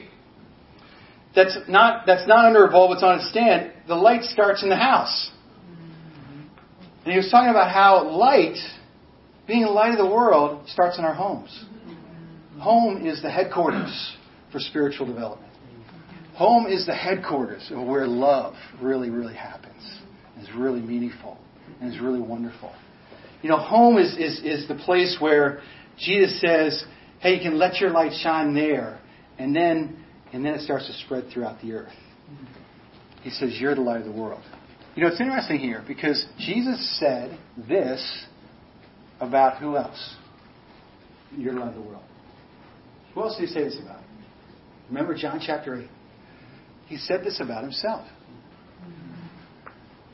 that's 1.33 1.57
not 1.69 2.05
that's 2.05 2.27
not 2.27 2.45
under 2.45 2.65
a 2.65 2.69
bulb, 2.69 2.91
it's 2.91 3.03
on 3.03 3.19
a 3.19 3.29
stand. 3.29 3.71
The 3.87 3.95
light 3.95 4.23
starts 4.23 4.63
in 4.63 4.69
the 4.69 4.75
house, 4.75 5.31
and 7.05 7.13
he 7.13 7.15
was 7.15 7.29
talking 7.31 7.49
about 7.49 7.71
how 7.71 8.09
light, 8.09 8.57
being 9.47 9.61
the 9.61 9.71
light 9.71 9.91
of 9.91 9.97
the 9.97 10.13
world, 10.13 10.67
starts 10.67 10.97
in 10.97 11.05
our 11.05 11.13
homes. 11.13 11.65
Home 12.59 13.07
is 13.07 13.21
the 13.21 13.31
headquarters 13.31 14.17
for 14.51 14.59
spiritual 14.59 15.05
development. 15.05 15.53
Home 16.35 16.67
is 16.67 16.85
the 16.85 16.95
headquarters 16.95 17.71
of 17.71 17.87
where 17.87 18.07
love 18.07 18.55
really, 18.81 19.09
really 19.09 19.35
happens. 19.35 19.99
It's 20.37 20.53
really 20.53 20.81
meaningful 20.81 21.37
and 21.79 21.93
it's 21.93 22.01
really 22.01 22.19
wonderful. 22.19 22.73
You 23.41 23.49
know, 23.49 23.57
home 23.57 23.97
is, 23.97 24.15
is, 24.17 24.41
is 24.43 24.67
the 24.67 24.75
place 24.75 25.17
where 25.19 25.61
Jesus 25.97 26.39
says, 26.41 26.83
hey, 27.19 27.35
you 27.35 27.41
can 27.41 27.57
let 27.57 27.79
your 27.79 27.89
light 27.89 28.11
shine 28.21 28.53
there. 28.53 28.99
And 29.37 29.55
then, 29.55 30.03
and 30.33 30.43
then 30.45 30.53
it 30.53 30.61
starts 30.61 30.87
to 30.87 30.93
spread 31.05 31.25
throughout 31.33 31.61
the 31.61 31.73
earth. 31.73 31.93
He 33.21 33.29
says, 33.29 33.57
you're 33.59 33.75
the 33.75 33.81
light 33.81 34.01
of 34.01 34.05
the 34.05 34.11
world. 34.11 34.41
You 34.95 35.03
know, 35.03 35.11
it's 35.11 35.21
interesting 35.21 35.59
here 35.59 35.83
because 35.87 36.25
Jesus 36.39 36.99
said 36.99 37.37
this 37.67 38.25
about 39.21 39.61
who 39.61 39.77
else? 39.77 40.15
You're 41.37 41.53
the 41.53 41.59
light 41.59 41.69
of 41.69 41.75
the 41.75 41.81
world. 41.81 42.03
Who 43.13 43.21
else 43.21 43.37
did 43.37 43.47
he 43.47 43.53
say 43.53 43.63
this 43.63 43.79
about? 43.81 44.01
Remember 44.89 45.15
John 45.15 45.41
chapter 45.45 45.81
8. 45.81 45.87
He 46.87 46.97
said 46.97 47.23
this 47.23 47.39
about 47.39 47.63
himself. 47.63 48.05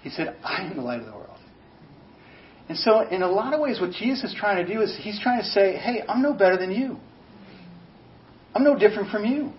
He 0.02 0.10
said, 0.10 0.36
I 0.44 0.64
am 0.64 0.76
the 0.76 0.84
light 0.84 1.00
of 1.00 1.06
the 1.06 1.14
world. 1.14 1.25
And 2.68 2.78
so, 2.78 3.08
in 3.08 3.22
a 3.22 3.28
lot 3.28 3.54
of 3.54 3.60
ways, 3.60 3.80
what 3.80 3.92
Jesus 3.92 4.32
is 4.32 4.36
trying 4.38 4.66
to 4.66 4.74
do 4.74 4.82
is 4.82 4.98
he's 5.00 5.20
trying 5.20 5.40
to 5.40 5.46
say, 5.46 5.78
hey, 5.78 6.02
I'm 6.08 6.22
no 6.22 6.34
better 6.34 6.58
than 6.58 6.72
you. 6.72 6.98
I'm 8.56 8.64
no 8.64 8.78
different 8.78 9.12
from 9.12 9.26
you. 9.26 9.52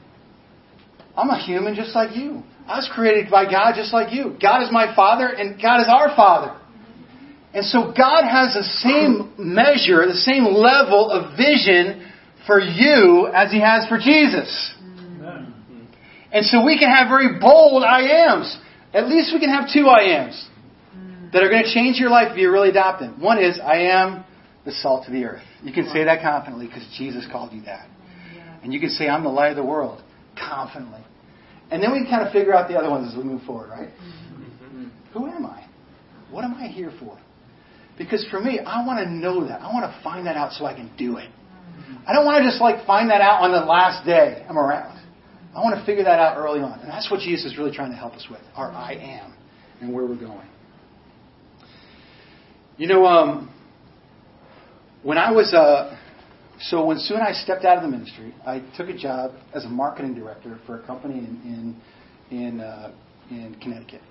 I'm 1.16 1.30
a 1.30 1.38
human 1.38 1.74
just 1.74 1.94
like 1.94 2.16
you. 2.16 2.42
I 2.66 2.76
was 2.76 2.90
created 2.92 3.30
by 3.30 3.44
God 3.44 3.74
just 3.76 3.92
like 3.92 4.12
you. 4.12 4.36
God 4.42 4.64
is 4.64 4.70
my 4.72 4.94
Father, 4.96 5.28
and 5.28 5.60
God 5.60 5.80
is 5.80 5.86
our 5.88 6.14
Father. 6.16 6.60
And 7.54 7.64
so 7.64 7.94
God 7.96 8.24
has 8.24 8.54
the 8.54 8.64
same 8.64 9.32
measure, 9.38 10.04
the 10.06 10.14
same 10.14 10.44
level 10.44 11.08
of 11.10 11.36
vision 11.36 12.10
for 12.46 12.58
you 12.58 13.30
as 13.32 13.52
He 13.52 13.60
has 13.60 13.86
for 13.88 13.98
Jesus. 13.98 14.74
And 16.32 16.44
so 16.44 16.64
we 16.64 16.78
can 16.78 16.90
have 16.90 17.08
very 17.08 17.38
bold 17.38 17.84
I 17.84 18.02
ams. 18.02 18.58
At 18.92 19.08
least 19.08 19.32
we 19.32 19.38
can 19.38 19.50
have 19.50 19.72
two 19.72 19.86
I 19.86 20.24
ams 20.24 20.48
that 21.32 21.42
are 21.42 21.48
going 21.48 21.64
to 21.64 21.72
change 21.72 21.98
your 21.98 22.10
life 22.10 22.32
if 22.32 22.38
you 22.38 22.50
really 22.50 22.70
adopt 22.70 23.00
them. 23.00 23.20
One 23.20 23.38
is, 23.42 23.58
I 23.62 23.90
am 23.90 24.24
the 24.64 24.72
salt 24.72 25.06
of 25.06 25.12
the 25.12 25.24
earth. 25.24 25.42
You 25.62 25.72
can 25.72 25.88
say 25.88 26.04
that 26.04 26.22
confidently 26.22 26.66
because 26.66 26.86
Jesus 26.98 27.26
called 27.30 27.52
you 27.52 27.62
that. 27.62 27.88
And 28.62 28.72
you 28.72 28.80
can 28.80 28.90
say, 28.90 29.08
I'm 29.08 29.22
the 29.22 29.30
light 29.30 29.50
of 29.50 29.56
the 29.56 29.64
world 29.64 30.02
confidently. 30.36 31.04
And 31.70 31.82
then 31.82 31.92
we 31.92 31.98
can 31.98 32.10
kind 32.10 32.26
of 32.26 32.32
figure 32.32 32.54
out 32.54 32.68
the 32.68 32.76
other 32.76 32.90
ones 32.90 33.12
as 33.12 33.16
we 33.16 33.24
move 33.24 33.42
forward, 33.42 33.70
right? 33.70 33.88
Mm-hmm. 33.88 34.86
Who 35.12 35.26
am 35.26 35.46
I? 35.46 35.66
What 36.30 36.44
am 36.44 36.54
I 36.54 36.66
here 36.66 36.92
for? 36.98 37.18
Because 37.98 38.26
for 38.30 38.40
me, 38.40 38.58
I 38.58 38.84
want 38.86 38.98
to 39.00 39.08
know 39.08 39.46
that. 39.46 39.62
I 39.62 39.72
want 39.72 39.90
to 39.90 40.02
find 40.02 40.26
that 40.26 40.36
out 40.36 40.52
so 40.52 40.66
I 40.66 40.74
can 40.74 40.90
do 40.96 41.16
it. 41.16 41.28
Mm-hmm. 41.28 42.08
I 42.08 42.12
don't 42.12 42.24
want 42.24 42.42
to 42.42 42.48
just 42.48 42.60
like 42.60 42.86
find 42.86 43.10
that 43.10 43.20
out 43.20 43.42
on 43.42 43.52
the 43.52 43.64
last 43.64 44.04
day 44.04 44.44
I'm 44.48 44.58
around. 44.58 45.00
I 45.54 45.60
want 45.60 45.78
to 45.78 45.86
figure 45.86 46.04
that 46.04 46.18
out 46.18 46.36
early 46.36 46.60
on. 46.60 46.80
And 46.80 46.90
that's 46.90 47.10
what 47.10 47.20
Jesus 47.20 47.52
is 47.52 47.58
really 47.58 47.72
trying 47.72 47.90
to 47.90 47.96
help 47.96 48.12
us 48.12 48.26
with 48.30 48.40
our 48.54 48.70
I 48.70 48.92
am 48.94 49.34
and 49.80 49.92
where 49.92 50.04
we're 50.04 50.16
going. 50.16 50.46
You 52.78 52.88
know, 52.88 53.06
um, 53.06 53.50
when 55.02 55.16
I 55.16 55.30
was, 55.32 55.54
uh, 55.54 55.96
so 56.60 56.84
when 56.84 56.98
soon 56.98 57.22
I 57.22 57.32
stepped 57.32 57.64
out 57.64 57.78
of 57.78 57.82
the 57.82 57.88
ministry, 57.88 58.34
I 58.46 58.62
took 58.76 58.90
a 58.90 58.96
job 58.96 59.32
as 59.54 59.64
a 59.64 59.68
marketing 59.70 60.14
director 60.14 60.58
for 60.66 60.80
a 60.80 60.86
company 60.86 61.20
in, 61.20 61.74
in, 62.30 62.38
in, 62.38 62.60
uh, 62.60 62.92
in 63.30 63.56
Connecticut. 63.62 64.02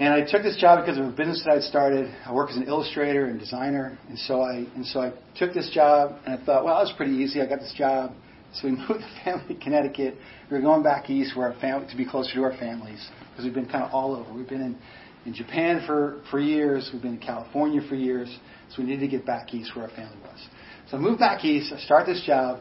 And 0.00 0.12
I 0.12 0.28
took 0.28 0.42
this 0.42 0.56
job 0.56 0.84
because 0.84 0.98
of 0.98 1.04
a 1.04 1.10
business 1.10 1.44
that 1.44 1.52
I'd 1.52 1.62
started. 1.62 2.12
I 2.26 2.32
work 2.32 2.50
as 2.50 2.56
an 2.56 2.64
illustrator 2.64 3.26
and 3.26 3.38
designer, 3.38 3.96
and 4.08 4.18
so 4.18 4.40
I 4.40 4.66
and 4.74 4.84
so 4.84 5.00
I 5.00 5.12
took 5.36 5.54
this 5.54 5.70
job, 5.72 6.18
and 6.26 6.40
I 6.40 6.44
thought, 6.44 6.64
well, 6.64 6.74
that 6.74 6.82
was 6.82 6.94
pretty 6.96 7.12
easy. 7.12 7.40
I 7.40 7.46
got 7.46 7.60
this 7.60 7.74
job, 7.76 8.10
so 8.54 8.66
we 8.66 8.70
moved 8.76 9.00
the 9.00 9.20
family 9.22 9.54
to 9.54 9.60
Connecticut. 9.60 10.16
We 10.50 10.56
were 10.56 10.62
going 10.62 10.82
back 10.82 11.08
east, 11.08 11.36
where 11.36 11.52
our 11.52 11.60
family 11.60 11.86
to 11.88 11.96
be 11.96 12.04
closer 12.04 12.34
to 12.34 12.42
our 12.42 12.56
families, 12.56 13.06
because 13.32 13.44
we've 13.44 13.54
been 13.54 13.66
kind 13.66 13.84
of 13.84 13.92
all 13.92 14.14
over. 14.14 14.32
We've 14.32 14.48
been 14.48 14.62
in 14.62 14.78
in 15.26 15.34
Japan 15.34 15.82
for 15.86 16.22
for 16.30 16.38
years. 16.38 16.90
We've 16.92 17.02
been 17.02 17.14
in 17.14 17.20
California 17.20 17.80
for 17.88 17.94
years, 17.94 18.28
so 18.70 18.82
we 18.82 18.84
needed 18.84 19.00
to 19.00 19.08
get 19.08 19.26
back 19.26 19.52
east 19.52 19.74
where 19.74 19.84
our 19.84 19.90
family 19.96 20.18
was. 20.22 20.46
So 20.90 20.96
I 20.96 21.00
moved 21.00 21.18
back 21.18 21.44
east. 21.44 21.72
I 21.72 21.78
start 21.80 22.06
this 22.06 22.22
job 22.26 22.60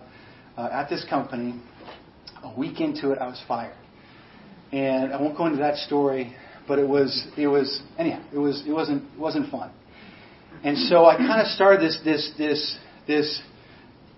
uh, 0.57 0.69
at 0.71 0.89
this 0.89 1.05
company. 1.09 1.61
A 2.43 2.57
week 2.57 2.81
into 2.81 3.11
it, 3.11 3.19
I 3.19 3.27
was 3.27 3.39
fired, 3.47 3.77
and 4.71 5.13
I 5.13 5.21
won't 5.21 5.37
go 5.37 5.45
into 5.45 5.59
that 5.59 5.77
story 5.77 6.35
but 6.67 6.79
it 6.79 6.87
was 6.87 7.27
it 7.37 7.47
was 7.47 7.81
anyhow 7.97 8.23
it 8.33 8.37
was 8.37 8.63
it 8.65 8.71
wasn't 8.71 9.03
it 9.13 9.19
wasn't 9.19 9.51
fun. 9.51 9.71
And 10.63 10.77
so 10.77 11.05
I 11.05 11.17
kind 11.17 11.41
of 11.41 11.47
started 11.47 11.81
this 11.81 11.99
this 12.05 12.31
this 12.37 12.79
this 13.07 13.41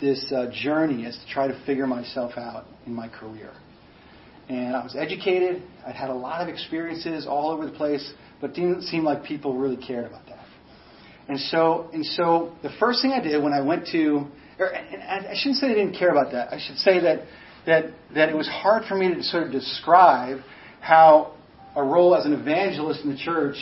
this 0.01 0.31
uh, 0.35 0.51
journey 0.51 1.05
as 1.05 1.17
to 1.17 1.33
try 1.33 1.47
to 1.47 1.65
figure 1.65 1.87
myself 1.87 2.33
out 2.37 2.65
in 2.85 2.93
my 2.93 3.07
career. 3.07 3.51
And 4.49 4.75
I 4.75 4.83
was 4.83 4.95
educated. 4.97 5.63
I'd 5.85 5.95
had 5.95 6.09
a 6.09 6.13
lot 6.13 6.41
of 6.41 6.49
experiences 6.49 7.25
all 7.27 7.49
over 7.51 7.65
the 7.65 7.71
place, 7.71 8.13
but 8.41 8.53
didn't 8.53 8.83
seem 8.83 9.03
like 9.03 9.23
people 9.23 9.57
really 9.57 9.77
cared 9.77 10.05
about 10.05 10.25
that. 10.27 10.45
And 11.27 11.39
so 11.39 11.89
and 11.93 12.05
so 12.05 12.53
the 12.61 12.71
first 12.79 13.01
thing 13.01 13.11
I 13.11 13.21
did 13.21 13.41
when 13.41 13.53
I 13.53 13.61
went 13.61 13.87
to 13.93 14.27
or, 14.59 14.75
I 14.75 15.33
shouldn't 15.35 15.57
say 15.57 15.67
I 15.67 15.73
didn't 15.73 15.97
care 15.97 16.09
about 16.09 16.31
that. 16.33 16.53
I 16.53 16.59
should 16.59 16.77
say 16.77 16.99
that 16.99 17.21
that 17.65 17.85
that 18.13 18.29
it 18.29 18.35
was 18.35 18.47
hard 18.47 18.83
for 18.85 18.95
me 18.95 19.13
to 19.13 19.23
sort 19.23 19.43
of 19.43 19.51
describe 19.51 20.39
how 20.81 21.33
a 21.75 21.83
role 21.83 22.15
as 22.15 22.25
an 22.25 22.33
evangelist 22.33 23.03
in 23.03 23.11
the 23.11 23.17
church 23.17 23.55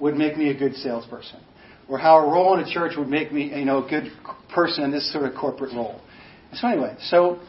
would 0.00 0.16
make 0.16 0.36
me 0.36 0.50
a 0.50 0.54
good 0.54 0.74
salesperson, 0.76 1.40
or 1.88 1.98
how 1.98 2.16
a 2.16 2.32
role 2.32 2.58
in 2.58 2.66
a 2.66 2.72
church 2.72 2.94
would 2.96 3.08
make 3.08 3.32
me, 3.32 3.56
you 3.56 3.64
know, 3.64 3.84
a 3.84 3.88
good 3.88 4.10
person 4.52 4.82
in 4.84 4.90
this 4.90 5.12
sort 5.12 5.24
of 5.24 5.34
corporate 5.34 5.72
role. 5.72 6.00
So 6.54 6.68
anyway, 6.68 6.96
so 7.00 7.40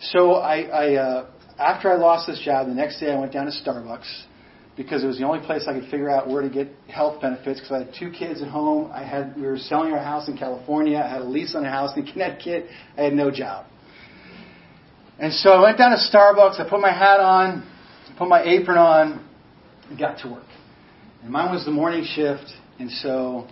so 0.00 0.34
I, 0.34 0.62
I 0.62 0.94
uh, 0.94 1.30
after 1.62 1.90
I 1.90 1.96
lost 1.96 2.26
this 2.26 2.40
job, 2.44 2.66
the 2.66 2.74
next 2.74 3.00
day 3.00 3.12
I 3.12 3.18
went 3.18 3.32
down 3.32 3.46
to 3.46 3.52
Starbucks 3.52 4.24
because 4.76 5.04
it 5.04 5.06
was 5.06 5.18
the 5.18 5.24
only 5.24 5.44
place 5.44 5.66
I 5.68 5.74
could 5.74 5.90
figure 5.90 6.10
out 6.10 6.28
where 6.28 6.42
to 6.42 6.48
get 6.48 6.68
health 6.88 7.20
benefits 7.20 7.60
because 7.60 7.72
I 7.72 7.78
had 7.84 7.94
two 7.98 8.10
kids 8.10 8.42
at 8.42 8.48
home. 8.48 8.90
I 8.92 9.04
had 9.04 9.36
we 9.36 9.42
were 9.42 9.58
selling 9.58 9.92
our 9.92 10.02
house 10.02 10.28
in 10.28 10.36
California. 10.36 10.98
I 10.98 11.08
had 11.08 11.20
a 11.20 11.24
lease 11.24 11.54
on 11.54 11.64
a 11.64 11.70
house 11.70 11.96
in 11.96 12.06
Connecticut. 12.12 12.66
I 12.96 13.02
had 13.02 13.12
no 13.12 13.30
job. 13.30 13.66
And 15.18 15.32
so 15.32 15.50
I 15.50 15.62
went 15.62 15.78
down 15.78 15.90
to 15.90 15.98
Starbucks. 15.98 16.58
I 16.58 16.68
put 16.68 16.80
my 16.80 16.92
hat 16.92 17.20
on, 17.20 17.68
put 18.18 18.28
my 18.28 18.42
apron 18.42 18.78
on, 18.78 19.24
and 19.88 19.98
got 19.98 20.18
to 20.22 20.30
work. 20.30 20.46
And 21.22 21.30
mine 21.30 21.52
was 21.52 21.64
the 21.64 21.70
morning 21.70 22.04
shift, 22.04 22.50
and 22.78 22.90
so 22.90 23.46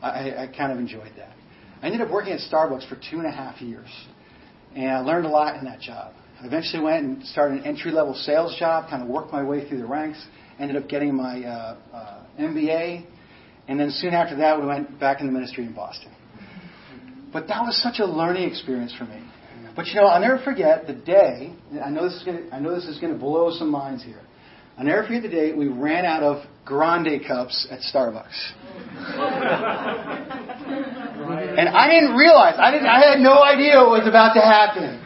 I, 0.00 0.44
I 0.44 0.46
kind 0.46 0.72
of 0.72 0.78
enjoyed 0.78 1.12
that. 1.18 1.34
I 1.82 1.86
ended 1.86 2.00
up 2.00 2.10
working 2.10 2.32
at 2.32 2.40
Starbucks 2.40 2.88
for 2.88 2.96
two 2.96 3.18
and 3.18 3.26
a 3.26 3.30
half 3.30 3.60
years, 3.60 3.88
and 4.74 4.90
I 4.90 5.00
learned 5.00 5.26
a 5.26 5.28
lot 5.28 5.56
in 5.56 5.64
that 5.64 5.80
job. 5.80 6.14
I 6.40 6.46
eventually 6.46 6.82
went 6.82 7.04
and 7.04 7.26
started 7.26 7.60
an 7.60 7.66
entry 7.66 7.92
level 7.92 8.14
sales 8.14 8.56
job, 8.58 8.88
kind 8.88 9.02
of 9.02 9.08
worked 9.08 9.30
my 9.32 9.42
way 9.42 9.68
through 9.68 9.78
the 9.78 9.86
ranks, 9.86 10.24
ended 10.58 10.76
up 10.76 10.88
getting 10.88 11.14
my 11.14 11.42
uh, 11.42 11.76
uh, 11.92 12.22
MBA, 12.38 13.04
and 13.68 13.78
then 13.78 13.90
soon 13.90 14.14
after 14.14 14.36
that, 14.36 14.58
we 14.58 14.66
went 14.66 14.98
back 14.98 15.20
in 15.20 15.26
the 15.26 15.32
ministry 15.32 15.64
in 15.64 15.74
Boston. 15.74 16.10
But 17.32 17.46
that 17.48 17.60
was 17.60 17.80
such 17.82 18.00
a 18.00 18.06
learning 18.06 18.48
experience 18.48 18.94
for 18.96 19.04
me. 19.04 19.22
But 19.76 19.86
you 19.86 19.94
know, 19.96 20.06
I'll 20.06 20.20
never 20.20 20.42
forget 20.42 20.86
the 20.86 20.94
day. 20.94 21.54
I 21.84 21.90
know 21.90 22.04
this 22.04 22.14
is 22.14 22.24
going 22.24 22.48
to, 22.48 22.54
I 22.54 22.58
know 22.58 22.74
this 22.74 22.86
is 22.86 22.98
going 22.98 23.12
to 23.12 23.18
blow 23.18 23.50
some 23.56 23.70
minds 23.70 24.02
here. 24.02 24.20
I'll 24.76 24.84
never 24.84 25.06
forget 25.06 25.22
the 25.22 25.28
day 25.28 25.52
we 25.52 25.68
ran 25.68 26.04
out 26.06 26.22
of 26.22 26.44
grande 26.64 27.20
cups 27.26 27.68
at 27.70 27.80
Starbucks. 27.80 28.52
and 31.58 31.68
I 31.68 31.90
didn't 31.90 32.16
realize, 32.16 32.54
I, 32.58 32.70
didn't, 32.70 32.86
I 32.86 33.10
had 33.10 33.20
no 33.20 33.42
idea 33.44 33.76
what 33.76 34.00
was 34.00 34.08
about 34.08 34.34
to 34.34 34.40
happen. 34.40 34.99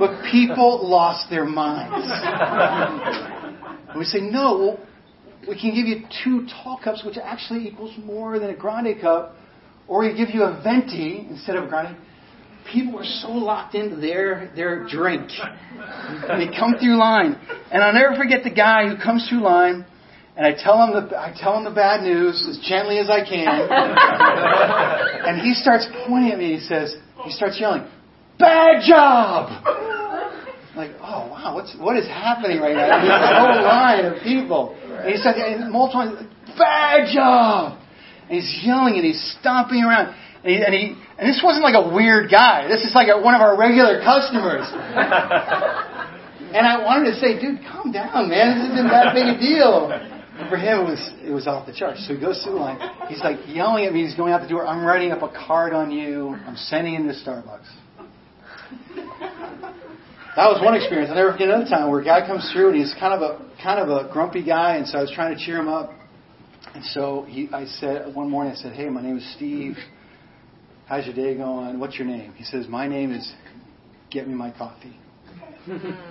But 0.00 0.24
people 0.32 0.88
lost 0.88 1.30
their 1.30 1.44
minds. 1.44 2.08
and 3.90 3.98
we 3.98 4.04
say, 4.04 4.20
no, 4.20 4.80
we 5.46 5.60
can 5.60 5.74
give 5.74 5.86
you 5.86 6.06
two 6.24 6.46
tall 6.46 6.80
cups, 6.82 7.04
which 7.04 7.18
actually 7.22 7.68
equals 7.68 7.94
more 8.02 8.38
than 8.38 8.50
a 8.50 8.56
grande 8.56 9.00
cup, 9.00 9.36
or 9.86 10.00
we 10.00 10.16
give 10.16 10.30
you 10.30 10.42
a 10.42 10.60
venti 10.64 11.26
instead 11.30 11.54
of 11.54 11.64
a 11.64 11.68
grande 11.68 11.96
people 12.72 12.94
were 12.94 13.04
so 13.04 13.28
locked 13.30 13.74
into 13.74 13.96
their 13.96 14.50
their 14.54 14.86
drink. 14.86 15.30
And 15.30 16.40
they 16.40 16.56
come 16.56 16.74
through 16.78 16.98
line, 16.98 17.38
and 17.72 17.82
I'll 17.82 17.94
never 17.94 18.16
forget 18.16 18.44
the 18.44 18.50
guy 18.50 18.88
who 18.88 18.96
comes 18.96 19.28
through 19.28 19.42
line, 19.42 19.84
and 20.36 20.46
I 20.46 20.52
tell 20.52 20.82
him 20.82 20.92
the 20.92 21.18
I 21.18 21.34
tell 21.36 21.56
him 21.56 21.64
the 21.64 21.70
bad 21.70 22.02
news 22.02 22.46
as 22.48 22.58
gently 22.66 22.98
as 22.98 23.10
I 23.10 23.24
can, 23.24 23.48
and 25.26 25.40
he 25.40 25.54
starts 25.54 25.86
pointing 26.06 26.32
at 26.32 26.38
me. 26.38 26.54
He 26.54 26.60
says 26.60 26.96
he 27.24 27.30
starts 27.32 27.58
yelling, 27.60 27.86
"Bad 28.40 28.82
job!" 28.82 29.62
Like, 30.76 30.92
oh 31.02 31.28
wow, 31.28 31.52
what's 31.54 31.76
what 31.76 31.96
is 31.96 32.06
happening 32.06 32.60
right 32.60 32.74
now? 32.74 33.04
There's 33.04 33.10
a 33.10 33.38
whole 33.38 33.62
line 33.76 34.04
of 34.06 34.22
people, 34.22 34.74
and 34.88 35.12
he 35.12 35.20
said 35.20 35.36
and 35.36 35.70
multiple 35.70 36.16
times, 36.16 36.26
"Bad 36.56 37.12
job!" 37.12 37.78
And 38.30 38.40
he's 38.40 38.64
yelling 38.64 38.94
and 38.94 39.04
he's 39.04 39.20
stomping 39.38 39.82
around. 39.82 40.14
And, 40.42 40.48
he, 40.48 40.64
and, 40.64 40.72
he, 40.72 40.96
and 41.18 41.28
this 41.28 41.42
wasn't 41.44 41.64
like 41.64 41.74
a 41.74 41.92
weird 41.92 42.30
guy. 42.30 42.66
This 42.68 42.84
is 42.84 42.94
like 42.94 43.08
a, 43.08 43.20
one 43.20 43.34
of 43.34 43.42
our 43.42 43.58
regular 43.58 44.00
customers. 44.00 44.64
and 44.72 46.64
I 46.64 46.80
wanted 46.82 47.12
to 47.12 47.20
say, 47.20 47.38
dude, 47.38 47.60
calm 47.60 47.92
down, 47.92 48.30
man. 48.30 48.56
This 48.56 48.72
isn't 48.72 48.88
that 48.88 49.12
big 49.12 49.36
a 49.36 49.38
deal. 49.38 49.92
And 49.92 50.48
for 50.48 50.56
him, 50.56 50.80
it 50.80 50.84
was 50.88 51.12
it 51.22 51.30
was 51.30 51.46
off 51.46 51.66
the 51.66 51.74
charts. 51.74 52.06
So 52.06 52.14
he 52.14 52.20
goes 52.20 52.42
through 52.42 52.54
the 52.54 52.60
line. 52.60 52.80
He's 53.08 53.20
like 53.20 53.36
yelling 53.48 53.84
at 53.84 53.92
me. 53.92 54.06
He's 54.06 54.14
going 54.14 54.32
out 54.32 54.40
the 54.40 54.48
door. 54.48 54.66
I'm 54.66 54.86
writing 54.86 55.12
up 55.12 55.20
a 55.22 55.28
card 55.28 55.74
on 55.74 55.90
you. 55.90 56.34
I'm 56.46 56.56
sending 56.56 56.94
him 56.94 57.06
to 57.08 57.12
Starbucks. 57.12 57.68
That 60.36 60.46
was 60.46 60.62
one 60.62 60.74
experience. 60.76 61.10
I'll 61.10 61.16
never 61.16 61.32
forget 61.32 61.48
another 61.48 61.68
time 61.68 61.90
where 61.90 62.00
a 62.00 62.04
guy 62.04 62.26
comes 62.26 62.48
through 62.52 62.68
and 62.68 62.76
he's 62.76 62.94
kind 62.98 63.12
of 63.12 63.20
a 63.20 63.62
kind 63.62 63.80
of 63.80 63.88
a 63.88 64.10
grumpy 64.12 64.44
guy, 64.44 64.76
and 64.76 64.86
so 64.86 64.98
I 64.98 65.02
was 65.02 65.10
trying 65.10 65.36
to 65.36 65.44
cheer 65.44 65.58
him 65.58 65.68
up. 65.68 65.92
And 66.74 66.84
so 66.84 67.26
he, 67.28 67.48
I 67.52 67.64
said 67.64 68.14
one 68.14 68.30
morning, 68.30 68.52
I 68.52 68.56
said, 68.56 68.72
"Hey, 68.72 68.88
my 68.88 69.02
name 69.02 69.18
is 69.18 69.34
Steve. 69.34 69.76
How's 70.90 71.06
your 71.06 71.14
day 71.14 71.36
going? 71.36 71.78
What's 71.78 71.96
your 71.96 72.08
name? 72.08 72.32
He 72.32 72.42
says, 72.42 72.66
My 72.66 72.88
name 72.88 73.12
is 73.12 73.32
Get 74.10 74.26
Me 74.26 74.34
My 74.34 74.50
Coffee. 74.50 74.98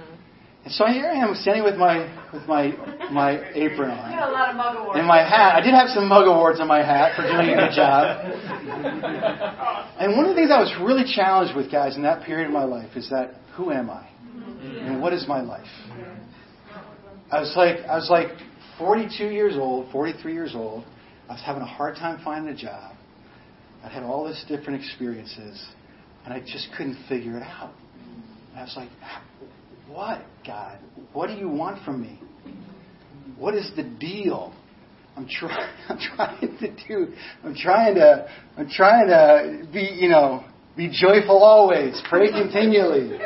and 0.66 0.74
so 0.74 0.86
here 0.88 1.08
I 1.08 1.16
am 1.16 1.34
standing 1.36 1.64
with 1.64 1.78
my 1.78 2.04
with 2.34 2.46
my 2.48 2.76
my 3.12 3.40
apron 3.54 3.92
on. 3.92 4.12
got 4.12 4.30
a 4.30 4.32
lot 4.32 4.50
of 4.50 4.56
mug 4.58 4.76
awards. 4.78 5.00
And 5.00 5.08
my 5.08 5.20
hat. 5.20 5.56
I 5.56 5.62
did 5.62 5.74
have 5.74 5.88
some 5.90 6.08
mug 6.08 6.28
awards 6.28 6.60
on 6.60 6.68
my 6.68 6.84
hat 6.84 7.16
for 7.16 7.24
doing 7.24 7.50
a 7.50 7.56
good 7.56 7.74
job. 7.74 8.26
and 10.00 10.18
one 10.18 10.26
of 10.26 10.30
the 10.30 10.36
things 10.36 10.52
I 10.52 10.60
was 10.60 10.74
really 10.82 11.06
challenged 11.06 11.56
with, 11.56 11.72
guys, 11.72 11.96
in 11.96 12.04
that 12.04 12.24
period 12.26 12.48
of 12.48 12.54
my 12.54 12.66
life 12.66 12.98
is 12.98 13.10
that 13.10 13.36
who 13.56 13.72
am 13.72 13.90
I? 13.90 14.08
And 14.86 15.02
what 15.02 15.14
is 15.14 15.28
my 15.28 15.42
life? 15.42 15.68
I 17.32 17.40
was 17.40 17.54
like 17.56 17.78
I 17.86 17.96
was 17.96 18.10
like 18.10 18.30
42 18.78 19.26
years 19.26 19.56
old, 19.56 19.92
43 19.92 20.34
years 20.34 20.56
old. 20.56 20.84
I 21.30 21.34
was 21.34 21.42
having 21.46 21.62
a 21.62 21.68
hard 21.68 21.96
time 21.96 22.20
finding 22.24 22.54
a 22.54 22.58
job. 22.58 22.96
I'd 23.84 23.92
had 23.92 24.04
all 24.04 24.28
these 24.28 24.44
different 24.48 24.82
experiences, 24.82 25.64
and 26.26 26.34
I 26.34 26.40
just 26.42 26.68
couldn't 26.76 26.98
figure 27.08 27.38
it 27.38 27.44
out. 27.44 27.74
And 28.52 28.60
I 28.60 28.64
was 28.64 28.74
like, 28.76 28.90
what, 29.90 30.22
God? 30.46 30.80
What 31.14 31.28
do 31.28 31.34
you 31.34 31.50
want 31.50 31.84
from 31.84 32.02
me? 32.02 32.20
What 33.38 33.56
is 33.56 33.72
the 33.76 33.84
deal? 33.84 34.54
I'm 35.16 35.28
trying. 35.28 35.74
I'm 35.90 36.00
trying 36.00 36.58
to 36.60 36.88
do. 36.88 37.14
I'm 37.44 37.56
trying 37.56 37.96
to. 37.96 38.30
I'm 38.58 38.70
trying 38.70 39.08
to 39.08 39.68
be. 39.72 39.98
You 40.00 40.10
know, 40.10 40.44
be 40.78 40.90
joyful 40.90 41.44
always. 41.44 42.02
Pray 42.10 42.30
continually. 42.32 43.18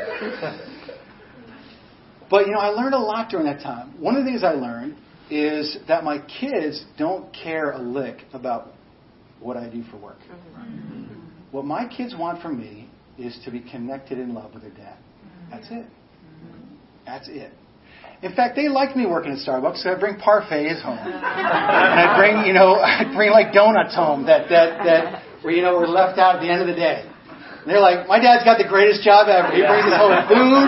But 2.29 2.47
you 2.47 2.53
know, 2.53 2.59
I 2.59 2.69
learned 2.69 2.95
a 2.95 2.99
lot 2.99 3.29
during 3.29 3.45
that 3.45 3.61
time. 3.61 3.93
One 3.99 4.15
of 4.15 4.23
the 4.23 4.29
things 4.31 4.43
I 4.43 4.53
learned 4.53 4.95
is 5.29 5.77
that 5.87 6.03
my 6.03 6.19
kids 6.39 6.83
don't 6.97 7.31
care 7.31 7.71
a 7.71 7.79
lick 7.79 8.23
about 8.33 8.73
what 9.39 9.55
I 9.55 9.69
do 9.69 9.83
for 9.91 9.97
work. 9.97 10.17
Mm-hmm. 10.31 11.03
What 11.51 11.65
my 11.65 11.87
kids 11.87 12.15
want 12.17 12.41
from 12.41 12.59
me 12.59 12.89
is 13.19 13.37
to 13.45 13.51
be 13.51 13.59
connected 13.59 14.17
in 14.17 14.33
love 14.33 14.53
with 14.53 14.63
their 14.63 14.71
dad. 14.71 14.97
That's 15.51 15.67
it. 15.69 15.85
That's 17.05 17.27
it. 17.27 17.51
In 18.23 18.31
fact, 18.33 18.55
they 18.55 18.69
liked 18.69 18.95
me 18.95 19.05
working 19.05 19.33
at 19.33 19.39
Starbucks. 19.39 19.83
So 19.83 19.91
I'd 19.91 19.99
bring 19.99 20.15
parfaits 20.15 20.81
home, 20.81 20.97
and 21.03 21.99
I'd 21.99 22.15
bring, 22.15 22.47
you 22.47 22.53
know, 22.53 22.75
I'd 22.79 23.11
bring 23.13 23.31
like 23.31 23.53
donuts 23.53 23.95
home 23.95 24.25
that 24.27 24.47
that 24.49 24.83
that 24.87 25.23
were 25.43 25.51
you 25.51 25.61
know 25.61 25.75
were 25.75 25.87
left 25.87 26.17
out 26.17 26.35
at 26.37 26.41
the 26.41 26.49
end 26.49 26.61
of 26.61 26.67
the 26.67 26.75
day. 26.75 27.03
And 27.03 27.71
they're 27.71 27.83
like, 27.83 28.07
my 28.07 28.19
dad's 28.19 28.43
got 28.43 28.59
the 28.59 28.67
greatest 28.67 29.03
job 29.03 29.31
ever. 29.31 29.51
He 29.55 29.63
brings 29.63 29.87
us 29.87 29.95
home 29.95 30.15
food. 30.27 30.67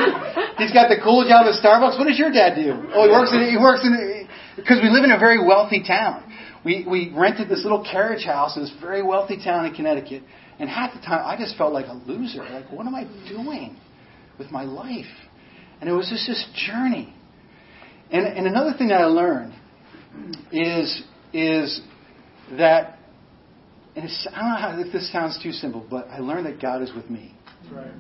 He's 0.60 0.72
got 0.72 0.88
the 0.88 0.96
cool 1.04 1.28
job 1.28 1.44
at 1.44 1.60
Starbucks. 1.60 2.00
What 2.00 2.08
does 2.08 2.20
your 2.20 2.32
dad 2.32 2.56
do? 2.56 2.72
Oh, 2.96 3.04
he 3.04 3.12
works 3.12 3.32
in 3.32 3.40
he 3.48 3.60
works 3.60 3.84
in 3.84 4.28
because 4.56 4.80
we 4.84 4.90
live 4.92 5.04
in 5.04 5.12
a 5.12 5.20
very 5.20 5.40
wealthy 5.40 5.84
town. 5.84 6.24
We 6.64 6.84
we 6.88 7.12
rented 7.16 7.48
this 7.48 7.64
little 7.64 7.84
carriage 7.84 8.24
house 8.24 8.56
in 8.56 8.64
this 8.64 8.74
very 8.80 9.04
wealthy 9.04 9.40
town 9.40 9.66
in 9.66 9.74
Connecticut, 9.74 10.24
and 10.60 10.70
half 10.70 10.94
the 10.94 11.00
time 11.00 11.24
I 11.24 11.40
just 11.40 11.56
felt 11.58 11.72
like 11.72 11.88
a 11.88 11.96
loser. 12.08 12.44
Like, 12.44 12.72
what 12.72 12.88
am 12.88 12.96
I 12.96 13.04
doing 13.28 13.76
with 14.40 14.52
my 14.52 14.64
life? 14.64 15.12
And 15.86 15.94
it 15.94 15.98
was 15.98 16.10
just 16.10 16.26
this 16.26 16.44
journey. 16.66 17.14
And, 18.10 18.26
and 18.26 18.48
another 18.48 18.76
thing 18.76 18.88
that 18.88 19.02
I 19.02 19.06
learned 19.06 19.54
is 20.52 21.04
is 21.32 21.80
that, 22.58 22.98
and 23.96 24.10
I 24.34 24.40
don't 24.40 24.50
know 24.50 24.56
how, 24.56 24.84
if 24.84 24.92
this 24.92 25.12
sounds 25.12 25.40
too 25.44 25.52
simple, 25.52 25.86
but 25.88 26.08
I 26.08 26.22
learned 26.22 26.48
that 26.48 26.60
God 26.60 26.82
is 26.82 26.92
with 26.96 27.08
me. 27.12 27.36
Right. 27.72 27.92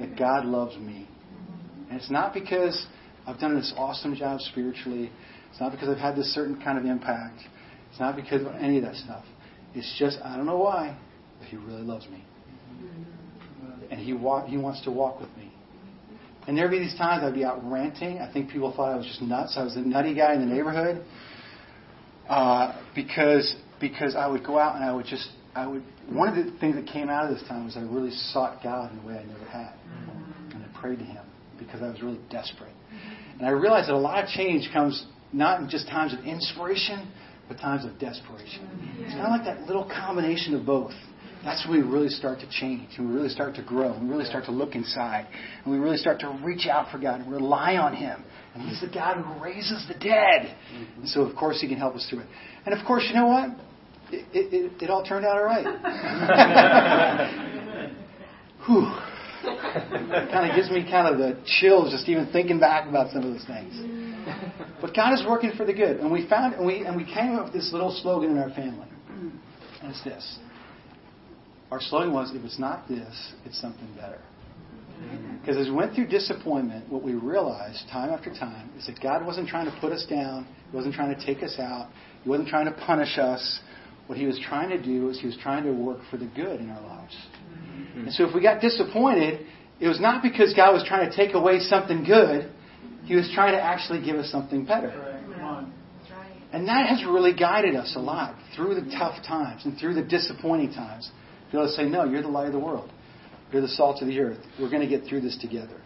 That 0.00 0.18
God 0.18 0.46
loves 0.46 0.78
me. 0.78 1.06
And 1.90 2.00
it's 2.00 2.10
not 2.10 2.32
because 2.32 2.86
I've 3.26 3.38
done 3.38 3.54
this 3.54 3.74
awesome 3.76 4.16
job 4.16 4.40
spiritually. 4.40 5.10
It's 5.50 5.60
not 5.60 5.72
because 5.72 5.90
I've 5.90 5.98
had 5.98 6.16
this 6.16 6.32
certain 6.32 6.58
kind 6.62 6.78
of 6.78 6.86
impact. 6.86 7.38
It's 7.90 8.00
not 8.00 8.16
because 8.16 8.40
of 8.40 8.54
any 8.54 8.78
of 8.78 8.84
that 8.84 8.94
stuff. 8.94 9.26
It's 9.74 9.94
just, 9.98 10.20
I 10.24 10.38
don't 10.38 10.46
know 10.46 10.56
why, 10.56 10.96
but 11.38 11.48
He 11.48 11.58
really 11.58 11.82
loves 11.82 12.08
me. 12.08 12.24
And 13.90 14.00
He, 14.00 14.14
wa- 14.14 14.46
he 14.46 14.56
wants 14.56 14.80
to 14.84 14.90
walk 14.90 15.20
with 15.20 15.28
me. 15.36 15.43
And 16.46 16.56
there'd 16.56 16.70
be 16.70 16.78
these 16.78 16.96
times 16.96 17.24
I'd 17.24 17.34
be 17.34 17.44
out 17.44 17.60
ranting. 17.70 18.18
I 18.18 18.30
think 18.32 18.50
people 18.50 18.72
thought 18.74 18.92
I 18.92 18.96
was 18.96 19.06
just 19.06 19.22
nuts. 19.22 19.54
I 19.56 19.64
was 19.64 19.74
the 19.74 19.80
nutty 19.80 20.14
guy 20.14 20.34
in 20.34 20.40
the 20.40 20.54
neighborhood. 20.54 21.04
Uh, 22.28 22.80
because 22.94 23.54
because 23.80 24.14
I 24.16 24.26
would 24.26 24.44
go 24.44 24.58
out 24.58 24.76
and 24.76 24.84
I 24.84 24.92
would 24.92 25.06
just 25.06 25.28
I 25.54 25.66
would 25.66 25.82
one 26.08 26.28
of 26.28 26.36
the 26.36 26.58
things 26.58 26.76
that 26.76 26.86
came 26.86 27.08
out 27.08 27.30
of 27.30 27.36
this 27.36 27.46
time 27.48 27.64
was 27.64 27.76
I 27.76 27.82
really 27.82 28.10
sought 28.10 28.62
God 28.62 28.92
in 28.92 28.98
a 28.98 29.06
way 29.06 29.18
I 29.18 29.24
never 29.24 29.44
had. 29.44 29.74
And 30.54 30.64
I 30.64 30.80
prayed 30.80 30.98
to 30.98 31.04
him 31.04 31.24
because 31.58 31.82
I 31.82 31.88
was 31.88 32.02
really 32.02 32.20
desperate. 32.30 32.72
And 33.38 33.46
I 33.46 33.50
realized 33.50 33.88
that 33.88 33.94
a 33.94 33.98
lot 33.98 34.22
of 34.22 34.30
change 34.30 34.70
comes 34.72 35.06
not 35.32 35.60
in 35.60 35.68
just 35.68 35.88
times 35.88 36.14
of 36.14 36.24
inspiration, 36.24 37.10
but 37.48 37.58
times 37.58 37.84
of 37.84 37.98
desperation. 37.98 38.68
It's 38.98 39.12
kind 39.12 39.26
of 39.26 39.30
like 39.30 39.44
that 39.44 39.66
little 39.66 39.84
combination 39.84 40.54
of 40.54 40.64
both. 40.64 40.92
That's 41.44 41.66
when 41.68 41.82
we 41.82 41.86
really 41.86 42.08
start 42.08 42.40
to 42.40 42.48
change 42.48 42.88
and 42.96 43.08
we 43.08 43.14
really 43.14 43.28
start 43.28 43.54
to 43.56 43.62
grow 43.62 43.92
and 43.92 44.08
we 44.08 44.14
really 44.14 44.24
start 44.24 44.46
to 44.46 44.50
look 44.50 44.74
inside 44.74 45.26
and 45.62 45.72
we 45.72 45.78
really 45.78 45.98
start 45.98 46.18
to 46.20 46.40
reach 46.42 46.66
out 46.66 46.90
for 46.90 46.98
God 46.98 47.20
and 47.20 47.30
rely 47.30 47.76
on 47.76 47.94
Him. 47.94 48.24
And 48.54 48.66
He's 48.68 48.80
the 48.80 48.88
God 48.88 49.18
who 49.18 49.44
raises 49.44 49.86
the 49.86 49.94
dead. 49.94 50.56
And 50.96 51.08
so, 51.08 51.20
of 51.20 51.36
course, 51.36 51.60
He 51.60 51.68
can 51.68 51.76
help 51.76 51.94
us 51.96 52.06
through 52.08 52.20
it. 52.20 52.26
And 52.64 52.74
of 52.78 52.86
course, 52.86 53.04
you 53.08 53.14
know 53.14 53.26
what? 53.26 53.50
It, 54.10 54.24
it, 54.32 54.82
it 54.82 54.90
all 54.90 55.04
turned 55.04 55.26
out 55.26 55.36
all 55.36 55.44
right. 55.44 55.66
Whew. 58.66 58.90
kind 59.44 60.50
of 60.50 60.56
gives 60.56 60.70
me 60.70 60.88
kind 60.90 61.12
of 61.12 61.18
the 61.18 61.38
chills 61.60 61.92
just 61.92 62.08
even 62.08 62.26
thinking 62.32 62.58
back 62.58 62.88
about 62.88 63.12
some 63.12 63.22
of 63.22 63.32
those 63.32 63.44
things. 63.44 63.74
But 64.80 64.94
God 64.94 65.12
is 65.12 65.22
working 65.28 65.52
for 65.56 65.66
the 65.66 65.74
good. 65.74 66.00
And 66.00 66.10
we 66.10 66.26
found 66.26 66.54
and 66.54 66.66
we 66.66 66.86
and 66.86 66.96
we 66.96 67.04
came 67.04 67.36
up 67.36 67.44
with 67.44 67.52
this 67.52 67.70
little 67.72 67.90
slogan 68.02 68.30
in 68.30 68.38
our 68.38 68.48
family. 68.50 68.88
And 69.82 69.90
it's 69.90 70.02
this 70.04 70.38
our 71.74 71.80
slogan 71.80 72.12
was, 72.12 72.30
if 72.32 72.44
it's 72.44 72.60
not 72.60 72.86
this, 72.86 73.32
it's 73.44 73.60
something 73.60 73.88
better. 73.96 74.20
Because 75.40 75.56
as 75.56 75.66
we 75.66 75.72
went 75.72 75.92
through 75.92 76.06
disappointment, 76.06 76.88
what 76.88 77.02
we 77.02 77.14
realized 77.14 77.88
time 77.90 78.10
after 78.10 78.30
time 78.30 78.70
is 78.78 78.86
that 78.86 79.00
God 79.02 79.26
wasn't 79.26 79.48
trying 79.48 79.66
to 79.66 79.76
put 79.80 79.90
us 79.90 80.06
down. 80.08 80.46
He 80.70 80.76
wasn't 80.76 80.94
trying 80.94 81.12
to 81.12 81.26
take 81.26 81.42
us 81.42 81.56
out. 81.58 81.90
He 82.22 82.30
wasn't 82.30 82.48
trying 82.48 82.66
to 82.66 82.72
punish 82.72 83.18
us. 83.18 83.58
What 84.06 84.16
He 84.16 84.24
was 84.24 84.38
trying 84.48 84.68
to 84.68 84.80
do 84.80 85.08
is 85.08 85.18
He 85.18 85.26
was 85.26 85.36
trying 85.42 85.64
to 85.64 85.72
work 85.72 85.98
for 86.12 86.16
the 86.16 86.26
good 86.26 86.60
in 86.60 86.70
our 86.70 86.80
lives. 86.80 87.16
And 87.96 88.12
so 88.12 88.28
if 88.28 88.32
we 88.32 88.40
got 88.40 88.60
disappointed, 88.60 89.44
it 89.80 89.88
was 89.88 90.00
not 90.00 90.22
because 90.22 90.54
God 90.54 90.72
was 90.72 90.84
trying 90.86 91.10
to 91.10 91.16
take 91.16 91.34
away 91.34 91.58
something 91.58 92.04
good. 92.04 92.52
He 93.04 93.16
was 93.16 93.28
trying 93.34 93.54
to 93.54 93.60
actually 93.60 94.04
give 94.04 94.14
us 94.14 94.30
something 94.30 94.64
better. 94.64 94.90
And 96.52 96.68
that 96.68 96.86
has 96.86 97.04
really 97.04 97.34
guided 97.34 97.74
us 97.74 97.94
a 97.96 98.00
lot 98.00 98.36
through 98.54 98.76
the 98.76 98.88
tough 98.96 99.26
times 99.26 99.64
and 99.64 99.76
through 99.76 99.94
the 99.94 100.04
disappointing 100.04 100.72
times. 100.72 101.10
Be 101.50 101.58
able 101.58 101.68
to 101.68 101.72
say, 101.72 101.84
no, 101.84 102.04
you're 102.04 102.22
the 102.22 102.28
light 102.28 102.46
of 102.46 102.52
the 102.52 102.58
world. 102.58 102.90
You're 103.52 103.62
the 103.62 103.68
salt 103.68 104.02
of 104.02 104.08
the 104.08 104.18
earth. 104.18 104.40
We're 104.60 104.70
going 104.70 104.82
to 104.82 104.88
get 104.88 105.08
through 105.08 105.20
this 105.20 105.38
together. 105.40 105.80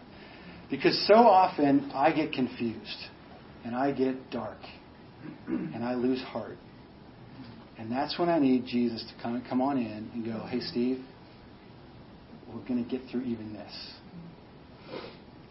Because 0.69 1.07
so 1.07 1.15
often 1.15 1.91
I 1.93 2.11
get 2.11 2.31
confused 2.31 2.97
and 3.63 3.75
I 3.75 3.91
get 3.91 4.31
dark 4.31 4.59
and 5.47 5.83
I 5.83 5.95
lose 5.95 6.21
heart. 6.21 6.57
And 7.77 7.91
that's 7.91 8.19
when 8.19 8.29
I 8.29 8.39
need 8.39 8.65
Jesus 8.65 9.03
to 9.03 9.23
come, 9.23 9.41
come 9.47 9.61
on 9.61 9.77
in 9.77 10.09
and 10.13 10.25
go, 10.25 10.45
hey, 10.47 10.59
Steve, 10.59 10.99
we're 12.53 12.67
going 12.67 12.83
to 12.83 12.89
get 12.89 13.09
through 13.09 13.21
even 13.21 13.53
this. 13.53 13.93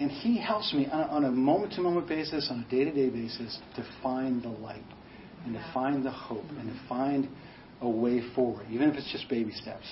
And 0.00 0.10
he 0.10 0.38
helps 0.38 0.72
me 0.72 0.86
on 0.92 1.24
a 1.24 1.30
moment 1.30 1.72
to 1.74 1.80
moment 1.80 2.08
basis, 2.08 2.48
on 2.50 2.64
a 2.66 2.70
day 2.70 2.84
to 2.84 2.92
day 2.92 3.10
basis, 3.10 3.58
to 3.76 3.84
find 4.02 4.42
the 4.42 4.48
light 4.48 4.84
and 5.44 5.54
to 5.54 5.70
find 5.74 6.04
the 6.04 6.10
hope 6.10 6.44
and 6.50 6.68
to 6.68 6.80
find 6.88 7.28
a 7.80 7.88
way 7.88 8.22
forward, 8.34 8.66
even 8.70 8.88
if 8.88 8.96
it's 8.96 9.10
just 9.12 9.28
baby 9.28 9.52
steps. 9.52 9.86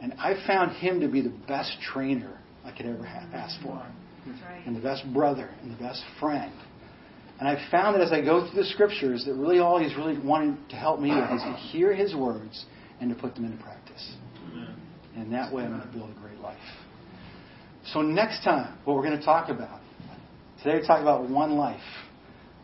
And 0.00 0.12
I 0.14 0.34
found 0.46 0.72
him 0.76 1.00
to 1.00 1.08
be 1.08 1.20
the 1.20 1.34
best 1.48 1.76
trainer 1.80 2.38
I 2.64 2.72
could 2.72 2.86
ever 2.86 3.04
have 3.04 3.32
ask 3.32 3.60
for, 3.62 3.84
and 4.66 4.74
the 4.76 4.80
best 4.80 5.04
brother, 5.14 5.50
and 5.62 5.70
the 5.70 5.78
best 5.82 6.02
friend. 6.20 6.52
And 7.38 7.48
I 7.48 7.70
found 7.70 7.94
that 7.94 8.02
as 8.02 8.12
I 8.12 8.22
go 8.22 8.48
through 8.50 8.62
the 8.62 8.68
scriptures, 8.68 9.24
that 9.26 9.34
really 9.34 9.58
all 9.58 9.78
he's 9.78 9.94
really 9.96 10.18
wanting 10.18 10.58
to 10.70 10.76
help 10.76 11.00
me 11.00 11.10
with 11.10 11.30
is 11.30 11.42
to 11.42 11.52
hear 11.70 11.94
his 11.94 12.14
words 12.14 12.64
and 13.00 13.10
to 13.10 13.16
put 13.16 13.34
them 13.34 13.44
into 13.44 13.62
practice. 13.62 14.14
And 15.16 15.32
that 15.32 15.52
way 15.52 15.64
I'm 15.64 15.70
going 15.70 15.82
to 15.82 15.96
build 15.96 16.10
a 16.10 16.20
great 16.20 16.38
life. 16.40 16.56
So 17.92 18.02
next 18.02 18.42
time, 18.42 18.76
what 18.84 18.96
we're 18.96 19.04
going 19.04 19.18
to 19.18 19.24
talk 19.24 19.48
about. 19.48 19.80
Today 20.62 20.80
we 20.80 20.86
talk 20.86 21.00
about 21.00 21.28
one 21.28 21.52
life. 21.52 21.80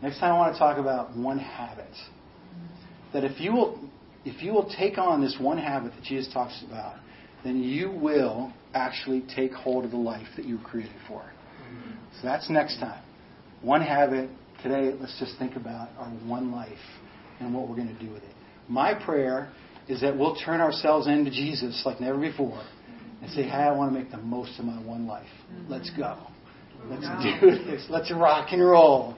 Next 0.03 0.19
time 0.19 0.33
I 0.33 0.39
want 0.39 0.55
to 0.55 0.59
talk 0.59 0.79
about 0.79 1.17
one 1.17 1.39
habit. 1.39 1.93
That 3.13 3.25
if 3.25 3.41
you 3.41 3.53
will 3.53 3.79
if 4.25 4.43
you 4.43 4.53
will 4.53 4.69
take 4.79 4.99
on 4.99 5.21
this 5.21 5.37
one 5.41 5.59
habit 5.59 5.93
that 5.95 6.05
Jesus 6.05 6.33
talks 6.33 6.63
about, 6.67 6.97
then 7.45 7.63
you 7.63 7.91
will 7.91 8.53
actually 8.75 9.25
take 9.35 9.53
hold 9.53 9.85
of 9.85 9.91
the 9.91 9.97
life 9.97 10.27
that 10.37 10.45
you 10.47 10.59
were 10.59 10.65
created 10.65 10.95
for. 11.09 11.23
So 12.21 12.29
that's 12.29 12.49
next 12.51 12.79
time. 12.79 13.03
One 13.63 13.81
habit. 13.81 14.31
Today, 14.63 14.97
let's 15.01 15.19
just 15.19 15.37
think 15.39 15.57
about 15.57 15.89
our 15.99 16.09
one 16.09 16.53
life 16.53 16.73
and 17.41 17.53
what 17.53 17.69
we're 17.69 17.75
going 17.75 17.89
to 17.89 18.05
do 18.05 18.13
with 18.13 18.23
it. 18.23 18.31
My 18.69 18.95
prayer 18.95 19.51
is 19.89 20.01
that 20.03 20.17
we'll 20.17 20.37
turn 20.37 20.61
ourselves 20.61 21.09
into 21.09 21.33
Jesus 21.33 21.83
like 21.85 22.01
never 22.01 22.19
before 22.19 22.63
and 23.23 23.31
say, 23.33 23.43
hey, 23.43 23.51
I 23.51 23.73
want 23.73 23.93
to 23.93 23.99
make 23.99 24.13
the 24.13 24.19
most 24.19 24.59
of 24.61 24.65
my 24.65 24.81
one 24.83 25.07
life. 25.09 25.27
Let's 25.69 25.91
go. 25.91 26.17
Let's 26.87 27.03
do 27.23 27.65
this. 27.65 27.87
Let's 27.91 28.13
rock 28.13 28.49
and 28.53 28.63
roll. 28.63 29.17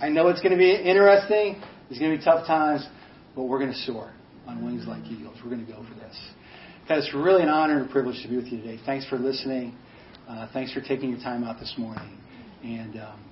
I 0.00 0.08
know 0.08 0.28
it's 0.28 0.40
going 0.40 0.52
to 0.52 0.58
be 0.58 0.72
interesting. 0.72 1.60
There's 1.88 1.98
going 1.98 2.12
to 2.12 2.18
be 2.18 2.24
tough 2.24 2.46
times, 2.46 2.86
but 3.34 3.44
we're 3.44 3.58
going 3.58 3.72
to 3.72 3.78
soar 3.78 4.12
on 4.48 4.64
wings 4.64 4.86
like 4.86 5.04
eagles. 5.04 5.36
We're 5.44 5.50
going 5.50 5.64
to 5.64 5.72
go 5.72 5.84
for 5.86 5.94
this. 5.94 6.18
Guys, 6.88 7.04
it's 7.04 7.14
really 7.14 7.42
an 7.42 7.50
honor 7.50 7.78
and 7.78 7.88
a 7.88 7.92
privilege 7.92 8.22
to 8.22 8.28
be 8.28 8.36
with 8.36 8.46
you 8.46 8.62
today. 8.62 8.78
Thanks 8.86 9.06
for 9.06 9.18
listening. 9.18 9.76
Uh, 10.26 10.48
thanks 10.52 10.72
for 10.72 10.80
taking 10.80 11.10
your 11.10 11.20
time 11.20 11.44
out 11.44 11.60
this 11.60 11.74
morning. 11.76 12.18
And 12.64 12.96
um, 12.98 13.24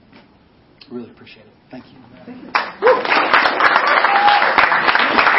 really 0.93 1.11
appreciate 1.11 1.47
it. 1.47 1.53
Thank 1.71 1.87
you. 1.87 1.99
Thank 2.27 2.43
you. 5.23 5.33